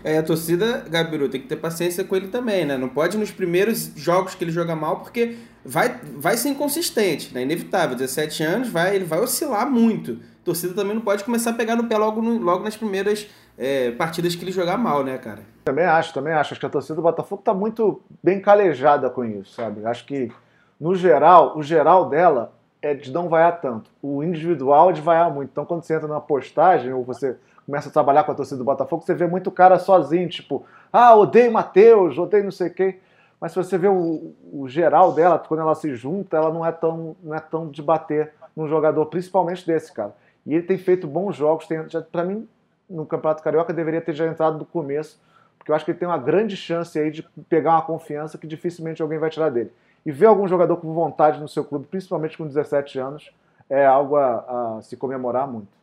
É, 0.04 0.18
a 0.18 0.24
torcida, 0.24 0.86
Gabiru, 0.90 1.30
tem 1.30 1.42
que 1.42 1.48
ter 1.48 1.56
paciência 1.56 2.04
com 2.04 2.16
ele 2.16 2.28
também, 2.28 2.66
né? 2.66 2.78
Não 2.78 2.90
pode 2.90 3.18
nos 3.18 3.32
primeiros 3.32 3.92
jogos 3.96 4.36
que 4.36 4.44
ele 4.44 4.52
joga 4.52 4.76
mal, 4.76 5.02
porque 5.02 5.38
vai, 5.64 6.00
vai 6.16 6.38
ser 6.38 6.50
inconsistente, 6.50 7.34
né? 7.34 7.42
Inevitável. 7.42 7.96
17 7.96 8.44
anos, 8.44 8.70
vai, 8.70 8.96
ele 8.96 9.06
vai 9.06 9.20
oscilar 9.20 9.70
muito. 9.70 10.20
A 10.42 10.46
torcida 10.46 10.74
também 10.74 10.96
não 10.96 11.02
pode 11.02 11.24
começar 11.24 11.52
a 11.52 11.54
pegar 11.54 11.76
no 11.76 11.86
pé 11.86 11.98
logo, 11.98 12.22
no, 12.22 12.38
logo 12.38 12.64
nas 12.64 12.76
primeiras 12.76 13.28
é, 13.58 13.92
partidas 13.92 14.36
que 14.36 14.44
ele 14.44 14.52
jogar 14.52 14.78
mal, 14.78 15.04
né, 15.04 15.18
cara? 15.18 15.42
Também 15.64 15.86
acho, 15.86 16.14
também 16.14 16.34
acho. 16.34 16.54
Acho 16.54 16.60
que 16.60 16.66
a 16.66 16.70
torcida 16.70 16.96
do 16.96 17.02
Botafogo 17.02 17.42
tá 17.42 17.54
muito 17.54 18.02
bem 18.22 18.42
calejada 18.42 19.10
com 19.10 19.24
isso, 19.24 19.54
sabe? 19.54 19.86
Acho 19.86 20.06
que, 20.06 20.32
no 20.80 20.96
geral, 20.96 21.58
o 21.58 21.64
geral 21.64 22.10
dela 22.10 22.54
é 22.82 22.94
de 22.94 23.12
não 23.12 23.30
vaiar 23.30 23.62
tanto. 23.62 23.90
O 24.02 24.22
individual 24.22 24.90
é 24.90 24.94
de 24.94 25.02
vaiar 25.02 25.34
muito. 25.34 25.50
Então, 25.52 25.66
quando 25.66 25.84
você 25.84 25.96
entra 25.96 26.08
numa 26.08 26.20
postagem 26.20 26.92
ou 26.92 27.04
você 27.04 27.38
começa 27.66 27.90
a 27.90 27.92
trabalhar 27.92 28.24
com 28.24 28.32
a 28.32 28.36
torcida 28.36 28.58
do 28.58 28.64
Botafogo, 28.64 29.04
você 29.04 29.14
vê 29.14 29.28
muito 29.28 29.52
cara 29.52 29.80
sozinho, 29.80 30.28
tipo, 30.30 30.66
ah, 30.92 31.16
odeio 31.16 31.52
Matheus, 31.52 32.18
odeio 32.18 32.44
não 32.44 32.52
sei 32.52 32.70
quem. 32.70 33.00
Mas 33.40 33.52
se 33.52 33.58
você 33.58 33.78
vê 33.78 33.90
o, 33.90 34.34
o, 34.54 34.70
geral 34.70 35.12
dela, 35.12 35.38
quando 35.38 35.60
ela 35.60 35.76
se 35.76 35.94
junta, 35.96 36.38
ela 36.38 36.50
não 36.50 36.66
é 36.66 36.72
tão, 36.72 37.16
não 37.22 37.36
é 37.36 37.42
tão 37.42 37.68
de 37.68 37.82
bater 37.82 38.32
num 38.56 38.70
jogador, 38.70 39.06
principalmente 39.08 39.68
desse, 39.68 39.92
cara. 39.92 40.16
E 40.46 40.54
ele 40.54 40.64
tem 40.64 40.78
feito 40.78 41.06
bons 41.06 41.36
jogos. 41.36 41.68
Tem, 41.68 41.86
para 42.10 42.24
mim, 42.24 42.48
no 42.90 43.06
Campeonato 43.06 43.44
Carioca, 43.44 43.74
deveria 43.74 44.00
ter 44.00 44.14
já 44.14 44.26
entrado 44.28 44.58
do 44.58 44.64
começo, 44.64 45.20
porque 45.58 45.72
eu 45.72 45.76
acho 45.76 45.84
que 45.84 45.92
ele 45.92 45.98
tem 45.98 46.08
uma 46.08 46.18
grande 46.18 46.56
chance 46.56 46.98
aí 46.98 47.12
de 47.12 47.24
pegar 47.50 47.72
uma 47.72 47.82
confiança 47.82 48.38
que 48.38 48.48
dificilmente 48.48 49.02
alguém 49.02 49.20
vai 49.20 49.30
tirar 49.30 49.50
dele. 49.50 49.74
E 50.06 50.12
ver 50.12 50.28
algum 50.28 50.48
jogador 50.48 50.78
com 50.78 50.94
vontade 50.94 51.42
no 51.42 51.48
seu 51.50 51.66
clube, 51.66 51.86
principalmente 51.88 52.38
com 52.38 52.48
17 52.48 52.98
anos, 52.98 53.30
é 53.70 53.86
algo 53.86 54.16
a, 54.16 54.78
a 54.78 54.82
se 54.82 54.96
comemorar 54.96 55.48
muito. 55.48 55.83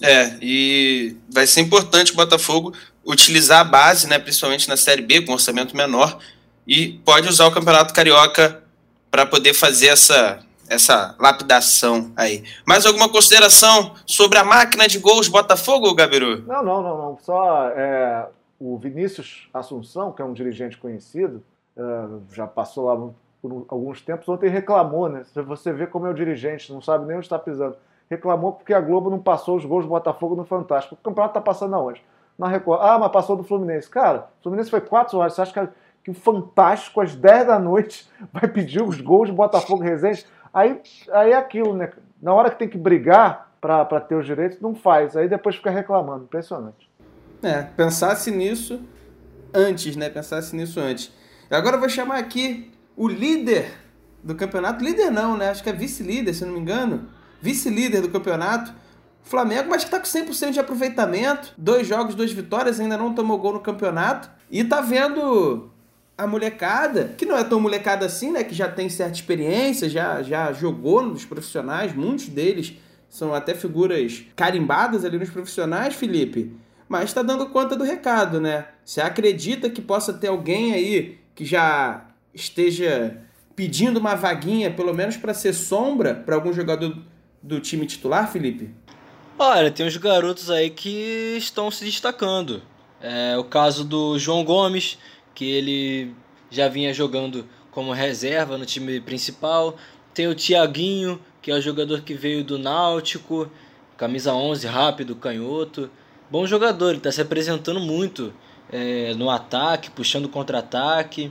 É, 0.00 0.36
e 0.40 1.16
vai 1.28 1.46
ser 1.46 1.60
importante 1.60 2.12
o 2.12 2.16
Botafogo 2.16 2.72
utilizar 3.04 3.60
a 3.60 3.64
base, 3.64 4.06
né, 4.06 4.18
principalmente 4.18 4.68
na 4.68 4.76
Série 4.76 5.02
B, 5.02 5.22
com 5.22 5.32
orçamento 5.32 5.76
menor, 5.76 6.18
e 6.66 7.00
pode 7.04 7.28
usar 7.28 7.46
o 7.46 7.50
Campeonato 7.50 7.94
Carioca 7.94 8.62
para 9.10 9.24
poder 9.24 9.54
fazer 9.54 9.88
essa, 9.88 10.40
essa 10.68 11.16
lapidação 11.18 12.12
aí. 12.14 12.44
Mais 12.66 12.84
alguma 12.84 13.08
consideração 13.08 13.94
sobre 14.04 14.38
a 14.38 14.44
máquina 14.44 14.86
de 14.86 14.98
gols 14.98 15.28
Botafogo, 15.28 15.94
Gabiru? 15.94 16.42
Não, 16.46 16.62
não, 16.62 16.82
não, 16.82 16.98
não. 16.98 17.18
Só 17.22 17.68
é, 17.70 18.26
o 18.60 18.76
Vinícius 18.78 19.48
Assunção, 19.52 20.12
que 20.12 20.20
é 20.20 20.24
um 20.24 20.34
dirigente 20.34 20.76
conhecido, 20.76 21.42
é, 21.76 21.82
já 22.34 22.46
passou 22.46 22.84
lá 22.84 23.10
por 23.40 23.64
alguns 23.68 24.02
tempos, 24.02 24.28
ontem 24.28 24.50
reclamou, 24.50 25.08
né? 25.08 25.24
Você 25.34 25.72
vê 25.72 25.86
como 25.86 26.06
é 26.06 26.10
o 26.10 26.14
dirigente, 26.14 26.72
não 26.72 26.82
sabe 26.82 27.06
nem 27.06 27.16
onde 27.16 27.26
está 27.26 27.38
pisando 27.38 27.76
reclamou 28.10 28.52
porque 28.52 28.72
a 28.72 28.80
Globo 28.80 29.10
não 29.10 29.18
passou 29.18 29.56
os 29.56 29.64
gols 29.64 29.84
do 29.84 29.90
Botafogo 29.90 30.34
no 30.34 30.44
Fantástico. 30.44 30.94
O 30.94 31.04
campeonato 31.04 31.34
tá 31.34 31.40
passando 31.40 31.74
aonde? 31.74 32.02
Na 32.38 32.48
Record. 32.48 32.80
Ah, 32.82 32.98
mas 32.98 33.12
passou 33.12 33.36
do 33.36 33.42
Fluminense. 33.42 33.88
Cara, 33.88 34.28
o 34.40 34.42
Fluminense 34.42 34.70
foi 34.70 34.80
4 34.80 35.18
horas. 35.18 35.34
Você 35.34 35.42
acha 35.42 35.52
que, 35.52 35.72
que 36.04 36.10
o 36.10 36.14
Fantástico, 36.14 37.00
às 37.00 37.14
10 37.14 37.46
da 37.46 37.58
noite, 37.58 38.08
vai 38.32 38.48
pedir 38.48 38.82
os 38.82 39.00
gols 39.00 39.28
do 39.28 39.34
Botafogo 39.34 39.82
Resende? 39.82 40.24
Aí, 40.52 40.80
aí 41.12 41.32
é 41.32 41.36
aquilo, 41.36 41.76
né? 41.76 41.90
Na 42.22 42.32
hora 42.32 42.50
que 42.50 42.58
tem 42.58 42.68
que 42.68 42.78
brigar 42.78 43.52
para 43.60 44.00
ter 44.00 44.14
os 44.14 44.24
direitos, 44.24 44.60
não 44.60 44.74
faz. 44.74 45.16
Aí 45.16 45.28
depois 45.28 45.56
fica 45.56 45.70
reclamando. 45.70 46.24
Impressionante. 46.24 46.88
É, 47.42 47.62
pensasse 47.62 48.30
nisso 48.30 48.80
antes, 49.52 49.96
né? 49.96 50.08
Pensasse 50.08 50.56
nisso 50.56 50.80
antes. 50.80 51.12
Agora 51.50 51.76
eu 51.76 51.80
vou 51.80 51.88
chamar 51.88 52.18
aqui 52.18 52.72
o 52.96 53.08
líder 53.08 53.72
do 54.22 54.34
campeonato. 54.34 54.82
Líder 54.82 55.10
não, 55.10 55.36
né? 55.36 55.50
Acho 55.50 55.62
que 55.62 55.70
é 55.70 55.72
vice-líder, 55.72 56.32
se 56.34 56.44
não 56.44 56.52
me 56.52 56.60
engano 56.60 57.17
vice-líder 57.40 58.02
do 58.02 58.10
campeonato. 58.10 58.72
Flamengo, 59.22 59.68
mas 59.68 59.84
que 59.84 59.90
tá 59.90 59.98
com 59.98 60.06
100% 60.06 60.52
de 60.52 60.60
aproveitamento. 60.60 61.52
Dois 61.56 61.86
jogos, 61.86 62.14
duas 62.14 62.32
vitórias, 62.32 62.80
ainda 62.80 62.96
não 62.96 63.14
tomou 63.14 63.38
gol 63.38 63.52
no 63.52 63.60
campeonato. 63.60 64.30
E 64.50 64.64
tá 64.64 64.80
vendo 64.80 65.70
a 66.16 66.26
molecada, 66.26 67.14
que 67.16 67.26
não 67.26 67.36
é 67.36 67.44
tão 67.44 67.60
molecada 67.60 68.06
assim, 68.06 68.32
né? 68.32 68.42
Que 68.42 68.54
já 68.54 68.68
tem 68.68 68.88
certa 68.88 69.14
experiência, 69.14 69.88
já, 69.88 70.22
já 70.22 70.52
jogou 70.52 71.02
nos 71.02 71.24
profissionais. 71.24 71.94
Muitos 71.94 72.28
deles 72.28 72.74
são 73.08 73.34
até 73.34 73.54
figuras 73.54 74.24
carimbadas 74.34 75.04
ali 75.04 75.18
nos 75.18 75.30
profissionais, 75.30 75.94
Felipe. 75.94 76.52
Mas 76.88 77.12
tá 77.12 77.22
dando 77.22 77.46
conta 77.50 77.76
do 77.76 77.84
recado, 77.84 78.40
né? 78.40 78.66
Você 78.84 79.00
acredita 79.00 79.68
que 79.68 79.82
possa 79.82 80.12
ter 80.12 80.28
alguém 80.28 80.72
aí 80.72 81.18
que 81.34 81.44
já 81.44 82.06
esteja 82.34 83.18
pedindo 83.54 83.98
uma 83.98 84.14
vaguinha, 84.14 84.70
pelo 84.70 84.94
menos 84.94 85.16
para 85.16 85.34
ser 85.34 85.52
sombra 85.52 86.14
para 86.14 86.34
algum 86.34 86.52
jogador 86.52 86.96
do 87.42 87.60
time 87.60 87.86
titular, 87.86 88.30
Felipe? 88.30 88.70
Olha, 89.38 89.70
tem 89.70 89.86
uns 89.86 89.96
garotos 89.96 90.50
aí 90.50 90.70
que 90.70 91.36
estão 91.36 91.70
se 91.70 91.84
destacando. 91.84 92.62
É 93.00 93.36
o 93.38 93.44
caso 93.44 93.84
do 93.84 94.18
João 94.18 94.44
Gomes, 94.44 94.98
que 95.34 95.48
ele 95.48 96.14
já 96.50 96.68
vinha 96.68 96.92
jogando 96.92 97.46
como 97.70 97.92
reserva 97.92 98.58
no 98.58 98.66
time 98.66 99.00
principal. 99.00 99.76
Tem 100.12 100.26
o 100.26 100.34
Tiaguinho, 100.34 101.20
que 101.40 101.50
é 101.50 101.54
o 101.54 101.60
jogador 101.60 102.00
que 102.00 102.14
veio 102.14 102.42
do 102.42 102.58
Náutico, 102.58 103.48
camisa 103.96 104.32
11, 104.32 104.66
rápido, 104.66 105.14
canhoto. 105.14 105.88
Bom 106.28 106.44
jogador, 106.44 106.88
ele 106.88 106.98
está 106.98 107.12
se 107.12 107.20
apresentando 107.20 107.78
muito 107.78 108.34
é, 108.72 109.14
no 109.14 109.30
ataque, 109.30 109.90
puxando 109.90 110.28
contra-ataque. 110.28 111.30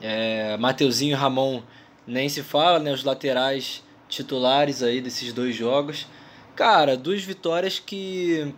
É, 0.00 0.56
Mateuzinho 0.56 1.12
e 1.12 1.14
Ramon 1.14 1.62
nem 2.06 2.28
se 2.28 2.42
fala, 2.42 2.78
né? 2.78 2.92
Os 2.92 3.02
laterais 3.02 3.82
titulares 4.10 4.82
aí 4.82 5.00
desses 5.00 5.32
dois 5.32 5.54
jogos. 5.54 6.06
Cara, 6.54 6.96
duas 6.96 7.22
vitórias 7.22 7.78
que 7.78 8.52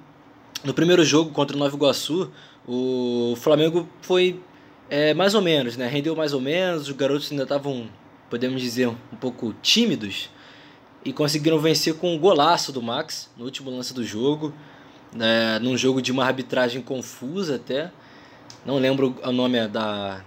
no 0.64 0.74
primeiro 0.74 1.04
jogo 1.04 1.30
contra 1.30 1.56
o 1.56 1.58
Nova 1.58 1.76
Iguaçu, 1.76 2.32
o 2.66 3.34
Flamengo 3.36 3.88
foi 4.00 4.40
é, 4.88 5.14
mais 5.14 5.34
ou 5.34 5.42
menos, 5.42 5.76
né? 5.76 5.86
Rendeu 5.86 6.16
mais 6.16 6.32
ou 6.32 6.40
menos, 6.40 6.88
os 6.88 6.90
garotos 6.92 7.30
ainda 7.30 7.44
estavam, 7.44 7.88
podemos 8.28 8.60
dizer, 8.60 8.88
um 8.88 9.16
pouco 9.20 9.54
tímidos 9.62 10.30
e 11.04 11.12
conseguiram 11.12 11.58
vencer 11.58 11.94
com 11.94 12.14
um 12.14 12.18
golaço 12.18 12.72
do 12.72 12.80
Max 12.80 13.30
no 13.36 13.44
último 13.44 13.70
lance 13.70 13.92
do 13.92 14.04
jogo, 14.04 14.54
né? 15.12 15.58
num 15.58 15.76
jogo 15.76 16.00
de 16.00 16.12
uma 16.12 16.24
arbitragem 16.24 16.80
confusa 16.80 17.56
até. 17.56 17.90
Não 18.64 18.78
lembro 18.78 19.16
o 19.24 19.32
nome 19.32 19.66
da, 19.66 20.22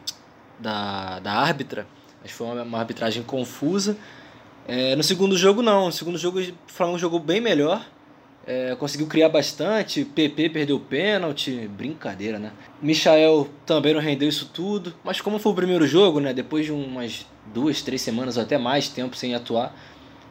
da, 0.60 1.20
da 1.20 1.32
árbitra, 1.32 1.88
mas 2.22 2.32
foi 2.32 2.48
uma, 2.48 2.64
uma 2.64 2.80
arbitragem 2.80 3.24
confusa. 3.24 3.98
É, 4.68 4.96
no 4.96 5.04
segundo 5.04 5.38
jogo, 5.38 5.62
não. 5.62 5.86
No 5.88 5.92
segundo 5.92 6.18
jogo, 6.18 6.40
o 6.40 6.54
Flamengo 6.68 6.98
jogou 6.98 7.20
bem 7.20 7.40
melhor. 7.40 7.86
É, 8.48 8.76
conseguiu 8.76 9.08
criar 9.08 9.30
bastante. 9.30 10.06
PP 10.06 10.50
perdeu 10.50 10.80
pênalti. 10.80 11.68
Brincadeira, 11.68 12.40
né? 12.40 12.52
Michael 12.82 13.48
também 13.66 13.94
não 13.94 14.02
rendeu 14.02 14.28
isso 14.28 14.50
tudo. 14.54 14.94
Mas 15.04 15.22
como 15.22 15.40
foi 15.40 15.52
o 15.52 15.56
primeiro 15.56 15.88
jogo, 15.88 16.20
né? 16.20 16.34
Depois 16.34 16.66
de 16.66 16.72
umas 16.72 17.26
duas, 17.54 17.82
três 17.82 18.02
semanas 18.02 18.38
ou 18.38 18.44
até 18.44 18.58
mais 18.58 18.90
tempo 18.90 19.16
sem 19.16 19.36
atuar, 19.36 19.76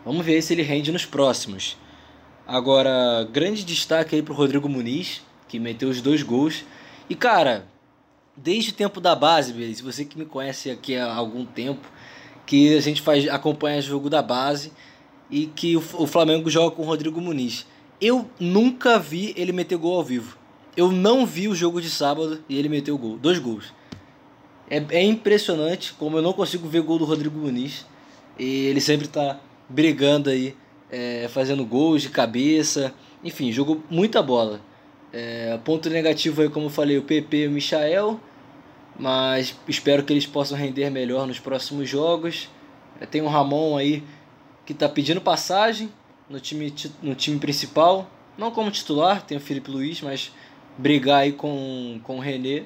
vamos 0.05 0.25
ver 0.25 0.43
se 0.43 0.53
ele 0.53 0.63
rende 0.63 0.91
nos 0.91 1.07
próximos. 1.07 1.77
Agora, 2.47 3.27
grande 3.33 3.65
destaque 3.65 4.17
aí 4.17 4.23
pro 4.23 4.35
Rodrigo 4.35 4.69
Muniz, 4.69 5.23
que 5.49 5.59
meteu 5.59 5.89
os 5.89 6.01
dois 6.01 6.23
gols. 6.23 6.65
E 7.09 7.15
cara, 7.15 7.67
desde 8.37 8.71
o 8.71 8.75
tempo 8.75 9.01
da 9.01 9.15
base, 9.15 9.53
beleza? 9.53 9.83
Você 9.83 10.05
que 10.05 10.19
me 10.19 10.25
conhece 10.25 10.71
aqui 10.71 10.97
há 10.97 11.15
algum 11.15 11.45
tempo, 11.45 11.89
que 12.47 12.77
a 12.77 12.81
gente 12.81 13.01
faz 13.03 13.29
acompanha 13.29 13.81
jogo 13.81 14.11
da 14.11 14.23
base 14.23 14.73
e 15.31 15.47
que 15.47 15.77
o, 15.77 15.83
o 15.95 16.07
Flamengo 16.07 16.51
joga 16.51 16.75
com 16.75 16.83
o 16.83 16.87
Rodrigo 16.87 17.21
Muniz. 17.21 17.67
Eu 18.01 18.29
nunca 18.39 18.99
vi 18.99 19.33
ele 19.37 19.53
meter 19.53 19.77
gol 19.79 19.97
ao 19.97 20.05
vivo. 20.05 20.37
Eu 20.77 20.91
não 20.91 21.25
vi 21.25 21.49
o 21.49 21.55
jogo 21.55 21.81
de 21.81 21.89
sábado 21.89 22.43
e 22.49 22.59
ele 22.59 22.69
meteu 22.69 22.99
gol, 22.99 23.17
dois 23.17 23.39
gols. 23.39 23.73
É, 24.69 24.83
é 24.91 25.03
impressionante 25.03 25.93
como 25.95 26.19
eu 26.19 26.23
não 26.23 26.33
consigo 26.33 26.69
ver 26.69 26.83
gol 26.83 26.99
do 26.99 27.05
Rodrigo 27.05 27.39
Muniz. 27.39 27.87
E 28.39 28.67
ele 28.67 28.81
sempre 28.81 29.07
está 29.07 29.39
brigando 29.69 30.31
aí, 30.31 30.55
é, 30.91 31.29
fazendo 31.29 31.65
gols 31.65 32.03
de 32.03 32.09
cabeça. 32.09 32.93
Enfim, 33.23 33.53
jogou 33.53 33.83
muita 33.89 34.21
bola. 34.23 34.61
É, 35.13 35.57
ponto 35.65 35.89
negativo 35.89 36.43
aí, 36.43 36.49
como 36.49 36.67
eu 36.67 36.71
falei, 36.71 36.99
o 36.99 37.03
PP 37.03 37.45
e 37.45 37.47
o 37.47 37.51
Michael 37.51 38.21
mas 38.99 39.57
espero 39.67 40.05
que 40.05 40.13
eles 40.13 40.27
possam 40.27 40.57
render 40.57 40.91
melhor 40.91 41.27
nos 41.27 41.39
próximos 41.39 41.89
jogos. 41.89 42.49
É, 43.01 43.07
tem 43.07 43.23
o 43.23 43.29
Ramon 43.29 43.77
aí 43.77 44.03
que 44.65 44.73
está 44.73 44.89
pedindo 44.89 45.21
passagem 45.21 45.91
no 46.29 46.41
time, 46.41 46.73
no 47.03 47.15
time 47.15 47.39
principal, 47.39 48.09
não 48.37 48.51
como 48.51 48.71
titular, 48.71 49.23
tem 49.23 49.37
o 49.37 49.41
Felipe 49.41 49.71
Luiz, 49.71 50.01
mas 50.01 50.33
brigar 50.79 51.21
aí 51.21 51.33
com, 51.33 52.01
com 52.03 52.17
o 52.17 52.21
René. 52.21 52.65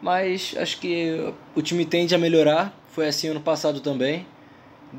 Mas 0.00 0.54
acho 0.56 0.78
que 0.78 1.32
o 1.54 1.62
time 1.62 1.84
tende 1.84 2.14
a 2.14 2.18
melhorar, 2.18 2.78
foi 2.92 3.08
assim 3.08 3.28
ano 3.28 3.40
passado 3.40 3.80
também. 3.80 4.26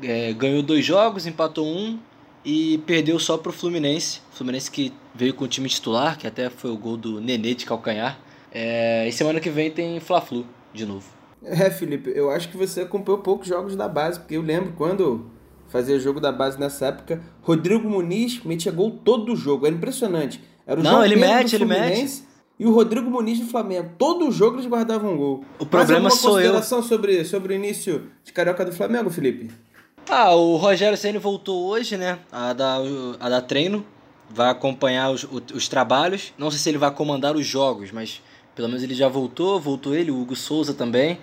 É, 0.02 0.32
ganhou 0.32 0.62
dois 0.62 0.84
jogos, 0.84 1.26
empatou 1.26 1.66
um 1.66 1.98
e 2.44 2.78
perdeu 2.86 3.18
só 3.18 3.38
para 3.38 3.50
o 3.50 3.52
Fluminense. 3.52 4.20
Fluminense 4.32 4.70
que 4.70 4.92
veio 5.14 5.34
com 5.34 5.44
o 5.44 5.48
time 5.48 5.68
titular, 5.68 6.18
que 6.18 6.26
até 6.26 6.50
foi 6.50 6.70
o 6.70 6.76
gol 6.76 6.96
do 6.96 7.20
Nenê 7.20 7.54
de 7.54 7.64
calcanhar. 7.64 8.18
É, 8.52 9.06
e 9.08 9.12
semana 9.12 9.40
que 9.40 9.50
vem 9.50 9.70
tem 9.70 9.98
Fla-Flu 10.00 10.44
de 10.72 10.84
novo. 10.86 11.04
É, 11.42 11.70
Felipe, 11.70 12.12
eu 12.14 12.30
acho 12.30 12.48
que 12.48 12.56
você 12.56 12.82
acompanhou 12.82 13.20
poucos 13.20 13.48
jogos 13.48 13.74
da 13.76 13.88
base, 13.88 14.18
porque 14.20 14.36
eu 14.36 14.42
lembro 14.42 14.72
quando 14.76 15.30
fazia 15.68 15.98
jogo 15.98 16.20
da 16.20 16.30
base 16.32 16.58
nessa 16.58 16.86
época. 16.86 17.20
Rodrigo 17.42 17.88
Muniz 17.88 18.42
metia 18.44 18.70
gol 18.72 18.90
todo 19.04 19.32
o 19.32 19.36
jogo, 19.36 19.66
era 19.66 19.74
impressionante. 19.74 20.40
Era 20.66 20.80
o 20.80 20.82
Não, 20.82 20.90
João 20.92 21.04
ele 21.04 21.14
Pedro 21.14 21.28
mete, 21.30 21.56
ele 21.56 21.64
Fluminense 21.66 22.24
E 22.58 22.66
o 22.66 22.72
Rodrigo 22.74 23.08
Muniz 23.10 23.38
do 23.40 23.46
Flamengo. 23.46 23.90
Todo 23.96 24.28
o 24.28 24.30
jogo 24.32 24.56
eles 24.56 24.66
guardavam 24.66 25.14
um 25.14 25.16
gol. 25.16 25.44
O 25.58 25.64
problema 25.64 26.02
Mais 26.02 26.14
sou 26.14 26.32
eu. 26.32 26.52
consideração 26.52 26.82
sobre, 26.82 27.24
sobre 27.24 27.54
o 27.54 27.56
início 27.56 28.08
de 28.22 28.32
Carioca 28.32 28.64
do 28.64 28.72
Flamengo, 28.72 29.08
Felipe? 29.08 29.50
Ah, 30.08 30.34
o 30.34 30.56
Rogério 30.56 30.98
Ceni 30.98 31.18
voltou 31.18 31.66
hoje, 31.68 31.96
né? 31.96 32.18
A 32.30 32.52
dar, 32.52 32.80
a 33.18 33.28
dar 33.30 33.40
treino. 33.42 33.84
Vai 34.28 34.50
acompanhar 34.50 35.10
os, 35.10 35.24
o- 35.24 35.42
os 35.54 35.68
trabalhos. 35.68 36.32
Não 36.36 36.50
sei 36.50 36.58
se 36.60 36.68
ele 36.68 36.78
vai 36.78 36.90
comandar 36.90 37.34
os 37.34 37.46
jogos, 37.46 37.90
mas 37.90 38.20
pelo 38.60 38.68
menos 38.68 38.82
ele 38.82 38.94
já 38.94 39.08
voltou. 39.08 39.58
Voltou 39.58 39.94
ele, 39.94 40.10
o 40.10 40.20
Hugo 40.20 40.36
Souza 40.36 40.74
também. 40.74 41.18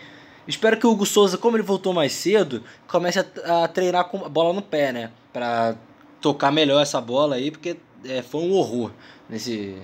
Espero 0.48 0.78
que 0.78 0.88
o 0.88 0.92
Hugo 0.92 1.06
Souza, 1.06 1.38
como 1.38 1.56
ele 1.56 1.64
voltou 1.64 1.94
mais 1.94 2.14
cedo, 2.14 2.64
comece 2.88 3.20
a, 3.20 3.64
a 3.64 3.68
treinar 3.68 4.06
com 4.06 4.26
a 4.26 4.30
bola 4.30 4.54
no 4.54 4.62
pé, 4.62 4.92
né? 4.92 5.12
Pra 5.32 5.76
tocar 6.20 6.52
melhor 6.52 6.82
essa 6.82 7.00
bola 7.00 7.36
aí, 7.36 7.52
porque 7.52 7.78
é, 8.06 8.24
foi 8.24 8.42
um 8.42 8.54
horror 8.54 8.92
nesse, 9.30 9.76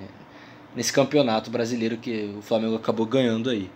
nesse 0.76 0.92
campeonato 0.92 1.52
brasileiro 1.52 1.98
que 1.98 2.34
o 2.38 2.42
Flamengo 2.42 2.76
acabou 2.76 3.06
ganhando 3.06 3.50
aí. 3.50 3.70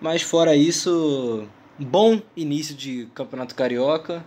Mas 0.00 0.22
fora 0.22 0.54
isso, 0.54 1.44
bom 1.78 2.20
início 2.36 2.74
de 2.74 3.08
campeonato 3.14 3.54
carioca 3.54 4.24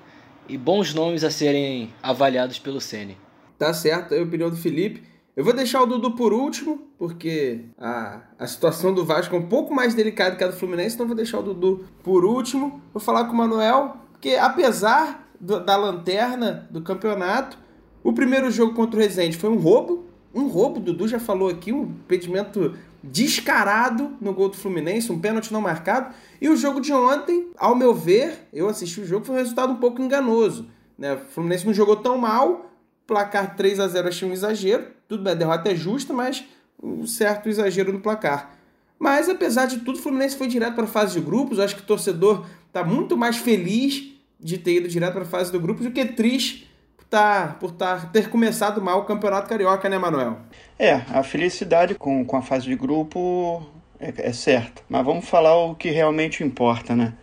e 0.50 0.58
bons 0.58 0.94
nomes 0.94 1.24
a 1.24 1.32
serem 1.32 1.94
avaliados 2.04 2.60
pelo 2.60 2.82
Ceni. 2.82 3.18
Tá 3.58 3.74
certo, 3.74 4.14
é 4.14 4.20
a 4.20 4.24
opinião 4.24 4.50
do 4.50 4.58
Felipe. 4.58 5.04
Eu 5.38 5.44
vou 5.44 5.54
deixar 5.54 5.84
o 5.84 5.86
Dudu 5.86 6.12
por 6.16 6.34
último, 6.34 6.80
porque 6.98 7.66
a, 7.78 8.22
a 8.40 8.48
situação 8.48 8.92
do 8.92 9.06
Vasco 9.06 9.36
é 9.36 9.38
um 9.38 9.46
pouco 9.48 9.72
mais 9.72 9.94
delicada 9.94 10.36
que 10.36 10.44
a 10.44 10.48
do 10.48 10.54
Fluminense, 10.54 10.96
então 10.96 11.06
vou 11.06 11.16
deixar 11.16 11.38
o 11.38 11.44
Dudu 11.44 11.86
por 12.04 12.26
último. 12.26 12.82
Vou 12.92 13.00
falar 13.00 13.26
com 13.26 13.34
o 13.34 13.38
Manuel, 13.38 13.98
porque 14.12 14.32
apesar 14.32 15.30
do- 15.40 15.64
da 15.64 15.78
lanterna 15.78 16.68
do 16.72 16.82
campeonato, 16.82 17.56
o 18.04 18.12
primeiro 18.14 18.50
jogo 18.50 18.74
contra 18.74 19.00
o 19.00 19.04
Resende 19.04 19.38
foi 19.38 19.52
um 19.52 19.58
roubo. 19.60 20.06
Um 20.34 20.48
roubo, 20.48 20.80
o 20.80 20.82
Dudu 20.82 21.08
já 21.08 21.20
falou 21.20 21.50
aqui, 21.50 21.72
um 21.72 21.84
impedimento 21.84 22.74
descarado 23.04 24.14
no 24.20 24.34
gol 24.34 24.50
do 24.50 24.58
Fluminense, 24.58 25.12
um 25.12 25.20
pênalti 25.20 25.54
não 25.54 25.62
marcado. 25.62 26.16
E 26.42 26.50
o 26.50 26.56
jogo 26.58 26.82
de 26.82 26.92
ontem, 26.92 27.50
ao 27.60 27.76
meu 27.76 27.94
ver, 27.94 28.48
eu 28.52 28.68
assisti 28.68 29.02
o 29.02 29.06
jogo, 29.06 29.24
foi 29.24 29.36
um 29.36 29.38
resultado 29.40 29.72
um 29.72 29.78
pouco 29.78 30.02
enganoso. 30.02 30.68
Né? 30.98 31.14
O 31.14 31.20
Fluminense 31.32 31.64
não 31.64 31.76
jogou 31.76 31.96
tão 31.98 32.18
mal, 32.18 32.72
placar 33.08 33.56
3 33.56 33.80
a 33.80 33.88
0 33.88 34.10
achei 34.10 34.30
um 34.30 34.34
exagero. 34.34 34.86
Tudo 35.08 35.24
bem, 35.24 35.32
a 35.32 35.36
derrota 35.36 35.72
é 35.72 35.76
justa, 35.76 36.14
mas 36.14 36.44
um 36.82 37.08
certo 37.08 37.50
exagero 37.50 37.92
no 37.94 38.02
placar. 38.02 38.56
Mas 39.00 39.30
apesar 39.30 39.66
de 39.66 39.80
tudo, 39.80 39.98
o 39.98 40.02
Fluminense 40.02 40.36
foi 40.36 40.48
direto 40.48 40.76
para 40.76 40.84
a 40.84 40.88
fase 40.88 41.14
de 41.14 41.26
grupos. 41.26 41.58
Eu 41.58 41.64
acho 41.64 41.76
que 41.76 41.82
o 41.82 41.86
torcedor 41.86 42.46
está 42.68 42.84
muito 42.84 43.16
mais 43.16 43.38
feliz 43.38 44.12
de 44.40 44.58
ter 44.58 44.76
ido 44.76 44.88
direto 44.88 45.14
para 45.14 45.24
a 45.24 45.26
fase 45.26 45.52
do 45.52 45.60
grupos 45.60 45.86
do 45.86 45.92
que 45.92 46.06
triste 46.06 46.70
por, 46.96 47.06
tá, 47.06 47.56
por 47.60 47.72
tá, 47.72 48.10
ter 48.12 48.30
começado 48.30 48.82
mal 48.82 49.00
o 49.00 49.06
Campeonato 49.06 49.48
Carioca, 49.48 49.88
né, 49.88 49.98
Manuel? 49.98 50.40
É, 50.78 50.94
a 51.10 51.24
felicidade 51.24 51.96
com, 51.96 52.26
com 52.26 52.36
a 52.36 52.42
fase 52.42 52.66
de 52.66 52.76
grupo 52.76 53.66
é, 54.00 54.14
é 54.18 54.34
certa. 54.34 54.82
Mas 54.90 55.06
vamos 55.06 55.28
falar 55.28 55.56
o 55.56 55.76
que 55.76 55.90
realmente 55.90 56.44
importa, 56.44 56.96
né? 56.96 57.14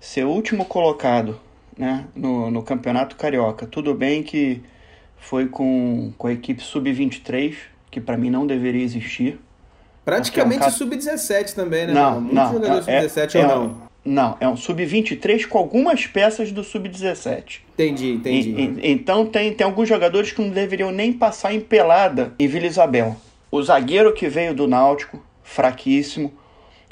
Ser 0.00 0.24
último 0.24 0.64
colocado 0.64 1.38
né, 1.76 2.06
no, 2.14 2.50
no 2.50 2.62
Campeonato 2.62 3.16
Carioca. 3.16 3.66
Tudo 3.66 3.94
bem 3.94 4.22
que 4.22 4.62
foi 5.18 5.46
com, 5.46 6.12
com 6.16 6.26
a 6.26 6.32
equipe 6.32 6.62
sub-23, 6.62 7.54
que 7.90 8.00
para 8.00 8.16
mim 8.16 8.30
não 8.30 8.46
deveria 8.46 8.82
existir. 8.82 9.38
Praticamente 10.04 10.64
é 10.64 10.66
um 10.66 10.70
sub-17 10.70 11.54
também, 11.54 11.86
né? 11.86 11.92
Não? 11.92 12.20
Muitos 12.20 12.34
não, 12.34 12.52
jogadores 12.52 12.88
é- 12.88 13.08
sub-17 13.08 13.34
é- 13.34 13.46
ou 13.46 13.46
não? 13.48 13.88
Não, 14.04 14.36
é 14.40 14.48
um 14.48 14.56
sub-23 14.56 15.44
com 15.46 15.58
algumas 15.58 16.06
peças 16.06 16.50
do 16.50 16.64
sub-17. 16.64 17.60
Entendi, 17.74 18.12
entendi. 18.12 18.50
E- 18.50 18.62
e- 18.88 18.90
Então 18.92 19.26
tem, 19.26 19.52
tem 19.52 19.66
alguns 19.66 19.86
jogadores 19.88 20.32
que 20.32 20.40
não 20.40 20.48
deveriam 20.48 20.90
nem 20.90 21.12
passar 21.12 21.52
em 21.52 21.60
pelada 21.60 22.32
em 22.38 22.46
Vila 22.46 22.66
Isabel. 22.66 23.16
O 23.50 23.62
zagueiro 23.62 24.14
que 24.14 24.26
veio 24.28 24.54
do 24.54 24.66
Náutico, 24.66 25.22
fraquíssimo. 25.42 26.32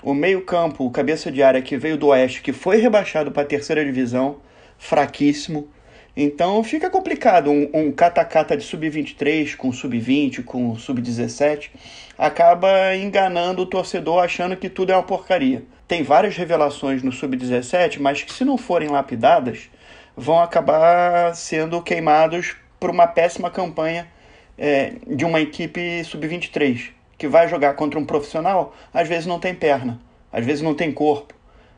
O 0.03 0.13
meio-campo, 0.13 0.85
o 0.85 0.91
cabeça 0.91 1.33
de 1.33 1.43
área 1.43 1.63
que 1.63 1.77
veio 1.79 1.97
do 1.97 2.09
Oeste, 2.09 2.43
que 2.43 2.53
foi 2.53 2.77
rebaixado 2.77 3.31
para 3.31 3.43
a 3.43 3.47
terceira 3.47 3.83
divisão, 3.85 4.37
fraquíssimo. 4.77 5.69
Então 6.17 6.65
fica 6.65 6.89
complicado. 6.89 7.51
Um, 7.51 7.69
um 7.75 7.93
cata-cata 7.93 8.57
de 8.57 8.65
sub-23 8.65 9.55
com 9.55 9.71
sub-20, 9.71 10.43
com 10.45 10.75
sub-17, 10.77 11.71
acaba 12.17 12.97
enganando 12.97 13.63
o 13.63 13.67
torcedor 13.67 14.23
achando 14.23 14.57
que 14.57 14.71
tudo 14.71 14.93
é 14.93 14.97
uma 14.97 15.03
porcaria. 15.03 15.63
Tem 15.87 16.03
várias 16.03 16.37
revelações 16.37 17.03
no 17.03 17.13
sub-17, 17.13 18.01
mas 18.01 18.23
que 18.23 18.33
se 18.33 18.45
não 18.45 18.57
forem 18.57 18.89
lapidadas, 18.89 19.71
vão 20.17 20.41
acabar 20.41 21.35
sendo 21.37 21.83
queimados 21.83 22.57
por 22.81 22.89
uma 22.89 23.07
péssima 23.07 23.51
campanha 23.51 24.09
é, 24.57 24.95
de 25.07 25.25
uma 25.25 25.41
equipe 25.41 26.03
sub-23, 26.03 26.91
que 27.19 27.29
vai 27.29 27.47
jogar 27.47 27.75
contra 27.75 28.01
um 28.01 28.05
profissional, 28.05 28.75
às 28.93 29.07
vezes 29.07 29.27
não 29.27 29.39
tem 29.39 29.55
perna, 29.55 30.01
às 30.33 30.45
vezes 30.45 30.63
não 30.63 30.75
tem 30.75 30.91
corpo. 30.91 31.35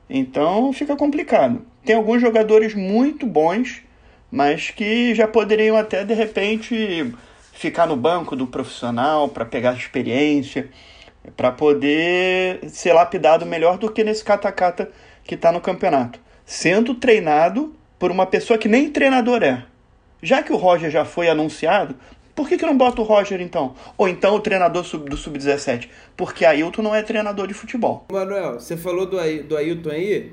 Então 0.09 0.73
fica 0.73 0.97
complicado. 0.97 1.67
Tem 1.85 1.97
alguns 1.97 2.21
jogadores 2.21 2.75
muito 2.75 3.27
bons, 3.27 3.83
mas 4.31 4.71
que 4.71 5.15
já 5.15 5.27
poderiam 5.27 5.77
até 5.77 6.05
de 6.05 6.15
repente 6.15 7.13
ficar 7.53 7.87
no 7.87 7.97
banco 7.97 8.37
do 8.37 8.47
profissional 8.47 9.29
para 9.29 9.45
pegar 9.45 9.75
experiência, 9.75 10.69
para 11.37 11.51
poder 11.51 12.61
ser 12.69 12.93
lapidado 12.93 13.45
melhor 13.45 13.79
do 13.79 13.91
que 13.91 14.05
nesse 14.05 14.25
cata-cata 14.25 14.91
que 15.25 15.35
está 15.35 15.51
no 15.51 15.61
campeonato, 15.61 16.21
sendo 16.45 16.95
treinado 16.95 17.75
por 17.99 18.11
uma 18.11 18.27
pessoa 18.27 18.59
que 18.59 18.69
nem 18.69 18.91
treinador 18.91 19.43
é. 19.43 19.65
Já 20.23 20.43
que 20.43 20.53
o 20.53 20.57
Roger 20.57 20.91
já 20.91 21.05
foi 21.05 21.29
anunciado, 21.29 21.95
por 22.35 22.49
que, 22.49 22.57
que 22.57 22.65
não 22.65 22.77
bota 22.77 23.01
o 23.01 23.05
Roger 23.05 23.41
então? 23.41 23.75
Ou 23.97 24.09
então 24.09 24.37
o 24.37 24.41
treinador 24.41 24.85
do 24.85 25.17
Sub-17? 25.17 25.89
Porque 26.17 26.45
Ailton 26.45 26.83
não 26.83 26.95
é 26.95 27.03
treinador 27.03 27.49
de 27.49 27.55
futebol. 27.55 28.07
Manuel, 28.13 28.61
você 28.61 28.77
falou 28.77 29.07
do, 29.07 29.17
do 29.43 29.57
Ailton 29.57 29.91
aí. 29.91 30.33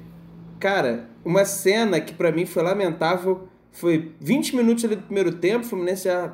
Cara, 0.59 1.09
uma 1.25 1.45
cena 1.45 1.99
que 1.99 2.13
pra 2.13 2.31
mim 2.31 2.45
foi 2.45 2.61
lamentável. 2.61 3.49
Foi 3.75 4.11
20 4.19 4.55
minutos 4.55 4.83
ali 4.85 4.95
do 4.95 5.03
primeiro 5.03 5.33
tempo, 5.33 5.65
o 5.65 5.69
Fluminense 5.69 6.05
já 6.05 6.31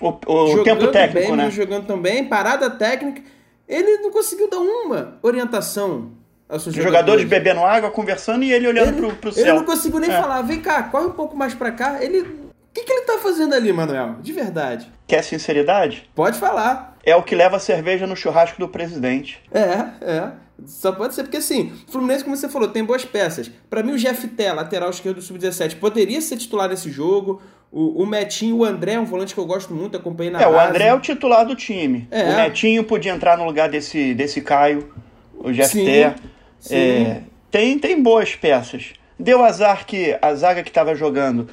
O, 0.00 0.08
o 0.26 0.46
jogando 0.48 0.64
tempo 0.64 0.86
técnico, 0.92 1.26
bem, 1.28 1.36
né? 1.36 1.50
jogando 1.50 1.86
também, 1.86 2.24
parada 2.24 2.70
técnica. 2.70 3.20
Ele 3.68 3.98
não 3.98 4.10
conseguiu 4.10 4.48
dar 4.48 4.58
uma 4.58 5.18
orientação 5.22 6.10
aos 6.48 6.62
seus 6.62 6.76
Os 6.76 6.82
jogadores 6.82 7.22
jogadores. 7.22 7.24
bebendo 7.24 7.64
água, 7.64 7.90
conversando 7.90 8.44
e 8.44 8.52
ele 8.52 8.68
olhando 8.68 8.88
ele, 8.88 8.96
pro, 8.98 9.14
pro 9.16 9.30
ele 9.30 9.40
céu. 9.42 9.54
não 9.56 9.64
conseguiu 9.64 9.98
nem 10.00 10.10
É. 10.10 10.20
falar, 10.20 10.42
vem 10.42 10.60
cá, 10.60 10.82
corre 10.84 11.06
um 11.06 11.12
pouco 11.12 11.36
mais 11.36 11.54
pra 11.54 11.72
cá. 11.72 12.02
Ele. 12.02 12.20
O 12.20 12.52
que, 12.74 12.82
que 12.84 12.92
ele 12.92 13.02
tá 13.06 13.18
fazendo 13.18 13.54
ali, 13.54 13.72
Manuel? 13.72 14.16
De 14.20 14.32
verdade. 14.32 14.90
Quer 15.06 15.22
sinceridade? 15.22 16.10
Pode 16.14 16.38
falar. 16.38 16.96
É 17.04 17.14
o 17.14 17.22
que 17.22 17.34
leva 17.34 17.56
a 17.56 17.60
cerveja 17.60 18.06
no 18.06 18.16
churrasco 18.16 18.58
do 18.58 18.68
presidente. 18.68 19.40
É, 19.52 19.86
é. 20.04 20.30
Só 20.66 20.92
pode 20.92 21.14
ser, 21.14 21.24
porque 21.24 21.38
assim, 21.38 21.72
o 21.88 21.92
Fluminense, 21.92 22.22
como 22.22 22.36
você 22.36 22.48
falou, 22.48 22.68
tem 22.68 22.84
boas 22.84 23.04
peças. 23.04 23.50
Pra 23.68 23.82
mim, 23.82 23.92
o 23.92 24.28
Té, 24.36 24.52
lateral 24.52 24.90
esquerdo 24.90 25.16
do 25.16 25.22
Sub-17, 25.22 25.78
poderia 25.78 26.20
ser 26.20 26.36
titular 26.36 26.68
nesse 26.68 26.90
jogo. 26.90 27.42
O, 27.72 28.02
o 28.02 28.06
Metinho, 28.06 28.58
o 28.58 28.64
André, 28.64 28.92
é 28.92 29.00
um 29.00 29.04
volante 29.04 29.34
que 29.34 29.40
eu 29.40 29.46
gosto 29.46 29.74
muito, 29.74 29.96
acompanhei 29.96 30.32
na 30.32 30.40
é, 30.40 30.46
o 30.46 30.52
base. 30.52 30.70
André 30.70 30.86
é 30.86 30.94
o 30.94 31.00
titular 31.00 31.44
do 31.44 31.56
time. 31.56 32.06
É. 32.10 32.22
O 32.22 32.36
Netinho 32.36 32.84
podia 32.84 33.12
entrar 33.12 33.36
no 33.36 33.44
lugar 33.44 33.68
desse, 33.68 34.14
desse 34.14 34.40
Caio, 34.40 34.88
o 35.36 35.50
Jeff 35.50 35.72
Sim, 35.72 35.84
Té. 35.84 36.14
sim. 36.60 36.74
É, 36.76 37.22
tem, 37.50 37.78
tem 37.78 38.00
boas 38.00 38.36
peças. 38.36 38.92
Deu 39.18 39.44
azar 39.44 39.84
que 39.86 40.16
a 40.22 40.34
zaga 40.34 40.62
que 40.62 40.70
estava 40.70 40.94
jogando 40.94 41.48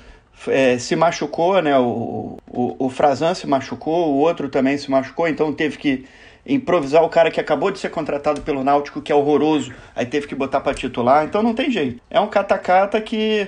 é, 0.48 0.78
se 0.78 0.96
machucou, 0.96 1.62
né? 1.62 1.78
O, 1.78 2.38
o, 2.48 2.86
o 2.86 2.90
Frazan 2.90 3.34
se 3.34 3.48
machucou, 3.48 4.14
o 4.14 4.18
outro 4.18 4.48
também 4.50 4.78
se 4.78 4.90
machucou, 4.90 5.28
então 5.28 5.52
teve 5.52 5.78
que 5.78 6.06
improvisar 6.46 7.04
o 7.04 7.10
cara 7.10 7.32
que 7.32 7.40
acabou 7.40 7.72
de 7.72 7.80
ser 7.80 7.90
contratado 7.90 8.42
pelo 8.42 8.64
Náutico, 8.64 9.02
que 9.02 9.12
é 9.12 9.16
horroroso, 9.16 9.74
aí 9.96 10.06
teve 10.06 10.28
que 10.28 10.36
botar 10.36 10.62
para 10.62 10.74
titular, 10.74 11.26
então 11.26 11.44
não 11.44 11.54
tem 11.54 11.70
jeito. 11.70 12.02
É 12.10 12.20
um 12.20 12.28
catacata 12.28 13.00
que 13.02 13.48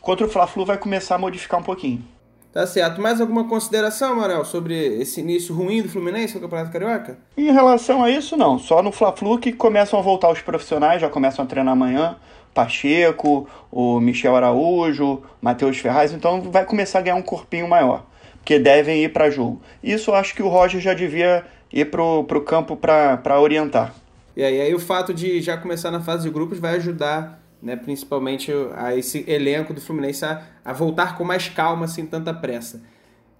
contra 0.00 0.26
o 0.26 0.28
Fla-Flu 0.28 0.64
vai 0.64 0.78
começar 0.78 1.16
a 1.16 1.18
modificar 1.18 1.60
um 1.60 1.64
pouquinho. 1.64 2.04
Tá 2.52 2.66
certo. 2.66 3.00
Mais 3.00 3.20
alguma 3.20 3.46
consideração, 3.46 4.16
Manuel, 4.16 4.44
sobre 4.44 4.74
esse 5.00 5.20
início 5.20 5.54
ruim 5.54 5.82
do 5.82 5.88
Fluminense 5.88 6.34
no 6.34 6.40
Campeonato 6.40 6.72
Carioca? 6.72 7.18
Em 7.36 7.52
relação 7.52 8.02
a 8.02 8.10
isso, 8.10 8.36
não. 8.36 8.58
Só 8.58 8.82
no 8.82 8.90
Fla-Flu 8.90 9.38
que 9.38 9.52
começam 9.52 9.98
a 9.98 10.02
voltar 10.02 10.30
os 10.30 10.40
profissionais, 10.40 11.00
já 11.00 11.08
começam 11.08 11.44
a 11.44 11.48
treinar 11.48 11.72
amanhã. 11.72 12.16
Pacheco, 12.54 13.46
o 13.70 14.00
Michel 14.00 14.34
Araújo, 14.34 15.22
Matheus 15.40 15.78
Ferraz, 15.78 16.12
então 16.12 16.42
vai 16.50 16.64
começar 16.64 16.98
a 16.98 17.02
ganhar 17.02 17.14
um 17.14 17.22
corpinho 17.22 17.68
maior, 17.68 18.04
porque 18.38 18.58
devem 18.58 19.04
ir 19.04 19.12
para 19.12 19.30
jogo. 19.30 19.62
Isso 19.80 20.10
eu 20.10 20.16
acho 20.16 20.34
que 20.34 20.42
o 20.42 20.48
Roger 20.48 20.80
já 20.80 20.94
devia 20.94 21.44
ir 21.72 21.86
pro, 21.86 22.24
pro 22.24 22.40
campo 22.42 22.76
para 22.76 23.40
orientar. 23.40 23.94
E 24.36 24.42
aí, 24.42 24.60
aí 24.60 24.74
o 24.74 24.78
fato 24.78 25.12
de 25.12 25.40
já 25.40 25.56
começar 25.56 25.90
na 25.90 26.00
fase 26.00 26.22
de 26.24 26.30
grupos 26.30 26.58
vai 26.58 26.76
ajudar, 26.76 27.40
né, 27.62 27.74
principalmente 27.76 28.52
a 28.76 28.94
esse 28.96 29.24
elenco 29.28 29.74
do 29.74 29.80
Fluminense 29.80 30.24
a, 30.24 30.42
a 30.64 30.72
voltar 30.72 31.16
com 31.18 31.24
mais 31.24 31.48
calma, 31.48 31.88
sem 31.88 32.06
tanta 32.06 32.32
pressa. 32.32 32.80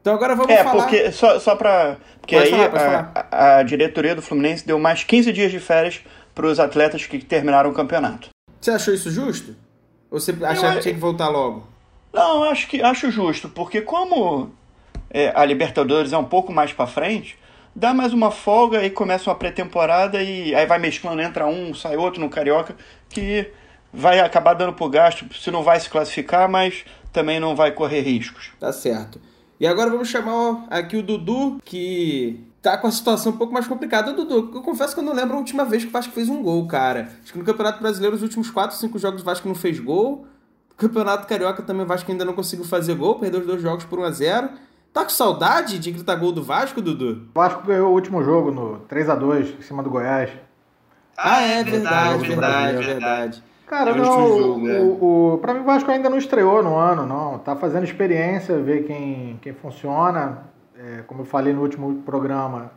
Então 0.00 0.14
agora 0.14 0.34
vamos 0.34 0.50
É, 0.52 0.62
falar... 0.64 0.82
porque 0.82 1.12
só, 1.12 1.38
só 1.38 1.54
para. 1.56 1.96
Porque 2.20 2.36
Pode 2.36 2.54
aí 2.54 2.70
falar, 2.70 3.12
a, 3.14 3.26
a- 3.30 3.56
a 3.58 3.62
diretoria 3.62 4.14
do 4.14 4.22
Fluminense 4.22 4.66
deu 4.66 4.78
mais 4.78 5.04
15 5.04 5.32
dias 5.32 5.50
de 5.50 5.60
férias 5.60 6.00
para 6.34 6.46
os 6.46 6.58
atletas 6.58 7.04
que 7.06 7.18
terminaram 7.18 7.70
o 7.70 7.74
campeonato. 7.74 8.28
Você 8.60 8.70
achou 8.70 8.94
isso 8.94 9.10
justo? 9.10 9.54
Ou 10.10 10.18
você 10.18 10.32
achava 10.42 10.68
Eu- 10.72 10.76
que 10.76 10.82
tinha 10.82 10.94
que 10.94 11.00
voltar 11.00 11.28
logo? 11.28 11.66
Não, 12.12 12.44
acho 12.44 12.66
que 12.68 12.80
acho 12.82 13.10
justo, 13.10 13.48
porque 13.50 13.82
como 13.82 14.50
é, 15.10 15.30
a 15.34 15.44
Libertadores 15.44 16.12
é 16.12 16.18
um 16.18 16.24
pouco 16.24 16.52
mais 16.52 16.72
para 16.72 16.86
frente, 16.86 17.38
dá 17.74 17.94
mais 17.94 18.12
uma 18.12 18.30
folga 18.30 18.84
e 18.84 18.90
começa 18.90 19.30
uma 19.30 19.36
pré-temporada 19.36 20.22
e 20.22 20.54
aí 20.54 20.66
vai 20.66 20.78
mesclando, 20.78 21.22
entra 21.22 21.46
um, 21.46 21.74
sai 21.74 21.96
outro 21.96 22.20
no 22.20 22.28
Carioca, 22.28 22.76
que 23.08 23.50
vai 23.92 24.20
acabar 24.20 24.54
dando 24.54 24.72
pro 24.72 24.88
gasto, 24.88 25.26
se 25.34 25.50
não 25.50 25.62
vai 25.62 25.80
se 25.80 25.88
classificar, 25.88 26.48
mas 26.48 26.84
também 27.12 27.40
não 27.40 27.56
vai 27.56 27.72
correr 27.72 28.00
riscos. 28.00 28.52
Tá 28.60 28.72
certo. 28.72 29.20
E 29.60 29.66
agora 29.66 29.90
vamos 29.90 30.08
chamar 30.08 30.66
aqui 30.70 30.96
o 30.96 31.02
Dudu, 31.02 31.60
que 31.64 32.44
tá 32.62 32.78
com 32.78 32.86
a 32.86 32.92
situação 32.92 33.32
um 33.32 33.36
pouco 33.36 33.52
mais 33.52 33.66
complicada. 33.66 34.12
Dudu, 34.12 34.52
eu 34.54 34.62
confesso 34.62 34.94
que 34.94 35.00
eu 35.00 35.04
não 35.04 35.12
lembro 35.12 35.34
a 35.34 35.38
última 35.38 35.64
vez 35.64 35.82
que 35.82 35.88
o 35.88 35.92
Vasco 35.92 36.12
fez 36.12 36.28
um 36.28 36.42
gol, 36.42 36.66
cara. 36.66 37.08
Acho 37.22 37.32
que 37.32 37.38
no 37.38 37.44
Campeonato 37.44 37.80
Brasileiro, 37.80 38.14
os 38.14 38.22
últimos 38.22 38.50
4, 38.50 38.76
5 38.76 38.98
jogos 38.98 39.22
o 39.22 39.24
Vasco 39.24 39.48
não 39.48 39.54
fez 39.54 39.80
gol. 39.80 40.26
No 40.70 40.76
Campeonato 40.76 41.26
Carioca 41.26 41.62
também 41.62 41.84
o 41.84 41.88
Vasco 41.88 42.10
ainda 42.10 42.24
não 42.24 42.34
conseguiu 42.34 42.64
fazer 42.64 42.94
gol, 42.94 43.18
perdeu 43.18 43.40
os 43.40 43.46
dois 43.46 43.60
jogos 43.60 43.84
por 43.84 43.98
1 43.98 44.04
a 44.04 44.10
0 44.10 44.50
Tá 44.92 45.04
com 45.04 45.10
saudade 45.10 45.78
de 45.78 45.90
gritar 45.90 46.16
gol 46.16 46.32
do 46.32 46.42
Vasco, 46.42 46.80
Dudu? 46.80 47.28
O 47.34 47.38
Vasco 47.38 47.66
ganhou 47.66 47.90
o 47.90 47.94
último 47.94 48.22
jogo 48.22 48.50
no 48.50 48.78
3 48.80 49.10
a 49.10 49.14
2 49.14 49.58
em 49.58 49.62
cima 49.62 49.82
do 49.82 49.90
Goiás. 49.90 50.30
Ah, 51.16 51.40
é 51.42 51.64
verdade, 51.64 52.26
verdade, 52.26 52.76
verdade. 52.76 52.86
verdade. 52.86 53.44
Cara, 53.66 53.94
não, 53.94 54.04
jogo, 54.04 54.60
o, 54.60 54.70
é. 54.70 54.80
o, 54.80 55.34
o, 55.34 55.38
pra 55.38 55.52
mim 55.52 55.60
o 55.60 55.64
Vasco 55.64 55.90
ainda 55.90 56.08
não 56.08 56.16
estreou 56.16 56.62
no 56.62 56.76
ano, 56.76 57.04
não. 57.04 57.38
Tá 57.38 57.54
fazendo 57.54 57.84
experiência, 57.84 58.58
ver 58.58 58.84
quem, 58.84 59.38
quem 59.42 59.52
funciona. 59.52 60.44
É, 60.76 61.02
como 61.06 61.20
eu 61.20 61.24
falei 61.24 61.52
no 61.52 61.60
último 61.60 62.02
programa, 62.02 62.70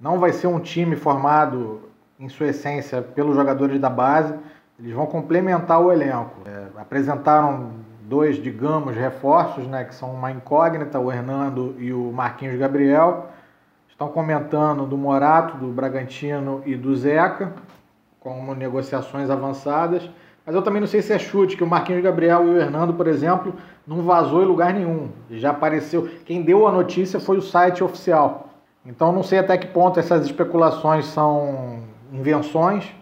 não 0.00 0.18
vai 0.18 0.32
ser 0.32 0.48
um 0.48 0.58
time 0.58 0.96
formado 0.96 1.82
em 2.18 2.28
sua 2.28 2.48
essência 2.48 3.00
pelos 3.02 3.36
jogadores 3.36 3.78
da 3.78 3.88
base. 3.88 4.34
Eles 4.78 4.92
vão 4.92 5.06
complementar 5.06 5.80
o 5.80 5.92
elenco. 5.92 6.40
É, 6.44 6.80
apresentaram 6.80 7.70
dois, 8.08 8.36
digamos, 8.36 8.96
reforços, 8.96 9.66
né, 9.66 9.84
que 9.84 9.94
são 9.94 10.12
uma 10.12 10.30
incógnita, 10.30 10.98
o 10.98 11.10
Hernando 11.10 11.74
e 11.78 11.92
o 11.92 12.12
Marquinhos 12.12 12.58
Gabriel. 12.58 13.28
Estão 13.88 14.08
comentando 14.08 14.86
do 14.86 14.96
Morato, 14.96 15.56
do 15.56 15.68
Bragantino 15.68 16.62
e 16.66 16.74
do 16.74 16.94
Zeca, 16.96 17.52
como 18.18 18.54
negociações 18.54 19.30
avançadas. 19.30 20.08
Mas 20.44 20.54
eu 20.54 20.62
também 20.62 20.80
não 20.80 20.88
sei 20.88 21.02
se 21.02 21.12
é 21.12 21.18
chute, 21.18 21.56
que 21.56 21.62
o 21.62 21.66
Marquinhos 21.66 22.02
Gabriel 22.02 22.44
e 22.46 22.50
o 22.50 22.56
Hernando, 22.56 22.94
por 22.94 23.06
exemplo, 23.06 23.54
não 23.86 24.02
vazou 24.02 24.42
em 24.42 24.46
lugar 24.46 24.74
nenhum. 24.74 25.08
Já 25.30 25.50
apareceu. 25.50 26.08
Quem 26.24 26.42
deu 26.42 26.66
a 26.66 26.72
notícia 26.72 27.20
foi 27.20 27.36
o 27.36 27.42
site 27.42 27.84
oficial. 27.84 28.48
Então 28.84 29.12
não 29.12 29.22
sei 29.22 29.38
até 29.38 29.56
que 29.56 29.68
ponto 29.68 30.00
essas 30.00 30.24
especulações 30.24 31.06
são 31.06 31.84
invenções 32.12 32.92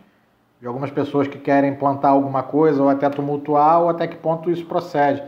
de 0.60 0.66
algumas 0.66 0.90
pessoas 0.90 1.26
que 1.26 1.38
querem 1.38 1.74
plantar 1.74 2.10
alguma 2.10 2.42
coisa 2.42 2.82
ou 2.82 2.88
até 2.88 3.08
tumultuar, 3.08 3.80
ou 3.80 3.88
até 3.88 4.06
que 4.06 4.16
ponto 4.16 4.50
isso 4.50 4.66
procede. 4.66 5.22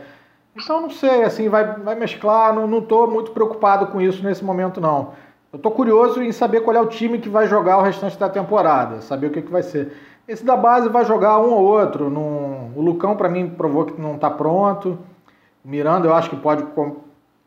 Então 0.55 0.79
não 0.79 0.91
sei, 0.91 1.23
assim, 1.23 1.49
vai, 1.49 1.65
vai 1.79 1.95
mesclar, 1.95 2.53
não 2.53 2.77
estou 2.77 3.09
muito 3.09 3.31
preocupado 3.31 3.87
com 3.87 3.99
isso 3.99 4.23
nesse 4.23 4.43
momento 4.43 4.79
não. 4.79 5.13
Eu 5.51 5.57
estou 5.57 5.71
curioso 5.71 6.21
em 6.21 6.31
saber 6.31 6.61
qual 6.61 6.75
é 6.75 6.81
o 6.81 6.87
time 6.87 7.17
que 7.17 7.29
vai 7.29 7.47
jogar 7.47 7.77
o 7.77 7.81
restante 7.81 8.17
da 8.17 8.29
temporada, 8.29 9.01
saber 9.01 9.27
o 9.27 9.31
que, 9.31 9.41
que 9.41 9.51
vai 9.51 9.63
ser. 9.63 9.93
Esse 10.27 10.45
da 10.45 10.55
base 10.55 10.87
vai 10.89 11.03
jogar 11.03 11.39
um 11.39 11.51
ou 11.51 11.63
outro. 11.63 12.09
Num... 12.09 12.71
O 12.75 12.81
Lucão, 12.81 13.15
para 13.15 13.27
mim, 13.27 13.49
provou 13.49 13.85
que 13.85 13.99
não 13.99 14.15
está 14.15 14.29
pronto. 14.29 14.97
O 15.63 15.67
Miranda, 15.67 16.07
eu 16.07 16.13
acho 16.13 16.29
que 16.29 16.35
pode 16.35 16.63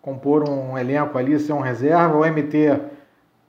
compor 0.03 0.49
um 0.49 0.76
elenco 0.76 1.16
ali, 1.16 1.39
ser 1.39 1.53
um 1.53 1.61
reserva. 1.61 2.16
O 2.16 2.24
MT 2.24 2.80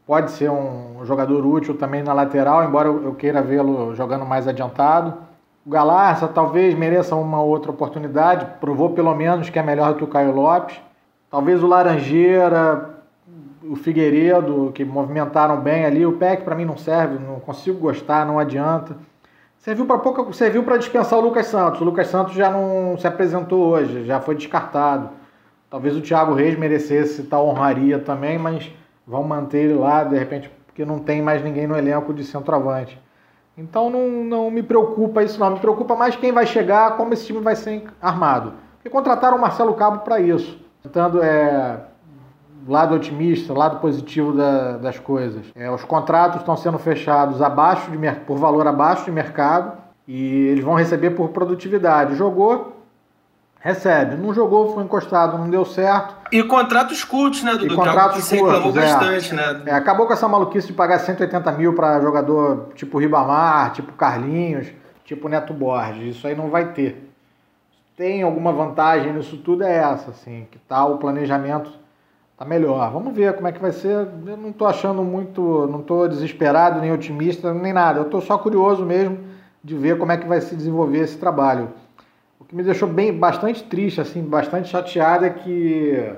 pode 0.08 0.32
ser 0.32 0.50
um 0.50 1.02
jogador 1.04 1.46
útil 1.46 1.78
também 1.78 2.02
na 2.02 2.14
lateral, 2.14 2.64
embora 2.64 2.88
eu 2.88 3.14
queira 3.14 3.42
vê-lo 3.42 3.94
jogando 3.94 4.26
mais 4.26 4.48
adiantado. 4.48 5.14
O 5.66 5.70
Galarça 5.70 6.30
talvez 6.30 6.74
mereça 6.74 7.14
uma 7.14 7.42
outra 7.42 7.72
oportunidade, 7.72 8.48
provou 8.62 8.92
pelo 8.92 9.14
menos 9.14 9.50
que 9.50 9.60
é 9.60 9.62
melhor 9.62 9.92
do 9.92 9.98
que 9.98 10.04
o 10.06 10.08
Caio 10.08 10.34
Lopes. 10.34 10.80
Talvez 11.30 11.62
o 11.62 11.68
Laranjeira, 11.68 13.02
o 13.62 13.76
Figueiredo, 13.76 14.72
que 14.74 14.86
movimentaram 14.86 15.60
bem 15.60 15.86
ali. 15.86 16.06
O 16.06 16.14
PEC 16.14 16.44
para 16.44 16.56
mim 16.56 16.64
não 16.64 16.78
serve, 16.78 17.20
não 17.20 17.42
consigo 17.42 17.78
gostar, 17.78 18.26
não 18.26 18.40
adianta. 18.40 18.96
Serviu 19.58 19.86
para 19.86 19.98
pouca, 19.98 20.32
serviu 20.32 20.64
para 20.64 20.78
dispensar 20.78 21.20
o 21.20 21.22
Lucas 21.22 21.48
Santos. 21.48 21.82
O 21.82 21.84
Lucas 21.84 22.08
Santos 22.08 22.34
já 22.34 22.50
não 22.50 22.98
se 22.98 23.06
apresentou 23.06 23.66
hoje, 23.68 24.06
já 24.06 24.22
foi 24.22 24.36
descartado. 24.36 25.10
Talvez 25.70 25.98
o 25.98 26.02
Thiago 26.02 26.34
Reis 26.34 26.58
merecesse 26.58 27.24
tal 27.24 27.46
honraria 27.46 28.00
também, 28.00 28.38
mas 28.38 28.72
vão 29.08 29.24
manter 29.24 29.60
ele 29.60 29.74
lá, 29.74 30.04
de 30.04 30.18
repente, 30.18 30.52
porque 30.66 30.84
não 30.84 31.00
tem 31.00 31.22
mais 31.22 31.42
ninguém 31.44 31.66
no 31.66 31.78
elenco 31.78 32.14
de 32.14 32.24
centroavante. 32.24 33.02
Então 33.58 33.90
não, 33.90 34.10
não 34.24 34.52
me 34.52 34.62
preocupa 34.62 35.24
isso 35.24 35.40
não, 35.40 35.52
me 35.52 35.60
preocupa 35.60 35.96
mais 35.96 36.16
quem 36.16 36.32
vai 36.32 36.46
chegar, 36.46 36.96
como 36.98 37.14
esse 37.14 37.26
time 37.26 37.40
vai 37.40 37.56
ser 37.56 37.88
armado. 38.02 38.54
Porque 38.76 38.90
contrataram 38.90 39.38
o 39.38 39.42
Marcelo 39.42 39.74
Cabo 39.74 40.00
para 40.00 40.20
isso. 40.20 40.60
Tentando 40.84 41.24
é, 41.24 41.80
lado 42.68 42.94
otimista, 42.94 43.54
lado 43.54 43.80
positivo 43.80 44.34
da, 44.34 44.78
das 44.78 45.00
coisas. 45.00 45.46
É, 45.56 45.72
os 45.72 45.84
contratos 45.84 46.42
estão 46.42 46.56
sendo 46.56 46.78
fechados 46.78 47.42
abaixo 47.42 47.90
de, 47.90 47.98
por 48.28 48.38
valor 48.38 48.68
abaixo 48.68 49.06
de 49.06 49.12
mercado 49.12 49.78
e 50.08 50.48
eles 50.48 50.64
vão 50.64 50.76
receber 50.76 51.12
por 51.12 51.30
produtividade. 51.30 52.16
Jogou, 52.16 52.77
recebe. 53.60 54.16
Não 54.16 54.34
jogou, 54.34 54.74
foi 54.74 54.84
encostado, 54.84 55.38
não 55.38 55.50
deu 55.50 55.66
certo. 55.66 56.16
E 56.32 56.44
contratos 56.44 57.04
curtos, 57.04 57.44
né, 57.44 57.54
Dudu? 57.54 57.74
E 57.74 57.76
contratos 57.76 58.28
que 58.30 58.38
curtos, 58.38 58.76
é. 58.78 58.82
bastante, 58.82 59.34
né? 59.34 59.62
É, 59.66 59.74
acabou 59.74 60.08
com 60.08 60.14
essa 60.14 60.28
maluquice 60.28 60.68
de 60.68 60.74
pagar 60.74 61.00
180 61.00 61.52
mil 61.54 61.74
para 61.74 62.02
jogador 62.02 62.70
tipo 62.76 62.98
Ribamar, 62.98 63.72
tipo 63.74 63.92
Carlinhos, 63.94 64.68
tipo 65.04 65.28
Neto 65.28 65.54
Borges. 65.54 66.16
Isso 66.16 66.28
aí 66.28 66.36
não 66.36 66.50
vai 66.50 66.72
ter. 66.74 67.12
Tem 67.96 68.22
alguma 68.22 68.52
vantagem 68.52 69.12
nisso 69.14 69.38
tudo 69.38 69.64
é 69.64 69.76
essa, 69.76 70.12
assim, 70.12 70.48
que 70.52 70.60
tá 70.60 70.86
o 70.86 70.98
planejamento 70.98 71.72
tá 72.38 72.46
melhor. 72.46 72.92
Vamos 72.92 73.16
ver 73.16 73.34
como 73.34 73.48
é 73.48 73.52
que 73.52 73.60
vai 73.60 73.72
ser. 73.72 74.08
Eu 74.28 74.38
não 74.38 74.52
tô 74.52 74.68
achando 74.68 75.04
muito, 75.04 75.68
não 75.68 75.82
tô 75.82 76.08
desesperado, 76.08 76.80
nem 76.80 76.92
otimista, 76.92 77.52
nem 77.54 77.74
nada. 77.74 78.00
Eu 78.00 78.06
tô 78.06 78.22
só 78.22 78.38
curioso 78.38 78.86
mesmo 78.86 79.18
de 79.64 79.76
ver 79.76 79.98
como 79.98 80.12
é 80.12 80.18
que 80.18 80.28
vai 80.28 80.40
se 80.40 80.56
desenvolver 80.56 81.00
esse 81.00 81.18
trabalho 81.18 81.70
que 82.46 82.56
me 82.56 82.64
deixou 82.64 82.88
bem 82.88 83.18
bastante 83.18 83.64
triste, 83.64 84.00
assim, 84.00 84.24
bastante 84.24 84.70
chateado 84.70 85.26
é 85.26 85.30
que 85.30 86.16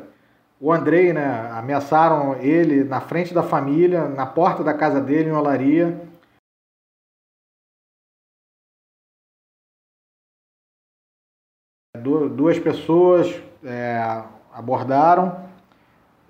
o 0.59 0.71
Andrei, 0.71 1.13
né, 1.13 1.49
ameaçaram 1.51 2.35
ele 2.35 2.83
na 2.83 2.99
frente 2.99 3.33
da 3.33 3.41
família, 3.41 4.07
na 4.09 4.25
porta 4.25 4.63
da 4.63 4.73
casa 4.73 4.99
dele 4.99 5.29
em 5.29 5.33
Olaria. 5.33 6.07
Duas 12.35 12.59
pessoas 12.59 13.41
é, 13.63 14.23
abordaram. 14.53 15.47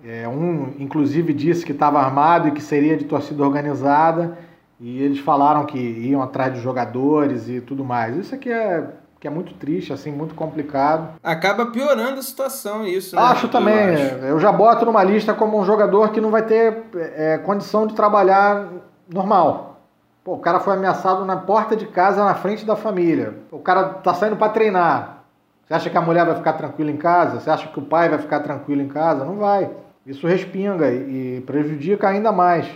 É, 0.02 0.26
um, 0.26 0.80
inclusive, 0.80 1.34
disse 1.34 1.64
que 1.66 1.72
estava 1.72 2.00
armado 2.00 2.48
e 2.48 2.52
que 2.52 2.62
seria 2.62 2.96
de 2.96 3.04
torcida 3.04 3.42
organizada. 3.42 4.38
E 4.78 5.02
eles 5.02 5.18
falaram 5.18 5.66
que 5.66 5.78
iam 5.78 6.22
atrás 6.22 6.54
de 6.54 6.60
jogadores 6.60 7.48
e 7.48 7.60
tudo 7.60 7.84
mais. 7.84 8.16
Isso 8.16 8.34
aqui 8.34 8.50
é 8.50 8.99
que 9.20 9.28
é 9.28 9.30
muito 9.30 9.52
triste, 9.52 9.92
assim, 9.92 10.10
muito 10.10 10.34
complicado. 10.34 11.20
Acaba 11.22 11.66
piorando 11.66 12.18
a 12.18 12.22
situação 12.22 12.86
isso, 12.86 13.14
né? 13.14 13.20
Acho 13.20 13.48
também. 13.48 13.76
Eu, 13.76 14.28
eu 14.28 14.40
já 14.40 14.50
boto 14.50 14.86
numa 14.86 15.04
lista 15.04 15.34
como 15.34 15.60
um 15.60 15.64
jogador 15.64 16.10
que 16.10 16.22
não 16.22 16.30
vai 16.30 16.42
ter 16.42 16.84
é, 16.94 17.36
condição 17.36 17.86
de 17.86 17.94
trabalhar 17.94 18.66
normal. 19.12 19.78
Pô, 20.24 20.34
o 20.34 20.38
cara 20.38 20.58
foi 20.58 20.72
ameaçado 20.72 21.26
na 21.26 21.36
porta 21.36 21.76
de 21.76 21.86
casa, 21.86 22.24
na 22.24 22.34
frente 22.34 22.64
da 22.64 22.74
família. 22.74 23.34
O 23.52 23.58
cara 23.58 23.84
tá 23.84 24.14
saindo 24.14 24.36
para 24.36 24.52
treinar. 24.52 25.18
Você 25.66 25.74
acha 25.74 25.90
que 25.90 25.98
a 25.98 26.00
mulher 26.00 26.24
vai 26.24 26.34
ficar 26.34 26.54
tranquila 26.54 26.90
em 26.90 26.96
casa? 26.96 27.40
Você 27.40 27.50
acha 27.50 27.68
que 27.68 27.78
o 27.78 27.82
pai 27.82 28.08
vai 28.08 28.18
ficar 28.18 28.40
tranquilo 28.40 28.80
em 28.80 28.88
casa? 28.88 29.22
Não 29.22 29.36
vai. 29.36 29.70
Isso 30.06 30.26
respinga 30.26 30.90
e 30.90 31.42
prejudica 31.46 32.08
ainda 32.08 32.32
mais. 32.32 32.66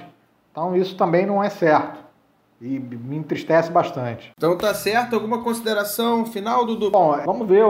Então 0.53 0.77
isso 0.77 0.95
também 0.95 1.25
não 1.25 1.43
é 1.43 1.49
certo. 1.49 2.04
E 2.61 2.79
me 2.79 3.17
entristece 3.17 3.71
bastante. 3.71 4.33
Então 4.37 4.57
tá 4.57 4.73
certo. 4.73 5.15
Alguma 5.15 5.43
consideração 5.43 6.25
final, 6.25 6.65
Dudu? 6.65 6.91
Bom, 6.91 7.17
vamos 7.25 7.49
ver. 7.49 7.65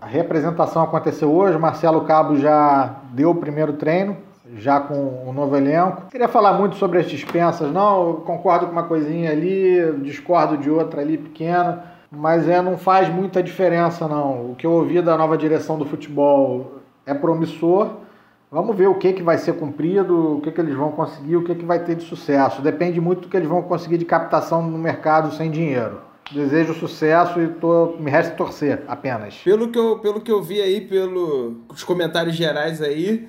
A 0.00 0.06
representação 0.06 0.82
aconteceu 0.82 1.30
hoje. 1.30 1.58
Marcelo 1.58 2.02
Cabo 2.02 2.36
já 2.36 2.96
deu 3.12 3.30
o 3.30 3.34
primeiro 3.34 3.74
treino, 3.74 4.16
já 4.56 4.80
com 4.80 5.24
o 5.26 5.32
novo 5.32 5.56
elenco. 5.56 6.06
Queria 6.10 6.28
falar 6.28 6.52
muito 6.54 6.76
sobre 6.76 6.98
as 6.98 7.06
dispensas. 7.06 7.70
Não, 7.72 8.08
eu 8.08 8.14
concordo 8.14 8.66
com 8.66 8.72
uma 8.72 8.84
coisinha 8.84 9.30
ali, 9.30 10.00
discordo 10.02 10.56
de 10.56 10.70
outra 10.70 11.02
ali 11.02 11.18
pequena. 11.18 11.84
Mas 12.10 12.48
é, 12.48 12.62
não 12.62 12.78
faz 12.78 13.08
muita 13.10 13.42
diferença, 13.42 14.08
não. 14.08 14.52
O 14.52 14.54
que 14.56 14.66
eu 14.66 14.72
ouvi 14.72 15.02
da 15.02 15.16
nova 15.18 15.36
direção 15.36 15.78
do 15.78 15.84
futebol 15.84 16.78
é 17.04 17.12
promissor 17.12 17.90
Vamos 18.50 18.74
ver 18.74 18.86
o 18.86 18.94
que, 18.94 19.12
que 19.12 19.22
vai 19.22 19.36
ser 19.36 19.54
cumprido, 19.54 20.38
o 20.38 20.40
que, 20.40 20.50
que 20.50 20.60
eles 20.60 20.74
vão 20.74 20.90
conseguir, 20.90 21.36
o 21.36 21.44
que, 21.44 21.54
que 21.54 21.66
vai 21.66 21.84
ter 21.84 21.96
de 21.96 22.04
sucesso. 22.04 22.62
Depende 22.62 22.98
muito 22.98 23.22
do 23.22 23.28
que 23.28 23.36
eles 23.36 23.48
vão 23.48 23.60
conseguir 23.60 23.98
de 23.98 24.06
captação 24.06 24.62
no 24.62 24.78
mercado 24.78 25.34
sem 25.34 25.50
dinheiro. 25.50 26.00
Desejo 26.32 26.72
sucesso 26.72 27.40
e 27.40 27.48
tô, 27.48 27.96
me 27.98 28.10
resta 28.10 28.34
torcer 28.34 28.84
apenas. 28.88 29.36
Pelo 29.36 29.68
que, 29.68 29.78
eu, 29.78 29.98
pelo 29.98 30.20
que 30.20 30.32
eu 30.32 30.42
vi 30.42 30.62
aí, 30.62 30.80
pelos 30.80 31.84
comentários 31.84 32.36
gerais 32.36 32.80
aí, 32.80 33.28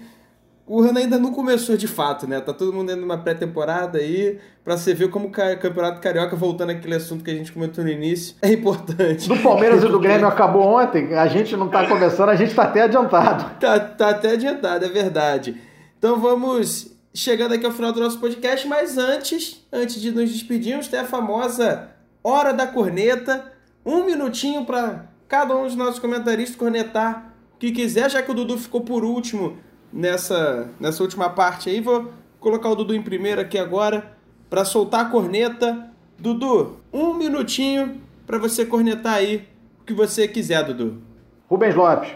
o 0.70 0.82
ano 0.82 1.00
ainda 1.00 1.18
não 1.18 1.34
começou 1.34 1.76
de 1.76 1.88
fato, 1.88 2.28
né? 2.28 2.40
Tá 2.40 2.54
todo 2.54 2.72
mundo 2.72 2.86
dentro 2.86 3.02
de 3.02 3.06
uma 3.06 3.18
pré-temporada 3.18 3.98
aí, 3.98 4.38
pra 4.64 4.78
você 4.78 4.94
ver 4.94 5.10
como 5.10 5.28
o 5.28 5.32
Campeonato 5.32 6.00
Carioca, 6.00 6.36
voltando 6.36 6.70
àquele 6.70 6.94
assunto 6.94 7.24
que 7.24 7.32
a 7.32 7.34
gente 7.34 7.52
comentou 7.52 7.84
no 7.84 7.90
início, 7.90 8.36
é 8.40 8.52
importante. 8.52 9.28
Do 9.28 9.36
Palmeiras 9.38 9.84
e 9.84 9.88
do 9.88 9.98
Grêmio 10.00 10.28
acabou 10.28 10.62
ontem, 10.62 11.16
a 11.16 11.26
gente 11.26 11.58
não 11.58 11.70
tá 11.70 11.88
começando, 11.88 12.30
a 12.30 12.36
gente 12.36 12.54
tá 12.54 12.64
até 12.64 12.84
adiantado. 12.84 13.50
Tá, 13.60 13.80
tá 13.80 14.10
até 14.10 14.34
adiantado, 14.34 14.86
é 14.86 14.90
verdade. 14.90 15.60
Então 15.98 16.20
vamos 16.20 16.96
chegando 17.14 17.56
aqui 17.56 17.66
ao 17.66 17.72
final 17.72 17.92
do 17.92 18.00
nosso 18.00 18.20
podcast, 18.20 18.68
mas 18.68 18.96
antes, 18.96 19.66
antes 19.74 20.00
de 20.00 20.12
nos 20.12 20.32
despedirmos, 20.32 20.88
tem 20.88 21.00
a 21.00 21.06
famosa 21.06 21.90
Hora 22.24 22.54
da 22.54 22.68
Corneta. 22.68 23.52
Um 23.84 24.06
minutinho 24.06 24.66
para 24.66 25.06
cada 25.28 25.58
um 25.58 25.64
dos 25.64 25.76
nossos 25.76 26.00
comentaristas 26.00 26.56
cornetar 26.56 27.34
o 27.56 27.58
que 27.58 27.72
quiser, 27.72 28.10
já 28.12 28.22
que 28.22 28.30
o 28.30 28.34
Dudu 28.36 28.58
ficou 28.58 28.82
por 28.82 29.04
último 29.04 29.58
nessa, 29.92 30.70
nessa 30.80 31.04
última 31.04 31.30
parte 31.30 31.70
aí. 31.70 31.82
Vou 31.82 32.12
colocar 32.40 32.70
o 32.70 32.76
Dudu 32.76 32.94
em 32.94 33.02
primeiro 33.02 33.42
aqui 33.42 33.58
agora 33.58 34.14
para 34.50 34.66
soltar 34.66 35.06
a 35.06 35.10
corneta. 35.10 35.90
Dudu, 36.18 36.80
um 36.92 37.14
minutinho 37.14 38.02
para 38.26 38.38
você 38.38 38.66
cornetar 38.66 39.16
aí 39.16 39.48
o 39.82 39.86
que 39.86 39.94
você 39.94 40.28
quiser, 40.28 40.64
Dudu. 40.64 41.02
Rubens 41.48 41.76
Lopes, 41.76 42.12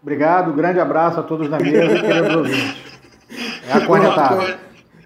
obrigado, 0.00 0.52
grande 0.52 0.80
abraço 0.80 1.20
a 1.20 1.22
todos 1.22 1.50
na 1.50 1.58
mesa 1.58 1.92
e 1.92 2.00
queridos 2.00 2.36
ouvintes. 2.36 2.76
É 3.68 3.72
a 3.72 3.86
cornetada. 3.86 4.58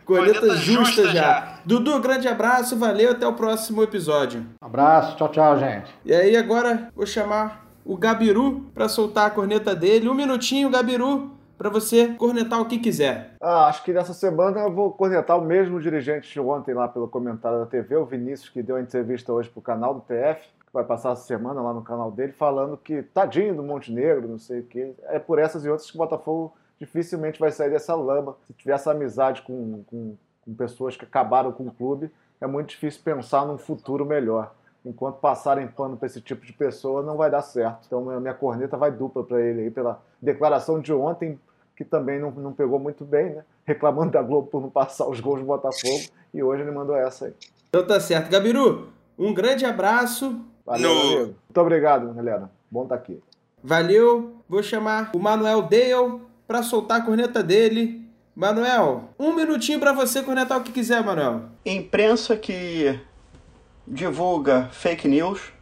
Corneta 0.05 0.57
justa 0.57 1.09
já. 1.09 1.59
Dudu, 1.65 1.99
grande 1.99 2.29
abraço, 2.29 2.77
valeu, 2.77 3.11
até 3.11 3.27
o 3.27 3.33
próximo 3.33 3.83
episódio. 3.83 4.47
Abraço, 4.61 5.17
tchau, 5.17 5.29
tchau, 5.31 5.59
gente. 5.59 5.93
E 6.05 6.15
aí 6.15 6.37
agora 6.37 6.91
vou 6.95 7.05
chamar 7.05 7.67
o 7.85 7.97
Gabiru 7.97 8.67
para 8.73 8.89
soltar 8.89 9.27
a 9.27 9.31
corneta 9.31 9.75
dele. 9.75 10.09
Um 10.09 10.15
minutinho, 10.15 10.71
Gabiru, 10.71 11.36
para 11.57 11.71
você 11.71 12.15
cornetar 12.15 12.61
o 12.61 12.67
que 12.67 12.79
quiser. 12.79 13.35
Ah, 13.41 13.67
acho 13.67 13.83
que 13.83 13.93
nessa 13.93 14.13
semana 14.13 14.61
eu 14.61 14.73
vou 14.73 14.93
cornetar 14.93 15.39
o 15.39 15.45
mesmo 15.45 15.81
dirigente 15.81 16.31
de 16.33 16.41
ontem 16.41 16.75
lá 16.75 16.87
pelo 16.89 17.09
comentário 17.09 17.59
da 17.59 17.67
TV, 17.67 17.97
o 17.97 18.05
Vinícius, 18.05 18.49
que 18.49 18.63
deu 18.63 18.77
a 18.77 18.81
entrevista 18.81 19.33
hoje 19.33 19.49
pro 19.49 19.63
canal 19.63 19.95
do 19.95 20.01
TF, 20.01 20.41
que 20.67 20.73
vai 20.73 20.85
passar 20.85 21.13
essa 21.13 21.23
semana 21.23 21.61
lá 21.63 21.73
no 21.73 21.83
canal 21.83 22.11
dele, 22.11 22.33
falando 22.33 22.77
que 22.77 23.03
tadinho 23.03 23.55
do 23.55 23.63
Montenegro, 23.63 24.29
não 24.29 24.39
sei 24.39 24.61
o 24.61 24.65
quê. 24.65 24.95
É 25.05 25.19
por 25.19 25.39
essas 25.39 25.65
e 25.65 25.69
outras 25.69 25.91
que 25.91 25.97
o 25.97 25.99
Botafogo 25.99 26.55
dificilmente 26.79 27.41
vai 27.41 27.51
sair 27.51 27.71
dessa 27.71 27.95
lama. 27.95 28.37
Se 28.47 28.53
tiver 28.53 28.75
essa 28.75 28.91
amizade 28.91 29.43
com, 29.43 29.83
com, 29.87 30.17
com 30.45 30.55
pessoas 30.55 30.97
que 30.97 31.05
acabaram 31.05 31.53
com 31.53 31.67
o 31.67 31.73
clube, 31.73 32.11
é 32.41 32.47
muito 32.47 32.69
difícil 32.69 33.01
pensar 33.03 33.47
num 33.47 33.57
futuro 33.57 34.05
melhor 34.05 34.53
enquanto 34.87 35.17
passarem 35.17 35.67
pano 35.67 35.97
para 35.97 36.07
esse 36.07 36.21
tipo 36.21 36.47
de 36.47 36.53
pessoa, 36.53 37.03
não 37.03 37.17
vai 37.17 37.29
dar 37.29 37.43
certo. 37.43 37.81
Então, 37.87 38.03
minha 38.21 38.33
corneta 38.33 38.77
vai 38.77 38.93
dupla 38.93 39.25
para 39.25 39.41
ele 39.41 39.63
aí, 39.63 39.71
pela 39.71 40.01
declaração 40.23 40.81
de 40.81 40.93
ontem, 40.93 41.39
que 41.77 41.85
também 41.85 42.19
não, 42.19 42.31
não 42.31 42.53
pegou 42.53 42.79
muito 42.79 43.05
bem, 43.05 43.35
né? 43.35 43.45
Reclamando 43.65 44.13
da 44.13 44.23
Globo 44.23 44.49
por 44.49 44.63
não 44.63 44.71
passar 44.71 45.07
os 45.07 45.21
gols 45.21 45.41
do 45.41 45.47
Botafogo, 45.47 46.05
e 46.33 46.43
hoje 46.43 46.63
ele 46.63 46.71
mandou 46.71 46.97
essa 46.97 47.27
aí. 47.27 47.35
Então 47.69 47.87
tá 47.87 48.01
certo. 48.01 48.31
Gabiru, 48.31 48.89
um 49.19 49.35
grande 49.35 49.67
abraço. 49.67 50.41
Valeu, 50.65 50.95
no... 50.95 51.01
amigo. 51.01 51.25
Muito 51.47 51.61
obrigado, 51.61 52.15
galera. 52.15 52.51
Bom 52.71 52.85
estar 52.85 52.97
tá 52.97 53.03
aqui. 53.03 53.21
Valeu. 53.63 54.37
Vou 54.49 54.63
chamar 54.63 55.11
o 55.15 55.19
Manuel 55.19 55.63
Dale 55.63 56.21
para 56.47 56.63
soltar 56.63 57.01
a 57.01 57.05
corneta 57.05 57.43
dele. 57.43 58.07
Manuel, 58.35 59.11
um 59.19 59.35
minutinho 59.35 59.81
para 59.81 59.93
você 59.93 60.23
cornetar 60.23 60.59
o 60.59 60.63
que 60.63 60.73
quiser, 60.73 61.03
Manuel. 61.03 61.45
Imprensa 61.65 62.37
que 62.37 62.99
divulga 63.87 64.69
fake 64.73 65.09
news, 65.09 65.53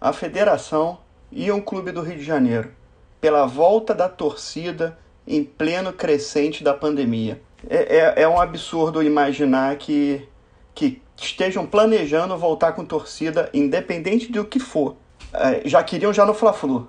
a 0.00 0.12
federação 0.12 0.98
e 1.30 1.50
um 1.50 1.60
clube 1.60 1.90
do 1.90 2.02
Rio 2.02 2.18
de 2.18 2.24
Janeiro, 2.24 2.72
pela 3.20 3.46
volta 3.46 3.94
da 3.94 4.08
torcida 4.08 4.98
em 5.26 5.44
pleno 5.44 5.92
crescente 5.92 6.64
da 6.64 6.74
pandemia. 6.74 7.40
É, 7.68 7.96
é, 7.96 8.22
é 8.22 8.28
um 8.28 8.40
absurdo 8.40 9.02
imaginar 9.02 9.76
que, 9.76 10.26
que 10.74 11.00
estejam 11.16 11.64
planejando 11.64 12.36
voltar 12.36 12.72
com 12.72 12.84
torcida, 12.84 13.48
independente 13.54 14.30
do 14.30 14.44
que 14.44 14.58
for. 14.58 14.96
É, 15.32 15.62
já 15.64 15.82
queriam 15.82 16.12
já 16.12 16.26
no 16.26 16.34
Fla-Flu, 16.34 16.88